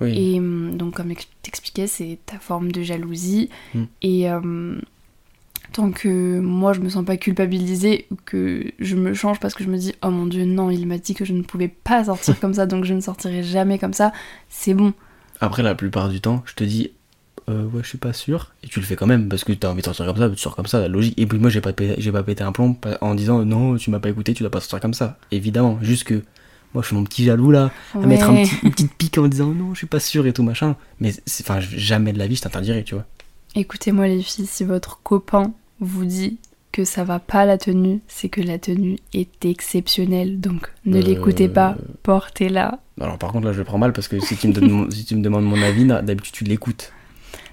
Oui. 0.03 0.35
Et 0.35 0.39
hum, 0.39 0.77
donc, 0.77 0.95
comme 0.95 1.11
ex- 1.11 1.29
t'expliquais, 1.43 1.87
c'est 1.87 2.19
ta 2.27 2.39
forme 2.39 2.73
de 2.73 2.83
jalousie. 2.83 3.49
Mm. 3.75 3.85
Et 4.03 4.31
hum, 4.31 4.83
tant 5.73 5.91
que 5.93 6.41
moi, 6.41 6.73
je 6.73 6.81
me 6.81 6.89
sens 6.89 7.05
pas 7.05 7.17
culpabilisée 7.17 8.07
ou 8.11 8.17
que 8.25 8.65
je 8.79 8.97
me 8.97 9.15
change 9.15 9.41
parce 9.41 9.55
que 9.55 9.65
je 9.65 9.69
me 9.69 9.77
dis, 9.79 9.95
oh 10.03 10.11
mon 10.11 10.27
dieu, 10.27 10.45
non, 10.45 10.71
il 10.71 10.87
m'a 10.87 10.99
dit 10.99 11.15
que 11.15 11.25
je 11.25 11.33
ne 11.33 11.43
pouvais 11.43 11.69
pas 11.69 12.05
sortir 12.05 12.39
comme 12.41 12.55
ça, 12.55 12.67
donc 12.67 12.85
je 12.85 12.95
ne 12.95 13.01
sortirai 13.01 13.43
jamais 13.43 13.79
comme 13.79 13.93
ça, 13.95 14.13
c'est 14.49 14.75
bon. 14.75 14.93
Après, 15.41 15.63
la 15.63 15.75
plupart 15.75 16.09
du 16.09 16.21
temps, 16.21 16.43
je 16.47 16.55
te 16.55 16.65
dis, 16.65 16.91
euh, 17.49 17.65
ouais, 17.65 17.83
je 17.83 17.89
suis 17.89 17.99
pas 17.99 18.13
sûr. 18.13 18.53
Et 18.63 18.69
tu 18.69 18.79
le 18.81 18.85
fais 18.87 18.97
quand 18.97 19.07
même 19.07 19.29
parce 19.29 19.43
que 19.45 19.53
t'as 19.53 19.71
envie 19.71 19.81
de 19.81 19.87
sortir 19.87 20.07
comme 20.07 20.17
ça, 20.19 20.29
tu 20.29 20.37
sors 20.37 20.55
comme 20.55 20.67
ça, 20.67 20.87
logique. 20.89 21.19
Et 21.19 21.27
puis 21.27 21.39
moi, 21.39 21.51
j'ai 21.51 21.61
pas, 21.63 21.73
pété- 21.73 21.95
j'ai 21.99 22.13
pas 22.13 22.23
pété 22.23 22.45
un 22.45 22.53
plomb 22.53 22.77
en 23.01 23.15
disant, 23.15 23.45
non, 23.45 23.77
tu 23.77 23.91
m'as 23.91 24.01
pas 24.01 24.11
écouté, 24.11 24.35
tu 24.35 24.43
dois 24.43 24.51
pas 24.51 24.61
sortir 24.61 24.81
comme 24.81 24.95
ça. 24.95 25.19
Évidemment, 25.31 25.79
juste 25.83 26.05
que 26.05 26.23
moi, 26.75 26.83
je 26.83 26.89
suis 26.89 26.97
mon 26.97 27.05
petit 27.05 27.25
jaloux 27.25 27.51
là, 27.51 27.73
à 27.95 28.07
mettre 28.07 28.29
un 28.31 28.35
petit- 28.45 28.57
une 28.63 28.71
petite 28.71 28.93
pique 28.95 29.19
en 29.19 29.27
disant, 29.29 29.49
non, 29.49 29.73
je 29.75 29.79
suis 29.79 29.87
pas 29.87 29.99
sûr 30.01 30.27
et 30.27 30.33
tout 30.33 30.43
machin. 30.43 30.77
Mais 31.01 31.13
enfin, 31.41 31.59
jamais 31.61 32.13
de 32.13 32.19
la 32.19 32.27
vie, 32.27 32.37
je 32.37 32.43
t'interdirais, 32.43 32.85
tu 32.85 32.95
vois. 32.95 33.07
Écoutez-moi 33.55 34.07
les 34.07 34.23
filles, 34.23 34.47
si 34.47 34.65
votre 34.65 35.01
copain 35.03 35.53
vous 35.81 36.05
dit 36.05 36.39
que 36.73 36.85
ça 36.85 37.03
va 37.03 37.19
pas 37.19 37.45
la 37.47 37.59
tenue, 37.59 38.01
c'est 38.07 38.29
que 38.29 38.41
la 38.41 38.59
tenue 38.59 38.99
est 39.13 39.45
exceptionnelle. 39.45 40.41
Donc 40.41 40.71
ne 40.87 40.99
Euh, 40.99 41.03
l'écoutez 41.03 41.49
pas, 41.49 41.77
portez-la. 42.05 42.79
Alors 43.01 43.19
par 43.19 43.33
contre 43.33 43.47
là 43.47 43.53
je 43.53 43.59
le 43.59 43.65
prends 43.65 43.79
mal 43.79 43.93
parce 43.93 44.07
que 44.09 44.21
si 44.21 44.37
tu 44.37 44.47
me, 44.49 44.53
donnes 44.53 44.71
mon- 44.71 44.91
si 44.91 45.05
tu 45.05 45.17
me 45.17 45.23
demandes 45.23 45.45
mon 45.45 45.61
avis, 45.63 45.85
d'habitude 45.85 46.33
tu 46.35 46.45
l'écoutes. 46.45 46.93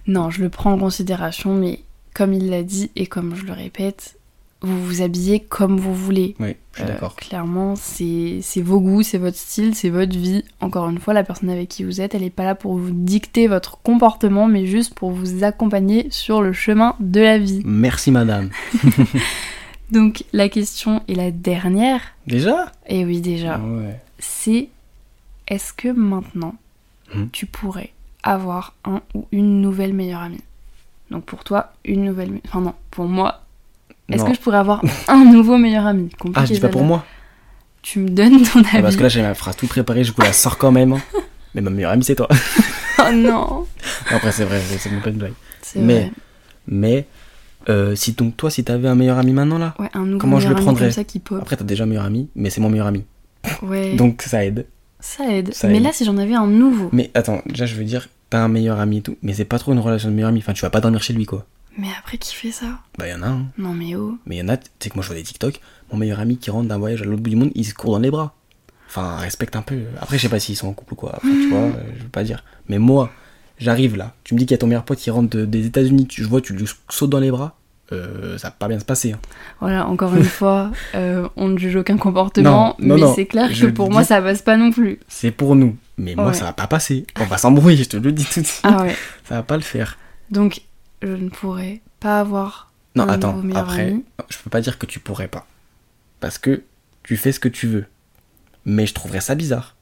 Non, 0.06 0.30
je 0.30 0.44
le 0.44 0.50
prends 0.50 0.72
en 0.74 0.78
considération, 0.78 1.54
mais 1.56 1.80
comme 2.14 2.34
il 2.34 2.50
l'a 2.50 2.64
dit 2.64 2.92
et 2.96 3.08
comme 3.08 3.36
je 3.36 3.46
le 3.46 3.54
répète, 3.54 4.18
vous 4.62 4.84
vous 4.86 5.02
habillez 5.02 5.40
comme 5.40 5.80
vous 5.80 5.94
voulez. 5.94 6.36
Oui, 6.40 6.56
je 6.74 6.80
suis 6.80 6.84
Euh, 6.90 6.94
d'accord. 6.94 7.16
Clairement, 7.16 7.76
c'est 7.76 8.42
vos 8.62 8.80
goûts, 8.82 9.04
c'est 9.04 9.18
votre 9.20 9.38
style, 9.38 9.76
c'est 9.76 9.90
votre 9.90 10.18
vie. 10.18 10.44
Encore 10.62 10.90
une 10.90 11.00
fois, 11.00 11.14
la 11.14 11.24
personne 11.24 11.50
avec 11.50 11.70
qui 11.70 11.84
vous 11.84 12.02
êtes, 12.02 12.16
elle 12.16 12.22
n'est 12.24 12.30
pas 12.32 12.44
là 12.44 12.56
pour 12.56 12.76
vous 12.78 12.90
dicter 12.92 13.48
votre 13.48 13.78
comportement, 13.84 14.48
mais 14.48 14.66
juste 14.66 14.94
pour 14.96 15.12
vous 15.12 15.44
accompagner 15.44 16.08
sur 16.10 16.42
le 16.42 16.54
chemin 16.54 16.96
de 17.00 17.20
la 17.22 17.38
vie. 17.38 17.62
Merci 17.66 18.10
madame. 18.12 18.50
Donc 19.92 20.26
la 20.34 20.50
question 20.50 21.02
et 21.08 21.16
la 21.16 21.32
dernière, 21.32 22.02
Déjà? 22.26 22.72
Et 22.88 23.06
oui 23.06 23.22
déjà, 23.22 23.58
Ouais. 23.60 24.00
c'est 24.20 24.70
est-ce 25.48 25.72
que 25.74 25.88
maintenant 25.90 26.56
Hmm. 27.16 27.28
tu 27.32 27.46
pourrais 27.46 27.92
avoir 28.22 28.74
un 28.84 29.02
ou 29.14 29.26
une 29.32 29.62
nouvelle 29.62 29.94
meilleure 29.94 30.22
amie? 30.24 30.42
Donc 31.10 31.24
pour 31.24 31.46
toi, 31.46 31.72
une 31.86 32.04
nouvelle... 32.04 32.42
Enfin 32.48 32.60
non, 32.60 32.74
pour 32.92 33.06
moi, 33.06 33.44
est-ce 34.10 34.24
que 34.24 34.34
je 34.34 34.40
pourrais 34.40 34.58
avoir 34.58 34.82
un 35.08 35.24
nouveau 35.26 35.58
meilleur 35.58 35.86
ami? 35.86 36.10
Compliqué, 36.18 36.40
Ah, 36.42 36.46
je 36.46 36.54
dis 36.54 36.60
pas 36.60 36.70
pour 36.70 36.84
moi. 36.84 37.06
Tu 37.82 38.00
me 38.00 38.10
donnes 38.10 38.42
ton 38.44 38.60
avis. 38.60 38.70
Ah, 38.74 38.82
parce 38.82 38.96
que 38.98 39.04
là, 39.04 39.10
j'ai 39.10 39.22
ma 39.22 39.34
phrase 39.34 39.56
toute 39.56 39.70
préparée, 39.70 40.04
je 40.04 40.12
vous 40.14 40.22
la 40.22 40.34
sors 40.34 40.58
quand 40.58 40.72
même. 40.72 40.94
hein. 40.94 41.02
Mais 41.56 41.62
ma 41.62 41.70
meilleure 41.70 41.92
amie, 41.92 42.04
c'est 42.04 42.16
toi. 42.16 42.28
Oh 43.00 43.12
non 43.14 43.66
Après, 44.10 44.32
c'est 44.32 44.44
vrai, 44.44 44.60
c'est 44.80 44.92
même 44.92 45.02
pas 45.02 45.10
une 45.10 45.18
blague. 45.18 45.34
Mais- 45.76 45.94
vrai. 46.02 46.12
Mais, 46.68 47.06
euh, 47.70 47.96
si 47.96 48.12
donc 48.14 48.36
toi, 48.36 48.50
si 48.52 48.64
t'avais 48.64 48.88
un 48.90 48.96
meilleur 48.96 49.18
ami 49.18 49.32
maintenant 49.34 49.58
là, 49.58 49.74
Ouais, 49.80 49.90
un 49.94 50.06
nouveau 50.06 50.18
Comment 50.20 50.40
je 50.40 50.50
le 50.50 50.56
prendrais? 50.56 50.86
comme 50.86 50.92
ça 50.92 51.04
qui 51.04 51.20
pop. 51.20 51.40
après 51.42 51.56
t'as 51.56 51.64
déjà 51.64 51.84
un 51.86 51.88
meilleur 51.88 52.04
ami, 52.06 52.30
mais 52.36 52.50
c'est 52.50 52.60
mon 52.62 52.70
meilleur 52.70 52.88
ami. 52.88 53.06
Ouais, 53.62 53.96
Donc 53.96 54.22
ça 54.24 54.44
aide. 54.44 54.66
ça 55.00 55.26
aide. 55.32 55.54
ça 55.54 55.68
Mais 55.70 55.78
aide. 55.78 55.84
là, 55.84 55.94
si 55.94 56.04
j'en 56.04 56.18
avais 56.18 56.34
un 56.36 56.48
nouveau. 56.48 56.90
Mais 56.92 57.10
attends, 57.14 57.42
déjà, 57.46 57.66
je 57.66 57.76
veux 57.76 57.86
dire, 57.86 58.10
t'as 58.30 58.40
un 58.40 58.48
meilleur 58.50 58.80
ami 58.82 58.98
et 58.98 59.02
tout, 59.02 59.16
mais 59.22 59.34
c'est 59.34 59.46
pas 59.46 59.60
trop 59.60 59.72
une 59.72 59.80
relation 59.80 60.10
de 60.10 60.14
meilleur 60.16 60.30
ami. 60.30 60.40
Enfin, 60.40 60.52
tu 60.54 60.62
vas 60.64 60.70
pas 60.70 60.82
dormir 60.82 61.02
chez 61.02 61.14
lui 61.14 61.26
quoi. 61.26 61.46
Mais 61.78 61.88
après, 62.00 62.18
qui 62.18 62.34
fait 62.36 62.52
ça? 62.52 62.80
Bah, 62.98 63.08
y 63.08 63.14
en 63.14 63.22
a 63.22 63.28
un. 63.28 63.46
Non 63.58 63.74
mais 63.74 63.96
oh. 63.96 64.18
Mais 64.26 64.38
y 64.38 64.42
en 64.42 64.50
a, 64.50 64.58
tu 64.58 64.66
sais 64.80 64.90
que 64.90 64.96
moi 64.96 65.04
je 65.04 65.08
vois 65.10 65.18
des 65.18 65.24
TikTok, 65.24 65.60
mon 65.92 65.98
meilleur 65.98 66.20
ami 66.20 66.38
qui 66.38 66.50
rentre 66.50 66.68
d'un 66.68 66.78
voyage 66.80 67.02
à 67.02 67.06
l'autre 67.06 67.22
bout 67.22 67.30
du 67.30 67.36
monde, 67.36 67.52
il 67.56 67.64
se 67.66 67.74
court 67.74 67.92
dans 67.92 68.00
les 68.00 68.10
bras. 68.12 68.34
Enfin, 68.90 69.18
respecte 69.18 69.56
un 69.56 69.62
peu. 69.62 69.82
Après, 70.02 70.18
je 70.18 70.24
sais 70.24 70.30
pas 70.30 70.40
s'ils 70.40 70.56
sont 70.56 70.68
en 70.70 70.74
couple 70.74 70.94
ou 70.94 70.96
quoi, 70.96 71.12
après, 71.16 71.30
tu 71.30 71.50
vois, 71.50 71.60
euh, 71.60 71.72
je 71.98 72.04
veux 72.04 72.10
pas 72.10 72.24
dire. 72.24 72.44
Mais 72.70 72.80
moi, 72.80 73.12
j'arrive 73.60 73.96
là, 73.98 74.14
tu 74.24 74.34
me 74.34 74.40
dis 74.40 74.46
qu'il 74.46 74.54
y 74.54 74.56
a 74.56 74.60
ton 74.60 74.68
meilleur 74.68 74.86
pote 74.86 74.98
qui 74.98 75.10
rentre 75.12 75.36
de- 75.38 75.46
des 75.46 75.66
États-Unis, 75.66 76.08
tu, 76.08 76.24
je 76.24 76.28
vois, 76.28 76.42
tu 76.42 76.54
lui 76.54 76.66
sautes 76.90 77.10
dans 77.10 77.20
les 77.20 77.30
bras, 77.30 77.56
euh, 77.92 78.38
ça 78.38 78.48
va 78.48 78.52
pas 78.58 78.68
bien 78.70 78.80
se 78.80 78.86
passer. 78.86 79.12
hein. 79.12 79.20
Voilà, 79.60 79.88
encore 79.88 80.16
une 80.16 80.24
fois, 80.40 80.72
euh, 80.96 81.28
on 81.36 81.50
ne 81.50 81.58
juge 81.58 81.76
aucun 81.76 81.98
comportement, 81.98 82.76
Non, 82.80 82.98
non, 82.98 83.08
mais 83.10 83.14
c'est 83.14 83.26
clair 83.26 83.50
que 83.50 83.66
pour 83.68 83.88
dis- 83.90 83.94
moi, 83.94 84.04
ça 84.06 84.22
passe 84.22 84.42
pas 84.42 84.56
non 84.58 84.72
plus. 84.72 85.00
C'est 85.10 85.32
pour 85.32 85.56
nous. 85.56 85.76
Mais 85.98 86.16
moi, 86.16 86.32
ça 86.34 86.46
va 86.46 86.54
pas 86.54 86.68
passer. 86.68 87.06
On 87.20 87.26
va 87.26 87.38
s'embrouiller, 87.38 87.84
je 87.84 87.90
te 87.90 87.98
le 87.98 88.12
dis 88.14 88.24
tout 88.26 88.40
de 88.42 88.46
suite. 88.46 88.62
Ah 88.64 88.84
ouais. 88.84 88.96
Ça 89.28 89.36
va 89.36 89.44
pas 89.44 89.58
le 89.58 89.64
faire. 89.64 89.98
Donc, 90.30 90.62
je 91.02 91.08
ne 91.12 91.30
pourrais 91.30 91.82
pas 92.00 92.20
avoir 92.20 92.72
Non, 92.96 93.04
un 93.04 93.10
attends, 93.10 93.42
après, 93.56 93.88
ami. 93.90 94.04
je 94.30 94.38
peux 94.44 94.50
pas 94.50 94.62
dire 94.62 94.78
que 94.78 94.86
tu 94.86 95.00
pourrais 95.00 95.28
pas. 95.28 95.46
Parce 96.20 96.38
que 96.38 96.64
tu 97.04 97.18
fais 97.18 97.32
ce 97.32 97.40
que 97.40 97.50
tu 97.50 97.68
veux. 97.68 97.86
Mais 98.66 98.86
je 98.86 98.94
trouverais 98.94 99.22
ça 99.22 99.36
bizarre. 99.36 99.76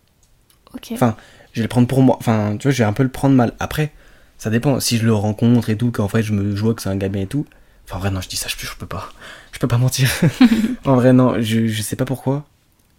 Ok. 0.73 0.89
Enfin, 0.91 1.15
je 1.53 1.59
vais 1.59 1.63
le 1.63 1.69
prendre 1.69 1.87
pour 1.87 2.01
moi. 2.01 2.17
Enfin, 2.19 2.57
tu 2.57 2.63
vois, 2.67 2.71
je 2.71 2.77
vais 2.83 2.87
un 2.87 2.93
peu 2.93 3.03
le 3.03 3.09
prendre 3.09 3.35
mal. 3.35 3.53
Après, 3.59 3.91
ça 4.37 4.49
dépend. 4.49 4.79
Si 4.79 4.97
je 4.97 5.05
le 5.05 5.13
rencontre 5.13 5.69
et 5.69 5.77
tout, 5.77 5.91
qu'en 5.91 6.07
fait, 6.07 6.21
je 6.23 6.33
me 6.33 6.55
je 6.55 6.61
vois 6.61 6.73
que 6.73 6.81
c'est 6.81 6.89
un 6.89 6.97
gars 6.97 7.09
bien 7.09 7.23
et 7.23 7.27
tout. 7.27 7.45
Enfin, 7.85 7.97
en 7.97 7.99
vrai, 7.99 8.11
non, 8.11 8.21
je 8.21 8.27
dis 8.29 8.35
ça, 8.35 8.47
je, 8.49 8.55
je 8.65 8.75
peux 8.77 8.85
pas. 8.85 9.09
Je 9.53 9.59
peux 9.59 9.67
pas 9.67 9.77
mentir. 9.77 10.09
en 10.85 10.95
vrai, 10.95 11.13
non, 11.13 11.35
je, 11.41 11.67
je 11.67 11.81
sais 11.81 11.95
pas 11.95 12.05
pourquoi. 12.05 12.45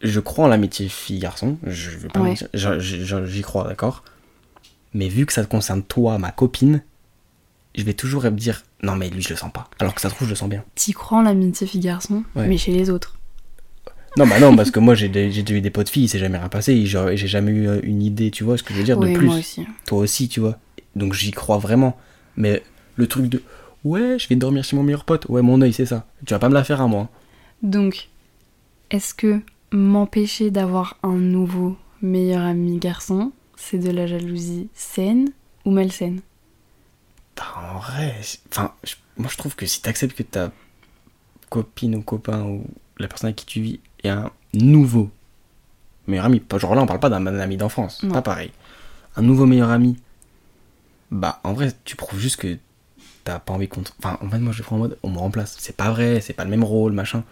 Je 0.02 0.20
crois 0.20 0.46
en 0.46 0.48
l'amitié 0.48 0.88
fille-garçon. 0.88 1.58
Je 1.64 1.90
vais 1.90 2.08
pas 2.08 2.20
Ouais. 2.20 2.30
mentir. 2.30 2.48
J'y 2.80 3.42
crois, 3.42 3.68
d'accord. 3.68 4.02
Mais 4.94 5.08
vu 5.08 5.26
que 5.26 5.32
ça 5.32 5.44
te 5.44 5.48
concerne 5.50 5.82
toi, 5.82 6.18
ma 6.18 6.30
copine, 6.32 6.82
je 7.76 7.84
vais 7.84 7.94
toujours 7.94 8.24
me 8.24 8.30
dire 8.30 8.62
non, 8.82 8.96
mais 8.96 9.08
lui, 9.10 9.22
je 9.22 9.30
le 9.30 9.36
sens 9.36 9.52
pas. 9.52 9.68
Alors 9.78 9.94
que 9.94 10.00
ça 10.00 10.08
se 10.10 10.14
trouve, 10.14 10.26
je 10.28 10.32
le 10.32 10.36
sens 10.36 10.48
bien. 10.48 10.64
T'y 10.74 10.92
crois 10.92 11.18
en 11.18 11.22
l'amitié 11.22 11.66
fille-garçon, 11.66 12.24
Ouais. 12.34 12.46
mais 12.48 12.56
chez 12.58 12.72
les 12.72 12.90
autres. 12.90 13.16
Non, 14.18 14.26
bah 14.26 14.40
non, 14.40 14.56
parce 14.56 14.70
que 14.70 14.80
moi, 14.80 14.94
j'ai 14.94 15.08
déjà 15.10 15.42
eu 15.54 15.60
des 15.60 15.70
potes 15.70 15.90
filles, 15.90 16.08
c'est 16.08 16.18
jamais 16.18 16.38
rien 16.38 16.48
passé. 16.48 16.72
et 16.72 16.86
J'ai 16.86 17.16
jamais 17.26 17.50
eu 17.50 17.68
euh, 17.68 17.80
une 17.82 18.02
idée, 18.02 18.30
tu 18.30 18.44
vois 18.44 18.56
ce 18.56 18.62
que 18.62 18.72
je 18.72 18.78
veux 18.78 18.84
dire, 18.84 18.98
de 18.98 19.12
plus. 19.12 19.26
moi 19.26 19.36
aussi. 19.36 19.66
toi 19.84 19.98
aussi, 19.98 20.28
tu 20.28 20.40
vois. 20.40 20.58
Donc 20.94 21.12
j'y 21.12 21.32
crois 21.32 21.58
vraiment. 21.58 21.98
Mais 22.36 22.62
le 22.96 23.06
truc 23.06 23.26
de 23.26 23.42
ouais, 23.84 24.18
je 24.18 24.26
vais 24.28 24.36
dormir 24.36 24.64
chez 24.64 24.74
mon 24.74 24.82
meilleur 24.82 25.04
pote, 25.04 25.26
ouais, 25.28 25.42
mon 25.42 25.60
œil, 25.60 25.72
c'est 25.74 25.84
ça. 25.86 26.06
Tu 26.24 26.32
vas 26.32 26.38
pas 26.38 26.48
me 26.48 26.54
la 26.54 26.64
faire 26.64 26.80
à 26.80 26.86
moi. 26.86 27.10
Donc, 27.62 28.08
est-ce 28.90 29.12
que 29.14 29.40
m'empêcher 29.70 30.50
d'avoir 30.50 30.96
un 31.02 31.16
nouveau 31.16 31.76
meilleur 32.00 32.40
ami 32.42 32.78
garçon, 32.78 33.32
c'est 33.56 33.78
de 33.78 33.90
la 33.90 34.06
jalousie 34.06 34.68
saine 34.74 35.28
ou 35.66 35.70
malsaine? 35.70 36.20
Bah, 37.36 37.44
en 37.56 37.78
vrai, 37.78 38.14
enfin, 38.50 38.72
je- 38.84 38.94
moi 39.18 39.28
je 39.30 39.36
trouve 39.36 39.54
que 39.54 39.66
si 39.66 39.82
t'acceptes 39.82 40.16
que 40.16 40.22
ta 40.22 40.50
copine 41.50 41.94
ou 41.96 42.02
copain 42.02 42.42
ou 42.44 42.64
la 42.98 43.08
personne 43.08 43.28
avec 43.28 43.36
qui 43.36 43.46
tu 43.46 43.60
vis 43.60 43.80
est 44.02 44.08
un 44.08 44.30
nouveau 44.54 45.10
meilleur 46.06 46.24
ami, 46.26 46.42
genre 46.56 46.74
là 46.74 46.82
on 46.82 46.86
parle 46.86 47.00
pas 47.00 47.10
d'un 47.10 47.24
ami 47.26 47.56
d'enfance, 47.56 48.02
pas 48.12 48.22
pareil. 48.22 48.52
Un 49.16 49.22
nouveau 49.22 49.46
meilleur 49.46 49.70
ami, 49.70 49.96
bah 51.10 51.40
en 51.44 51.52
vrai 51.52 51.72
tu 51.84 51.96
prouves 51.96 52.18
juste 52.18 52.36
que 52.36 52.58
t'as 53.24 53.38
pas 53.38 53.52
envie 53.52 53.68
qu'on. 53.68 53.82
te- 53.82 53.90
Enfin, 53.98 54.18
en 54.22 54.28
fait, 54.30 54.38
moi 54.38 54.52
je 54.52 54.58
le 54.58 54.64
prends 54.64 54.76
en 54.76 54.80
mode 54.80 54.98
on 55.02 55.10
me 55.10 55.18
remplace. 55.18 55.56
C'est 55.58 55.76
pas 55.76 55.90
vrai, 55.90 56.20
c'est 56.20 56.32
pas 56.32 56.44
le 56.44 56.50
même 56.50 56.64
rôle, 56.64 56.92
machin. 56.92 57.22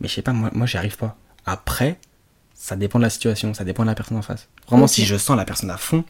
Mais 0.00 0.08
je 0.08 0.14
sais 0.14 0.22
pas, 0.22 0.32
moi, 0.32 0.50
moi 0.52 0.66
j'y 0.66 0.76
arrive 0.76 0.96
pas. 0.96 1.16
Après, 1.46 1.98
ça 2.54 2.76
dépend 2.76 2.98
de 2.98 3.04
la 3.04 3.10
situation, 3.10 3.52
ça 3.54 3.64
dépend 3.64 3.82
de 3.84 3.88
la 3.88 3.94
personne 3.94 4.16
en 4.16 4.22
face. 4.22 4.48
Vraiment, 4.68 4.86
si 4.86 5.04
je 5.04 5.16
sens 5.16 5.36
la 5.36 5.44
personne 5.44 5.70
à 5.70 5.76
fond, 5.76 6.04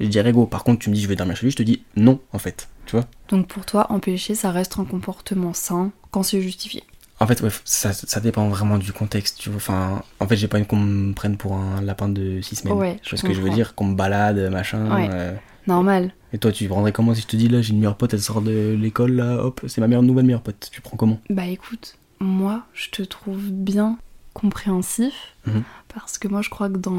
je 0.00 0.06
dirais 0.06 0.32
go. 0.32 0.46
Par 0.46 0.64
contre, 0.64 0.80
tu 0.80 0.90
me 0.90 0.94
dis 0.94 1.00
je 1.02 1.08
vais 1.08 1.16
dormir 1.16 1.36
chez 1.36 1.46
lui, 1.46 1.50
je 1.52 1.56
te 1.56 1.62
dis 1.62 1.82
non 1.96 2.20
en 2.32 2.38
fait. 2.38 2.68
Tu 2.86 2.96
vois 2.96 3.06
Donc 3.28 3.48
pour 3.48 3.66
toi, 3.66 3.86
empêcher, 3.92 4.34
ça 4.34 4.50
reste 4.50 4.78
un 4.78 4.84
comportement 4.84 5.52
sain 5.52 5.90
quand 6.10 6.22
c'est 6.22 6.40
justifié. 6.40 6.82
En 7.20 7.26
fait, 7.26 7.40
ouais, 7.42 7.50
ça, 7.64 7.92
ça 7.92 8.20
dépend 8.20 8.48
vraiment 8.48 8.78
du 8.78 8.92
contexte. 8.92 9.38
Tu 9.38 9.48
vois 9.50 9.56
enfin, 9.56 10.02
en 10.20 10.28
fait, 10.28 10.36
j'ai 10.36 10.46
pas 10.46 10.56
envie 10.58 10.66
qu'on 10.66 10.76
me 10.76 11.12
prenne 11.14 11.36
pour 11.36 11.54
un 11.56 11.80
lapin 11.82 12.08
de 12.08 12.40
6 12.40 12.56
semaines. 12.56 12.74
Ouais, 12.78 13.00
je 13.02 13.10
vois 13.10 13.18
ce 13.18 13.24
que 13.24 13.34
je 13.34 13.40
veux 13.40 13.50
dire? 13.50 13.74
Qu'on 13.74 13.86
me 13.86 13.94
balade, 13.96 14.38
machin. 14.52 14.94
Ouais. 14.94 15.08
euh. 15.10 15.34
Normal. 15.66 16.14
Et 16.32 16.38
toi, 16.38 16.52
tu 16.52 16.66
prendrais 16.68 16.92
comment 16.92 17.12
si 17.14 17.22
je 17.22 17.26
te 17.26 17.36
dis 17.36 17.48
là, 17.48 17.60
j'ai 17.60 17.72
une 17.72 17.78
meilleure 17.80 17.96
pote, 17.96 18.14
elle 18.14 18.22
sort 18.22 18.40
de 18.40 18.76
l'école, 18.80 19.12
là, 19.12 19.38
hop, 19.44 19.62
c'est 19.66 19.80
ma 19.80 19.88
meilleure 19.88 20.02
nouvelle 20.04 20.24
meilleure 20.26 20.42
pote. 20.42 20.68
Tu 20.72 20.80
prends 20.80 20.96
comment? 20.96 21.20
Bah 21.28 21.46
écoute, 21.46 21.98
moi, 22.20 22.62
je 22.72 22.88
te 22.90 23.02
trouve 23.02 23.50
bien 23.50 23.98
compréhensif 24.32 25.14
Mhm. 25.46 25.62
parce 25.92 26.18
que 26.18 26.28
moi, 26.28 26.40
je 26.42 26.48
crois 26.50 26.68
que 26.68 26.78
dans 26.78 26.92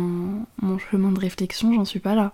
mon 0.61 0.77
chemin 0.91 1.11
de 1.11 1.19
réflexion, 1.19 1.73
j'en 1.73 1.85
suis 1.85 1.99
pas 1.99 2.13
là. 2.15 2.33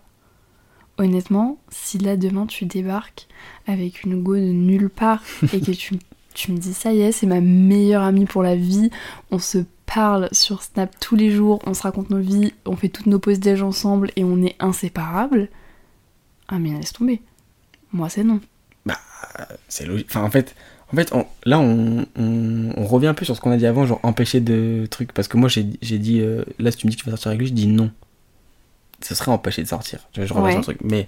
Honnêtement, 0.98 1.58
si 1.70 1.98
là 1.98 2.16
demain 2.16 2.46
tu 2.46 2.66
débarques 2.66 3.28
avec 3.68 4.04
une 4.04 4.24
go 4.24 4.36
de 4.36 4.42
nulle 4.42 4.90
part 4.90 5.22
et 5.54 5.60
que 5.60 5.72
tu, 5.72 5.96
tu 6.34 6.52
me 6.54 6.58
dis 6.58 6.74
ça 6.74 6.94
y 6.94 7.02
est, 7.02 7.12
c'est 7.12 7.28
ma 7.28 7.42
meilleure 7.42 8.04
amie 8.04 8.26
pour 8.26 8.44
la 8.44 8.56
vie, 8.56 8.90
on 9.30 9.40
se 9.40 9.58
parle 9.86 10.30
sur 10.32 10.64
Snap 10.64 10.98
tous 11.00 11.16
les 11.18 11.32
jours, 11.32 11.60
on 11.66 11.74
se 11.74 11.82
raconte 11.84 12.10
nos 12.10 12.20
vies, 12.20 12.54
on 12.66 12.76
fait 12.78 12.90
toutes 12.90 13.08
nos 13.08 13.20
pauses 13.20 13.40
déj 13.40 13.62
ensemble 13.62 14.12
et 14.16 14.24
on 14.24 14.42
est 14.42 14.56
inséparables, 14.60 15.50
ah 16.48 16.60
mais 16.60 16.72
laisse 16.72 16.94
tomber. 16.94 17.22
Moi 17.92 18.08
c'est 18.10 18.24
non. 18.24 18.40
C'est 19.68 19.86
logique. 19.86 20.08
Enfin, 20.10 20.24
en 20.24 20.30
fait, 20.30 20.56
en 20.94 20.96
fait 20.96 21.12
on- 21.14 21.26
là, 21.46 21.60
on, 21.60 22.06
on, 22.18 22.72
on 22.78 22.86
revient 22.86 23.08
un 23.08 23.14
peu 23.14 23.26
sur 23.26 23.36
ce 23.36 23.42
qu'on 23.42 23.52
a 23.52 23.58
dit 23.58 23.66
avant, 23.66 23.86
genre 23.86 24.00
empêcher 24.04 24.40
de 24.40 24.88
trucs. 24.90 25.12
Parce 25.12 25.28
que 25.28 25.36
moi, 25.38 25.50
j'ai 25.50 25.66
j'ai 25.82 25.98
dit, 25.98 26.22
euh, 26.22 26.44
là, 26.60 26.72
si 26.72 26.78
tu 26.78 26.88
me 26.88 26.92
dis 26.92 26.96
que 26.98 27.04
tu 27.04 27.10
vas 27.10 27.16
sortir 27.18 27.30
avec 27.30 27.40
lui, 27.42 27.48
je 27.48 27.54
dis 27.54 27.68
non. 27.68 27.92
Ce 29.06 29.14
serait 29.16 29.32
empêcher 29.32 29.62
de 29.64 29.68
sortir. 29.68 30.00
Vois, 30.16 30.26
je 30.26 30.34
reviens 30.34 30.46
Ouais. 30.46 30.52
sur 30.52 30.60
le 30.60 30.64
truc. 30.78 30.78
Mais 30.84 31.08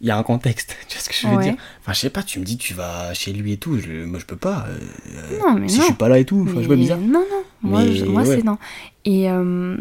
il 0.00 0.06
y 0.06 0.10
a 0.10 0.16
un 0.16 0.22
contexte. 0.22 0.76
Tu 0.88 0.96
vois 0.96 1.02
ce 1.02 1.08
que 1.08 1.14
je 1.14 1.26
veux 1.26 1.36
Ouais. 1.36 1.44
dire 1.44 1.54
Enfin, 1.80 1.92
je 1.92 1.98
sais 2.00 2.10
pas, 2.10 2.22
tu 2.22 2.38
me 2.38 2.44
dis, 2.44 2.56
tu 2.56 2.74
vas 2.74 3.12
chez 3.14 3.32
lui 3.32 3.52
et 3.52 3.56
tout. 3.56 3.78
Je, 3.78 4.04
moi, 4.04 4.18
je 4.20 4.24
peux 4.26 4.36
pas. 4.36 4.66
euh, 4.68 5.38
Non 5.40 5.54
mais 5.54 5.68
si 5.68 5.76
non. 5.76 5.82
je 5.82 5.86
suis 5.86 5.94
pas 5.94 6.08
là 6.08 6.18
et 6.18 6.24
tout, 6.24 6.46
je 6.46 6.54
Mais 6.68 6.76
bizarre. 6.76 6.98
Non, 6.98 7.24
non, 7.30 7.42
moi, 7.62 7.82
Mais 7.82 7.92
je- 7.94 8.04
moi 8.04 8.22
ouais. 8.22 8.36
c'est 8.36 8.44
non. 8.44 8.58
Et 9.04 9.30
euh, 9.30 9.76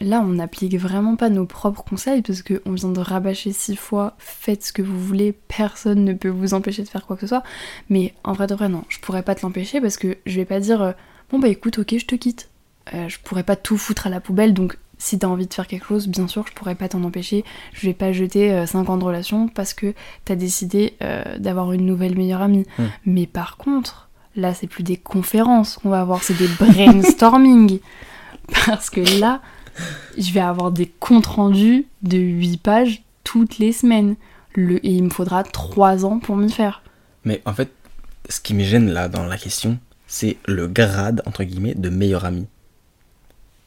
là, 0.00 0.20
on 0.20 0.28
n'applique 0.34 0.74
vraiment 0.76 1.16
pas 1.16 1.30
nos 1.30 1.46
propres 1.46 1.82
conseils 1.84 2.22
parce 2.22 2.42
qu'on 2.42 2.72
vient 2.72 2.90
de 2.90 3.00
rabâcher 3.00 3.52
six 3.52 3.76
fois 3.76 4.14
faites 4.18 4.64
ce 4.64 4.72
que 4.72 4.82
vous 4.82 4.98
voulez, 5.00 5.32
personne 5.32 6.04
ne 6.04 6.12
peut 6.12 6.28
vous 6.28 6.54
empêcher 6.54 6.82
de 6.82 6.88
faire 6.88 7.06
quoi 7.06 7.16
que 7.16 7.22
ce 7.22 7.28
soit. 7.28 7.42
Mais 7.88 8.12
en 8.24 8.32
vrai 8.34 8.46
de 8.46 8.54
vrai, 8.54 8.68
non, 8.68 8.84
je 8.88 8.98
pourrais 8.98 9.22
pas 9.22 9.34
te 9.34 9.42
l'empêcher 9.42 9.80
parce 9.80 9.96
que 9.96 10.18
je 10.26 10.36
vais 10.36 10.44
pas 10.44 10.60
dire 10.60 10.82
euh, 10.82 10.92
bon 11.30 11.38
bah 11.38 11.48
écoute, 11.48 11.78
ok, 11.78 11.94
je 11.98 12.04
te 12.06 12.14
quitte. 12.16 12.48
Euh, 12.94 13.08
je 13.08 13.18
pourrais 13.22 13.44
pas 13.44 13.54
tout 13.56 13.78
foutre 13.78 14.08
à 14.08 14.10
la 14.10 14.20
poubelle 14.20 14.54
donc. 14.54 14.76
Si 15.04 15.18
t'as 15.18 15.26
envie 15.26 15.48
de 15.48 15.52
faire 15.54 15.66
quelque 15.66 15.86
chose, 15.86 16.06
bien 16.06 16.28
sûr, 16.28 16.44
je 16.46 16.52
pourrais 16.52 16.76
pas 16.76 16.88
t'en 16.88 17.02
empêcher. 17.02 17.44
Je 17.72 17.86
vais 17.86 17.94
pas 17.94 18.12
jeter 18.12 18.64
5 18.66 18.88
ans 18.88 18.96
de 18.96 19.04
relation 19.04 19.48
parce 19.48 19.74
que 19.74 19.94
t'as 20.24 20.36
décidé 20.36 20.94
euh, 21.02 21.38
d'avoir 21.38 21.72
une 21.72 21.84
nouvelle 21.84 22.16
meilleure 22.16 22.40
amie. 22.40 22.66
Hmm. 22.78 22.84
Mais 23.04 23.26
par 23.26 23.56
contre, 23.56 24.10
Là, 24.34 24.54
c'est 24.54 24.66
plus 24.66 24.82
des 24.82 24.96
conférences 24.96 25.76
qu'on 25.76 25.90
va 25.90 26.00
avoir, 26.00 26.22
c'est 26.22 26.36
des 26.36 26.48
brainstorming. 26.48 27.80
Parce 28.66 28.88
que 28.88 29.20
là, 29.20 29.42
je 30.16 30.32
vais 30.32 30.40
avoir 30.40 30.72
des 30.72 30.86
comptes 30.86 31.26
rendus 31.26 31.86
de 32.02 32.18
8 32.18 32.56
pages 32.58 33.02
toutes 33.24 33.58
les 33.58 33.72
semaines. 33.72 34.16
Le, 34.54 34.84
et 34.84 34.90
il 34.90 35.04
me 35.04 35.10
faudra 35.10 35.44
3 35.44 36.04
ans 36.04 36.18
pour 36.18 36.36
m'y 36.36 36.50
faire. 36.50 36.82
Mais 37.24 37.42
en 37.44 37.52
fait, 37.52 37.70
ce 38.28 38.40
qui 38.40 38.54
me 38.54 38.64
gêne 38.64 38.90
là 38.90 39.08
dans 39.08 39.24
la 39.24 39.36
question, 39.36 39.78
c'est 40.06 40.38
le 40.46 40.66
grade, 40.66 41.22
entre 41.26 41.44
guillemets, 41.44 41.74
de 41.74 41.90
meilleur 41.90 42.24
ami. 42.24 42.46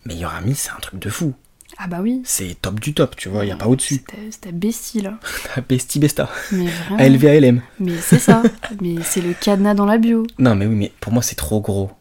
Meilleur 0.06 0.34
ami, 0.36 0.56
c'est 0.56 0.70
un 0.72 0.80
truc 0.82 1.00
de 1.00 1.10
fou. 1.10 1.34
Ah 1.78 1.84
Ah 1.84 1.88
bah 1.88 1.98
oui. 2.02 2.22
C'est 2.24 2.56
top 2.62 2.80
du 2.80 2.94
top, 2.94 3.16
tu 3.16 3.28
vois, 3.28 3.44
il 3.44 3.50
y 3.50 3.52
a 3.52 3.56
pas 3.58 3.68
au-dessus. 3.68 3.96
C'était- 3.96 4.32
C'était 4.32 4.52
bestie 4.52 5.02
là. 5.02 5.20
Bestie 5.70 6.00
Besta. 6.00 6.30
Mais 6.52 6.68
vraiment. 7.18 7.62
Mais 7.80 7.98
c'est 8.02 8.20
ça. 8.20 8.44
mais 8.82 8.96
c'est 9.04 9.22
le 9.22 9.34
cadenas 9.34 9.74
dans 9.74 9.86
la 9.86 9.98
bio. 9.98 10.26
Non, 10.40 10.56
mais 10.56 10.68
oui, 10.68 10.76
mais 10.76 10.92
pour 11.02 11.12
moi, 11.12 11.22
c'est 11.22 11.36
trop 11.36 11.60
gros. 11.62 11.90
Ah, 11.92 11.98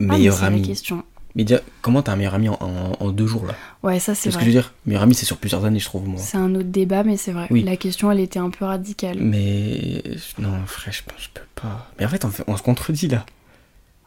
mais 0.00 0.06
Meilleur 0.18 0.34
c'est 0.36 0.40
la 0.42 0.46
ami. 0.48 0.62
question. 0.62 1.04
Mais 1.36 1.44
déjà, 1.44 1.60
comment 1.82 2.00
t'as 2.02 2.12
un 2.12 2.16
meilleur 2.16 2.34
ami 2.34 2.48
en, 2.48 2.56
en- 2.60 2.96
en 2.98 3.10
deux 3.10 3.26
jours 3.26 3.44
là? 3.46 3.54
Ouais, 3.82 4.00
ça 4.00 4.14
c'est 4.14 4.22
C'est 4.22 4.30
ce 4.30 4.38
que 4.38 4.44
je 4.44 4.50
vrai. 4.50 4.56
veux 4.56 4.60
dire. 4.62 4.72
Meilleur 4.86 5.02
ami, 5.02 5.14
c'est 5.14 5.26
sur 5.26 5.36
plusieurs 5.36 5.64
années, 5.66 5.78
je 5.78 5.84
trouve, 5.84 6.08
moi. 6.08 6.18
C'est 6.20 6.38
un 6.38 6.54
autre 6.54 6.68
débat, 6.70 7.04
mais 7.04 7.18
c'est 7.18 7.32
vrai. 7.32 7.46
Oui. 7.50 7.62
La 7.62 7.76
question, 7.76 8.10
elle 8.10 8.20
était 8.20 8.38
un 8.38 8.48
peu 8.50 8.64
radicale. 8.64 9.18
Mais 9.20 10.02
non, 10.38 10.52
frère, 10.66 10.94
je 10.94 11.02
pense 11.02 11.22
je 11.22 11.28
peux 11.34 11.46
pas. 11.54 11.90
Mais 11.98 12.06
en 12.06 12.08
fait, 12.08 12.24
on, 12.24 12.30
fait- 12.30 12.44
on 12.46 12.56
se 12.56 12.62
contredit 12.62 13.08
là. 13.08 13.26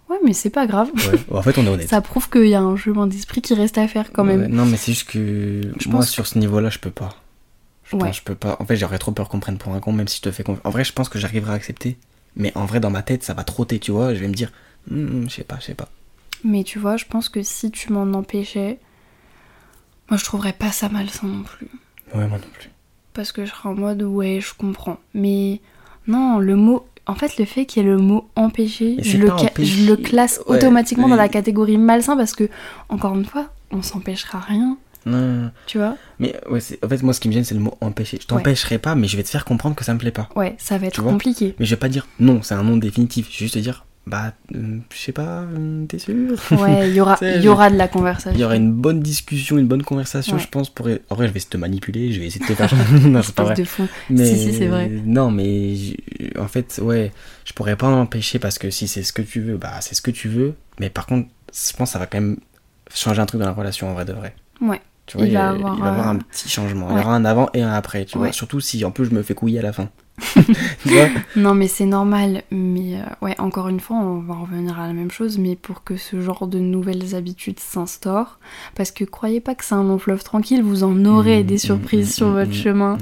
Ouais, 0.10 0.18
mais 0.26 0.34
c'est 0.34 0.50
pas 0.50 0.66
grave. 0.68 0.90
Ouais. 0.96 1.38
en 1.38 1.42
fait, 1.44 1.58
on 1.58 1.66
est 1.66 1.70
honnête. 1.70 1.90
Ça 1.90 2.02
prouve 2.02 2.30
qu'il 2.30 2.48
y 2.48 2.56
a 2.56 2.62
un 2.62 2.76
jugement 2.76 3.06
d'esprit 3.08 3.42
qui 3.42 3.54
reste 3.54 3.78
à 3.78 3.88
faire 3.88 4.12
quand 4.12 4.26
Ouais, 4.26 4.38
même. 4.38 4.52
non, 4.52 4.66
mais 4.66 4.78
c'est 4.78 4.94
juste 4.94 5.10
que 5.10 5.62
Je 5.80 5.90
moi, 5.90 6.00
pense 6.00 6.10
sur 6.10 6.26
ce 6.28 6.40
niveau-là, 6.40 6.70
je 6.70 6.80
peux 6.80 6.92
pas. 6.92 7.10
Je 7.84 7.96
Ouais. 7.96 8.04
pense, 8.08 8.18
je 8.18 8.24
peux 8.24 8.36
pas. 8.36 8.58
En 8.60 8.66
fait, 8.66 8.76
j'aurais 8.76 8.98
trop 9.00 9.12
peur 9.12 9.30
qu'on 9.30 9.40
prenne 9.40 9.58
pour 9.58 9.74
un 9.74 9.80
con, 9.80 9.92
même 9.92 10.08
si 10.08 10.18
je 10.18 10.22
te 10.24 10.32
fais 10.32 10.44
confiance. 10.44 10.66
En 10.66 10.70
vrai, 10.72 10.84
je 10.84 10.94
pense 10.94 11.10
que 11.10 11.20
j'arriverai 11.20 11.52
à 11.52 11.56
accepter. 11.56 11.98
Mais 12.36 12.52
en 12.56 12.66
vrai, 12.66 12.80
dans 12.80 12.90
ma 12.92 13.02
tête, 13.02 13.24
ça 13.24 13.34
va 13.34 13.44
trotter, 13.44 13.80
tu 13.80 13.92
vois. 13.92 14.14
Je 14.14 14.20
vais 14.20 14.28
me 14.28 14.34
dire, 14.34 14.52
Hmm, 14.90 15.28
je 15.28 15.36
sais 15.36 15.44
pas, 15.44 15.58
je 15.60 15.66
sais 15.66 15.74
pas. 15.76 15.90
Mais 16.44 16.64
tu 16.64 16.80
vois, 16.80 16.96
je 16.98 17.06
pense 17.06 17.28
que 17.30 17.44
si 17.44 17.70
tu 17.70 17.92
m'en 17.92 18.14
empêchais, 18.18 18.80
moi 20.10 20.18
je 20.18 20.24
trouverais 20.24 20.54
pas 20.54 20.72
ça 20.72 20.88
malsain 20.90 21.28
non 21.28 21.44
plus. 21.44 21.68
Ouais, 22.16 22.28
moi 22.28 22.38
non 22.38 22.48
plus. 22.58 22.70
Parce 23.14 23.32
que 23.32 23.46
je 23.46 23.52
serais 23.52 23.70
en 23.70 23.76
mode 23.76 24.02
ouais, 24.04 24.40
je 24.42 24.54
comprends. 24.54 24.98
Mais 25.14 25.60
non, 26.08 26.40
le 26.40 26.56
mot. 26.56 26.88
En 27.10 27.16
fait, 27.16 27.38
le 27.38 27.46
fait 27.46 27.66
qu'il 27.66 27.82
y 27.84 27.86
ait 27.86 27.90
le 27.90 27.98
mot 27.98 28.30
empêcher, 28.36 28.98
je 29.00 29.18
le, 29.18 29.28
pas 29.28 29.38
ca- 29.40 29.46
empêcher. 29.48 29.72
je 29.84 29.90
le 29.90 29.96
classe 29.98 30.40
Ouais, 30.48 30.58
automatiquement 30.58 31.08
dans 31.10 31.16
la 31.16 31.28
catégorie 31.30 31.78
malsain 31.78 32.16
parce 32.16 32.34
que, 32.34 32.50
encore 32.90 33.16
une 33.16 33.26
fois, 33.26 33.50
on 33.72 33.82
s'empêchera 33.82 34.40
rien, 34.40 34.78
Non, 35.06 35.50
tu 35.66 35.78
vois. 35.80 35.96
mais 36.20 36.36
ouais, 36.52 36.60
en 36.84 36.88
fait, 36.90 37.02
moi, 37.04 37.14
ce 37.14 37.20
qui 37.20 37.28
me 37.28 37.34
gêne, 37.34 37.44
c'est 37.44 37.56
le 37.56 37.62
mot 37.62 37.76
empêcher. 37.82 38.20
Je 38.22 38.28
t'empêcherai 38.28 38.78
pas, 38.78 38.94
mais 38.96 39.08
je 39.08 39.18
vais 39.18 39.24
te 39.24 39.30
faire 39.30 39.44
comprendre 39.46 39.76
que 39.76 39.84
ça 39.84 39.94
me 39.94 40.00
plaît 40.00 40.12
pas. 40.12 40.30
Ouais, 40.36 40.56
ça 40.60 40.78
va 40.78 40.88
être 40.88 41.02
compliqué. 41.02 41.56
Mais 41.60 41.66
je 41.66 41.72
vais 41.72 41.80
pas 41.80 41.90
dire 41.90 42.06
non, 42.20 42.42
c'est 42.44 42.54
un 42.54 42.64
nom 42.64 42.78
définitif. 42.78 43.28
Je 43.32 43.40
vais 43.40 43.46
juste 43.46 43.56
te 43.56 43.60
dire, 43.60 43.86
bah, 44.08 44.34
euh, 44.56 44.80
je 44.92 44.98
sais 44.98 45.12
pas, 45.12 45.42
euh, 45.44 45.86
t'es 45.86 46.00
sûr? 46.00 46.16
Ouais, 46.60 46.90
il 46.90 46.96
y 46.96 47.02
aura, 47.02 47.18
y 47.22 47.42
de 47.72 47.76
la 47.78 47.88
conversation. 47.88 48.32
Il 48.34 48.40
y 48.40 48.44
aura 48.44 48.56
une 48.56 48.72
bonne 48.72 49.02
discussion, 49.02 49.58
une 49.60 49.68
bonne 49.68 49.84
conversation, 49.84 50.36
Ouais. 50.36 50.42
je 50.42 50.48
pense. 50.48 50.70
Pour... 50.70 50.88
En 51.10 51.16
vrai, 51.16 51.28
je 51.28 51.34
vais 51.34 51.40
te 51.40 51.58
manipuler, 51.58 52.12
je 52.12 52.20
vais 52.20 52.26
essayer 52.28 52.44
de 52.44 52.52
te 52.52 52.56
faire. 52.56 52.74
non, 53.08 53.22
c'est 53.22 53.36
pas 53.36 53.44
vrai. 53.44 53.56
de 53.56 53.64
fou. 53.64 53.88
Mais... 54.10 54.26
Si, 54.26 54.38
si, 54.38 54.54
c'est 54.58 54.68
vrai. 54.68 54.90
Non, 55.06 55.30
mais 55.30 55.76
en 56.40 56.48
fait, 56.48 56.80
ouais, 56.84 57.12
je 57.46 57.54
pourrais 57.54 57.76
pas 57.76 57.88
en 57.88 58.00
empêcher 58.02 58.40
parce 58.40 58.58
que 58.58 58.72
si 58.72 58.88
c'est 58.88 59.04
ce 59.04 59.14
que 59.14 59.22
tu 59.22 59.42
veux, 59.42 59.58
bah 59.58 59.74
c'est 59.82 59.94
ce 59.96 60.02
que 60.02 60.12
tu 60.12 60.28
veux. 60.28 60.56
Mais 60.80 60.90
par 60.90 61.06
contre, 61.06 61.30
je 61.54 61.74
pense 61.76 61.90
que 61.90 61.94
ça 61.94 62.00
va 62.00 62.08
quand 62.08 62.20
même 62.20 62.38
changer 62.94 63.22
un 63.22 63.26
truc 63.28 63.40
dans 63.40 63.48
la 63.48 63.54
relation 63.54 63.90
en 63.90 63.94
vrai 63.94 64.06
de 64.06 64.14
vrai. 64.14 64.34
Ouais. 64.62 64.82
Tu 65.06 65.18
vois, 65.18 65.26
Il 65.26 65.32
il, 65.32 65.34
va 65.36 65.40
y 65.40 65.44
a- 65.44 65.50
avoir, 65.50 65.76
il 65.76 65.82
va 65.82 65.86
y 65.88 65.90
avoir 65.90 66.08
un 66.08 66.18
petit 66.18 66.50
changement. 66.50 66.90
Il 66.92 66.98
y 66.98 67.00
aura 67.00 67.16
un 67.16 67.26
avant 67.26 67.50
et 67.54 67.62
un 67.62 67.74
après, 67.74 68.06
tu 68.06 68.18
vois. 68.18 68.32
Surtout 68.32 68.60
si 68.60 68.84
en 68.86 68.92
plus 68.92 69.06
je 69.06 69.12
me 69.12 69.24
fais 69.24 69.34
couiller 69.36 69.60
à 69.60 69.64
la 69.64 69.74
fin. 69.74 69.90
Non, 71.36 71.54
mais 71.54 71.68
c'est 71.68 71.86
normal. 71.86 72.44
Mais 72.52 72.96
euh, 72.96 73.04
ouais, 73.22 73.40
encore 73.40 73.70
une 73.70 73.80
fois, 73.80 73.98
on 73.98 74.20
va 74.20 74.36
revenir 74.36 74.80
à 74.80 74.88
la 74.88 74.94
même 74.94 75.12
chose. 75.12 75.38
Mais 75.38 75.56
pour 75.56 75.84
que 75.84 75.96
ce 75.98 76.22
genre 76.22 76.48
de 76.48 76.60
nouvelles 76.60 77.16
habitudes 77.16 77.60
s'instaurent, 77.60 78.40
parce 78.76 78.92
que 78.92 79.04
croyez 79.04 79.40
pas 79.40 79.56
que 79.56 79.64
c'est 79.64 79.76
un 79.76 79.84
long 79.84 80.00
fleuve 80.00 80.24
tranquille, 80.24 80.62
vous 80.62 80.84
en 80.84 81.06
aurez 81.06 81.40
Mmh, 81.44 81.48
des 81.48 81.56
mmh, 81.56 81.60
surprises 81.60 82.10
mmh, 82.10 82.14
sur 82.14 82.28
mmh, 82.28 82.34
votre 82.34 82.54
chemin. 82.54 82.98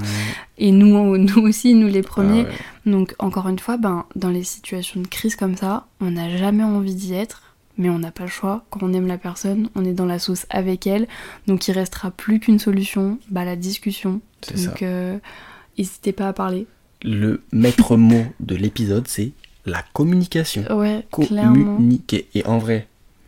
Et 0.58 0.72
nous, 0.72 1.16
nous 1.16 1.38
aussi, 1.38 1.74
nous 1.74 1.88
les 1.88 2.02
premiers. 2.02 2.46
Ah 2.46 2.50
ouais. 2.50 2.92
Donc 2.92 3.14
encore 3.18 3.48
une 3.48 3.58
fois, 3.58 3.76
ben, 3.76 4.04
dans 4.16 4.30
les 4.30 4.44
situations 4.44 5.00
de 5.00 5.06
crise 5.06 5.36
comme 5.36 5.56
ça, 5.56 5.86
on 6.00 6.10
n'a 6.12 6.36
jamais 6.36 6.64
envie 6.64 6.94
d'y 6.94 7.14
être. 7.14 7.42
Mais 7.80 7.90
on 7.90 8.00
n'a 8.00 8.10
pas 8.10 8.24
le 8.24 8.30
choix. 8.30 8.64
Quand 8.70 8.82
on 8.82 8.92
aime 8.92 9.06
la 9.06 9.18
personne, 9.18 9.70
on 9.76 9.84
est 9.84 9.92
dans 9.92 10.04
la 10.04 10.18
sauce 10.18 10.46
avec 10.50 10.88
elle. 10.88 11.06
Donc 11.46 11.68
il 11.68 11.72
restera 11.72 12.10
plus 12.10 12.40
qu'une 12.40 12.58
solution, 12.58 13.18
bah 13.30 13.44
la 13.44 13.54
discussion. 13.54 14.20
Donc 14.56 14.82
euh, 14.82 15.16
n'hésitez 15.78 16.12
pas 16.12 16.26
à 16.26 16.32
parler. 16.32 16.66
Le 17.02 17.42
maître 17.52 17.96
mot 17.96 18.24
de 18.40 18.54
l'épisode, 18.56 19.06
c'est 19.08 19.32
la 19.66 19.82
communication. 19.92 20.64
Ouais, 20.76 21.06
clairement. 21.10 21.52
communiquer. 21.76 22.28
Et 22.34 22.44
en 22.46 22.58
vrai, 22.58 22.86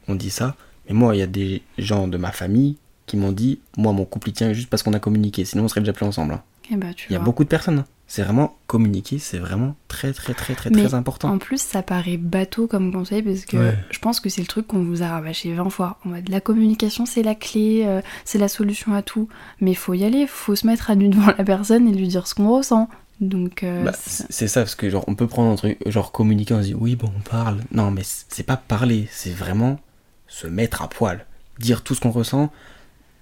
on 0.09 0.14
dit 0.14 0.31
ça, 0.31 0.57
mais 0.89 0.95
moi, 0.95 1.14
il 1.14 1.18
y 1.18 1.23
a 1.23 1.27
des 1.27 1.62
gens 1.79 2.09
de 2.09 2.16
ma 2.16 2.33
famille 2.33 2.77
qui 3.07 3.16
m'ont 3.16 3.33
dit, 3.33 3.59
moi, 3.77 3.93
mon 3.93 4.05
couple 4.05 4.29
il 4.31 4.33
tient 4.33 4.53
juste 4.53 4.68
parce 4.71 4.83
qu'on 4.83 4.93
a 4.93 5.01
communiqué, 5.01 5.45
sinon 5.45 5.64
on 5.64 5.68
serait 5.68 5.81
déjà 5.81 5.93
plus 5.93 6.07
ensemble. 6.07 6.35
hein. 6.35 6.43
Bah, 6.77 6.95
tu 6.95 7.09
Il 7.11 7.12
y 7.14 7.16
a 7.16 7.18
beaucoup 7.18 7.43
de 7.43 7.49
personnes. 7.49 7.81
hein. 7.81 7.85
C'est 8.07 8.23
vraiment 8.23 8.57
communiquer, 8.68 9.18
c'est 9.21 9.39
vraiment 9.39 9.75
très, 9.89 10.12
très, 10.12 10.35
très, 10.35 10.55
très, 10.55 10.71
Mais 10.71 10.83
très 10.85 10.95
important. 10.95 11.29
En 11.33 11.39
plus, 11.39 11.61
ça 11.61 11.83
paraît 11.83 12.16
bateau 12.16 12.66
comme 12.68 12.93
conseil 12.93 13.23
parce 13.23 13.45
que 13.45 13.57
Ouais. 13.57 13.75
je 13.91 13.99
pense 14.01 14.18
que 14.21 14.29
c'est 14.29 14.41
le 14.41 14.49
truc 14.49 14.66
qu'on 14.68 14.83
vous 14.83 15.03
a 15.05 15.09
rabâché 15.09 15.53
20 15.55 15.71
fois. 15.71 15.99
En 16.05 16.11
mode, 16.11 16.29
la 16.29 16.41
communication, 16.41 17.07
c'est 17.07 17.23
la 17.23 17.37
clé, 17.37 17.85
euh, 17.87 18.01
c'est 18.25 18.39
la 18.39 18.49
solution 18.49 18.95
à 18.95 19.03
tout. 19.03 19.29
Mais 19.61 19.75
faut 19.75 19.95
y 19.95 20.05
aller, 20.05 20.27
faut 20.29 20.57
se 20.57 20.66
mettre 20.66 20.91
à 20.91 20.97
nu 20.97 21.09
devant 21.09 21.27
la 21.39 21.45
personne 21.45 21.89
et 21.89 21.93
lui 21.93 22.09
dire 22.09 22.27
ce 22.27 22.35
qu'on 22.35 22.49
ressent. 22.51 22.89
Donc, 23.21 23.62
euh, 23.62 23.85
Bah, 23.85 23.93
c'est- 23.95 24.49
ça, 24.49 24.62
parce 24.62 24.75
que 24.75 24.89
genre, 24.89 25.05
on 25.07 25.14
peut 25.14 25.27
prendre 25.27 25.51
un 25.53 25.57
truc, 25.57 25.79
genre 25.87 26.11
communiquer, 26.12 26.55
on 26.55 26.61
se 26.62 26.68
dit, 26.68 26.75
oui, 26.75 26.97
bon, 26.97 27.12
on 27.16 27.21
parle. 27.21 27.61
Non, 27.73 27.91
mais 27.91 28.03
c'est 28.05 28.43
pas 28.45 28.57
parler, 28.57 29.09
c'est 29.11 29.31
vraiment 29.33 29.79
se 30.27 30.47
mettre 30.47 30.81
à 30.83 30.89
poil. 30.89 31.27
Dire 31.59 31.83
tout 31.83 31.95
ce 31.95 32.01
qu'on 32.01 32.11
ressent, 32.11 32.51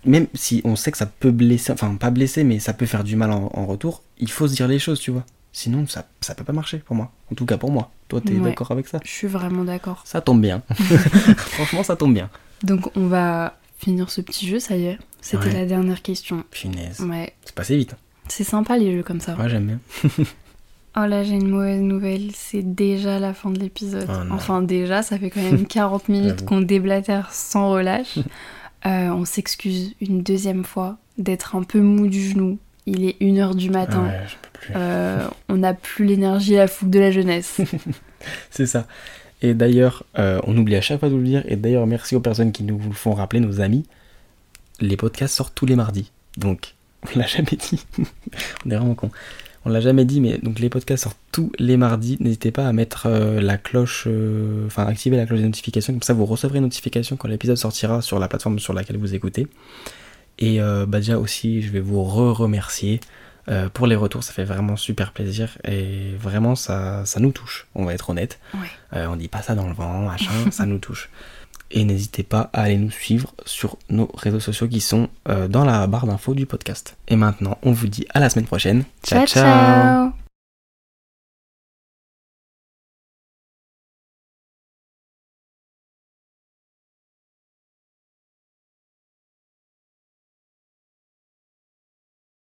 même 0.05 0.29
si 0.35 0.61
on 0.65 0.77
sait 0.77 0.93
que 0.93 0.99
ça 0.99 1.07
peut 1.07 1.33
blesser, 1.33 1.73
enfin, 1.73 1.95
pas 1.97 2.11
blesser, 2.11 2.45
mais 2.45 2.61
ça 2.61 2.73
peut 2.75 2.87
faire 2.87 3.03
du 3.03 3.17
mal 3.17 3.33
en, 3.33 3.51
en 3.53 3.67
retour, 3.67 4.03
il 4.19 4.31
faut 4.31 4.47
se 4.47 4.55
dire 4.55 4.69
les 4.69 4.79
choses, 4.79 5.01
tu 5.01 5.11
vois. 5.11 5.25
Sinon, 5.53 5.87
ça, 5.89 6.07
ça 6.21 6.35
peut 6.37 6.45
pas 6.45 6.53
marcher 6.53 6.79
pour 6.79 6.95
moi. 6.95 7.11
En 7.33 7.35
tout 7.35 7.47
cas, 7.47 7.57
pour 7.57 7.73
moi. 7.73 7.91
Toi, 8.07 8.21
t'es 8.21 8.35
Ouais. 8.35 8.51
d'accord 8.51 8.71
avec 8.71 8.87
ça? 8.87 9.01
Je 9.05 9.11
suis 9.11 9.27
vraiment 9.27 9.65
d'accord. 9.65 10.03
Ça 10.05 10.21
tombe 10.21 10.41
bien. 10.41 10.63
Franchement, 11.37 11.83
ça 11.83 11.97
tombe 11.97 12.15
bien. 12.15 12.31
Donc, 12.63 12.97
on 12.97 13.07
va 13.09 13.59
finir 13.79 14.11
ce 14.11 14.21
petit 14.21 14.47
jeu, 14.47 14.61
ça 14.61 14.77
y 14.77 14.85
est. 14.87 14.99
C'était 15.21 15.47
Ouais. 15.47 15.53
la 15.55 15.67
dernière 15.67 16.03
question. 16.03 16.45
Punaise. 16.51 17.01
Ouais, 17.01 17.35
C'est 17.45 17.55
passé 17.55 17.77
vite. 17.77 17.95
C'est 18.29 18.45
sympa 18.45 18.77
les 18.79 18.95
jeux 18.97 19.03
comme 19.03 19.21
ça. 19.21 19.35
Ouais, 19.37 19.49
j'aime 19.49 19.67
bien. 19.67 19.81
Oh 21.01 21.07
là, 21.07 21.23
j'ai 21.23 21.35
une 21.35 21.49
mauvaise 21.49 21.81
nouvelle, 21.81 22.31
c'est 22.35 22.63
déjà 22.63 23.21
la 23.21 23.33
fin 23.33 23.51
de 23.51 23.59
l'épisode. 23.59 24.09
Oh 24.09 24.33
enfin, 24.33 24.63
déjà, 24.63 25.03
ça 25.03 25.17
fait 25.17 25.31
quand 25.31 25.43
même 25.43 25.67
40 25.69 26.09
minutes 26.09 26.45
qu'on 26.45 26.61
déblatère 26.61 27.33
sans 27.33 27.71
relâche. 27.71 28.19
Euh, 28.87 29.09
on 29.09 29.25
s'excuse 29.25 29.97
une 30.01 30.23
deuxième 30.23 30.63
fois 30.63 30.99
d'être 31.19 31.57
un 31.57 31.65
peu 31.65 31.81
mou 31.81 32.07
du 32.07 32.23
genou. 32.23 32.61
Il 32.87 33.05
est 33.07 33.21
1h 33.21 33.57
du 33.57 33.71
matin. 33.71 34.05
Ouais, 34.05 34.21
peux 34.41 34.49
plus. 34.61 34.73
Euh, 34.77 35.27
on 35.49 35.57
n'a 35.57 35.75
plus 35.75 36.05
l'énergie 36.05 36.55
et 36.55 36.59
la 36.59 36.69
fougue 36.69 36.89
de 36.89 37.01
la 37.01 37.11
jeunesse. 37.11 37.61
C'est 38.51 38.67
ça. 38.67 38.87
Et 39.43 39.53
d'ailleurs, 39.55 40.05
euh, 40.17 40.41
on 40.45 40.57
oublie 40.57 40.77
à 40.77 40.81
chaque 40.81 41.01
fois 41.01 41.09
de 41.09 41.15
vous 41.15 41.21
le 41.21 41.27
dire, 41.27 41.43
et 41.49 41.57
d'ailleurs, 41.57 41.89
merci 41.89 42.15
aux 42.15 42.21
personnes 42.21 42.53
qui 42.53 42.63
nous 42.63 42.79
le 42.79 42.93
font 42.93 43.15
rappeler, 43.15 43.41
nos 43.41 43.61
amis. 43.61 43.85
Les 44.79 44.97
podcasts 44.97 45.35
sortent 45.35 45.57
tous 45.57 45.67
les 45.67 45.75
mardis. 45.75 46.13
Donc, 46.37 46.77
on 47.05 47.19
l'a 47.19 47.27
jamais 47.27 47.57
dit. 47.59 47.85
on 48.67 48.71
est 48.71 48.77
vraiment 48.77 48.95
con. 48.95 49.11
On 49.65 49.71
l'a 49.71 49.81
jamais 49.81 50.05
dit, 50.05 50.21
mais 50.21 50.39
donc 50.39 50.61
les 50.61 50.69
podcasts 50.71 51.05
sortent 51.05 51.19
tous 51.33 51.53
les 51.59 51.77
mardis. 51.77 52.17
N'hésitez 52.21 52.51
pas 52.51 52.67
à 52.67 52.73
mettre 52.73 53.07
euh, 53.07 53.41
la 53.41 53.59
cloche, 53.59 54.05
euh, 54.07 54.67
enfin, 54.67 54.87
activer 54.87 55.17
la 55.17 55.27
cloche 55.27 55.41
des 55.41 55.47
notifications. 55.47 55.93
Comme 55.93 56.03
ça, 56.03 56.15
vous 56.15 56.27
recevrez 56.27 56.59
une 56.59 56.65
notification 56.65 57.17
quand 57.17 57.29
l'épisode 57.29 57.57
sortira 57.57 58.01
sur 58.01 58.19
la 58.19 58.29
plateforme 58.29 58.59
sur 58.59 58.73
laquelle 58.73 58.97
vous 58.97 59.15
écoutez. 59.15 59.47
Et 60.39 60.61
euh, 60.61 60.87
bah, 60.87 61.01
déjà 61.01 61.19
aussi, 61.19 61.63
je 61.63 61.71
vais 61.71 61.81
vous 61.81 62.03
re-remercier 62.03 63.01
pour 63.73 63.87
les 63.87 63.97
retours. 63.97 64.23
Ça 64.23 64.35
fait 64.35 64.45
vraiment 64.45 64.77
super 64.77 65.13
plaisir. 65.13 65.57
Et 65.65 66.13
vraiment, 66.21 66.55
ça, 66.55 67.07
ça 67.07 67.19
nous 67.19 67.33
touche. 67.33 67.67
On 67.75 67.87
va 67.87 67.95
être 67.95 68.11
honnête. 68.11 68.39
Ouais. 68.53 69.07
On 69.07 69.17
dit 69.17 69.29
pas 69.29 69.41
ça 69.41 69.55
dans 69.55 69.67
le 69.67 69.73
vent, 69.73 70.03
machin, 70.03 70.51
ça 70.51 70.67
nous 70.67 70.79
touche. 70.79 71.09
Et 71.71 71.85
n'hésitez 71.85 72.23
pas 72.23 72.51
à 72.53 72.63
aller 72.63 72.79
nous 72.79 72.91
suivre 72.91 73.35
sur 73.45 73.77
nos 73.91 74.11
réseaux 74.15 74.41
sociaux 74.41 74.69
qui 74.69 74.81
sont 74.81 75.09
euh, 75.29 75.49
dans 75.49 75.65
la 75.65 75.87
barre 75.87 76.07
d'infos 76.07 76.35
du 76.35 76.47
podcast. 76.47 76.97
Et 77.09 77.17
maintenant, 77.17 77.59
on 77.63 77.73
vous 77.73 77.89
dit 77.89 78.07
à 78.15 78.21
la 78.21 78.31
semaine 78.31 78.47
prochaine. 78.47 78.85
ciao 79.05 79.27
ciao 79.27 80.28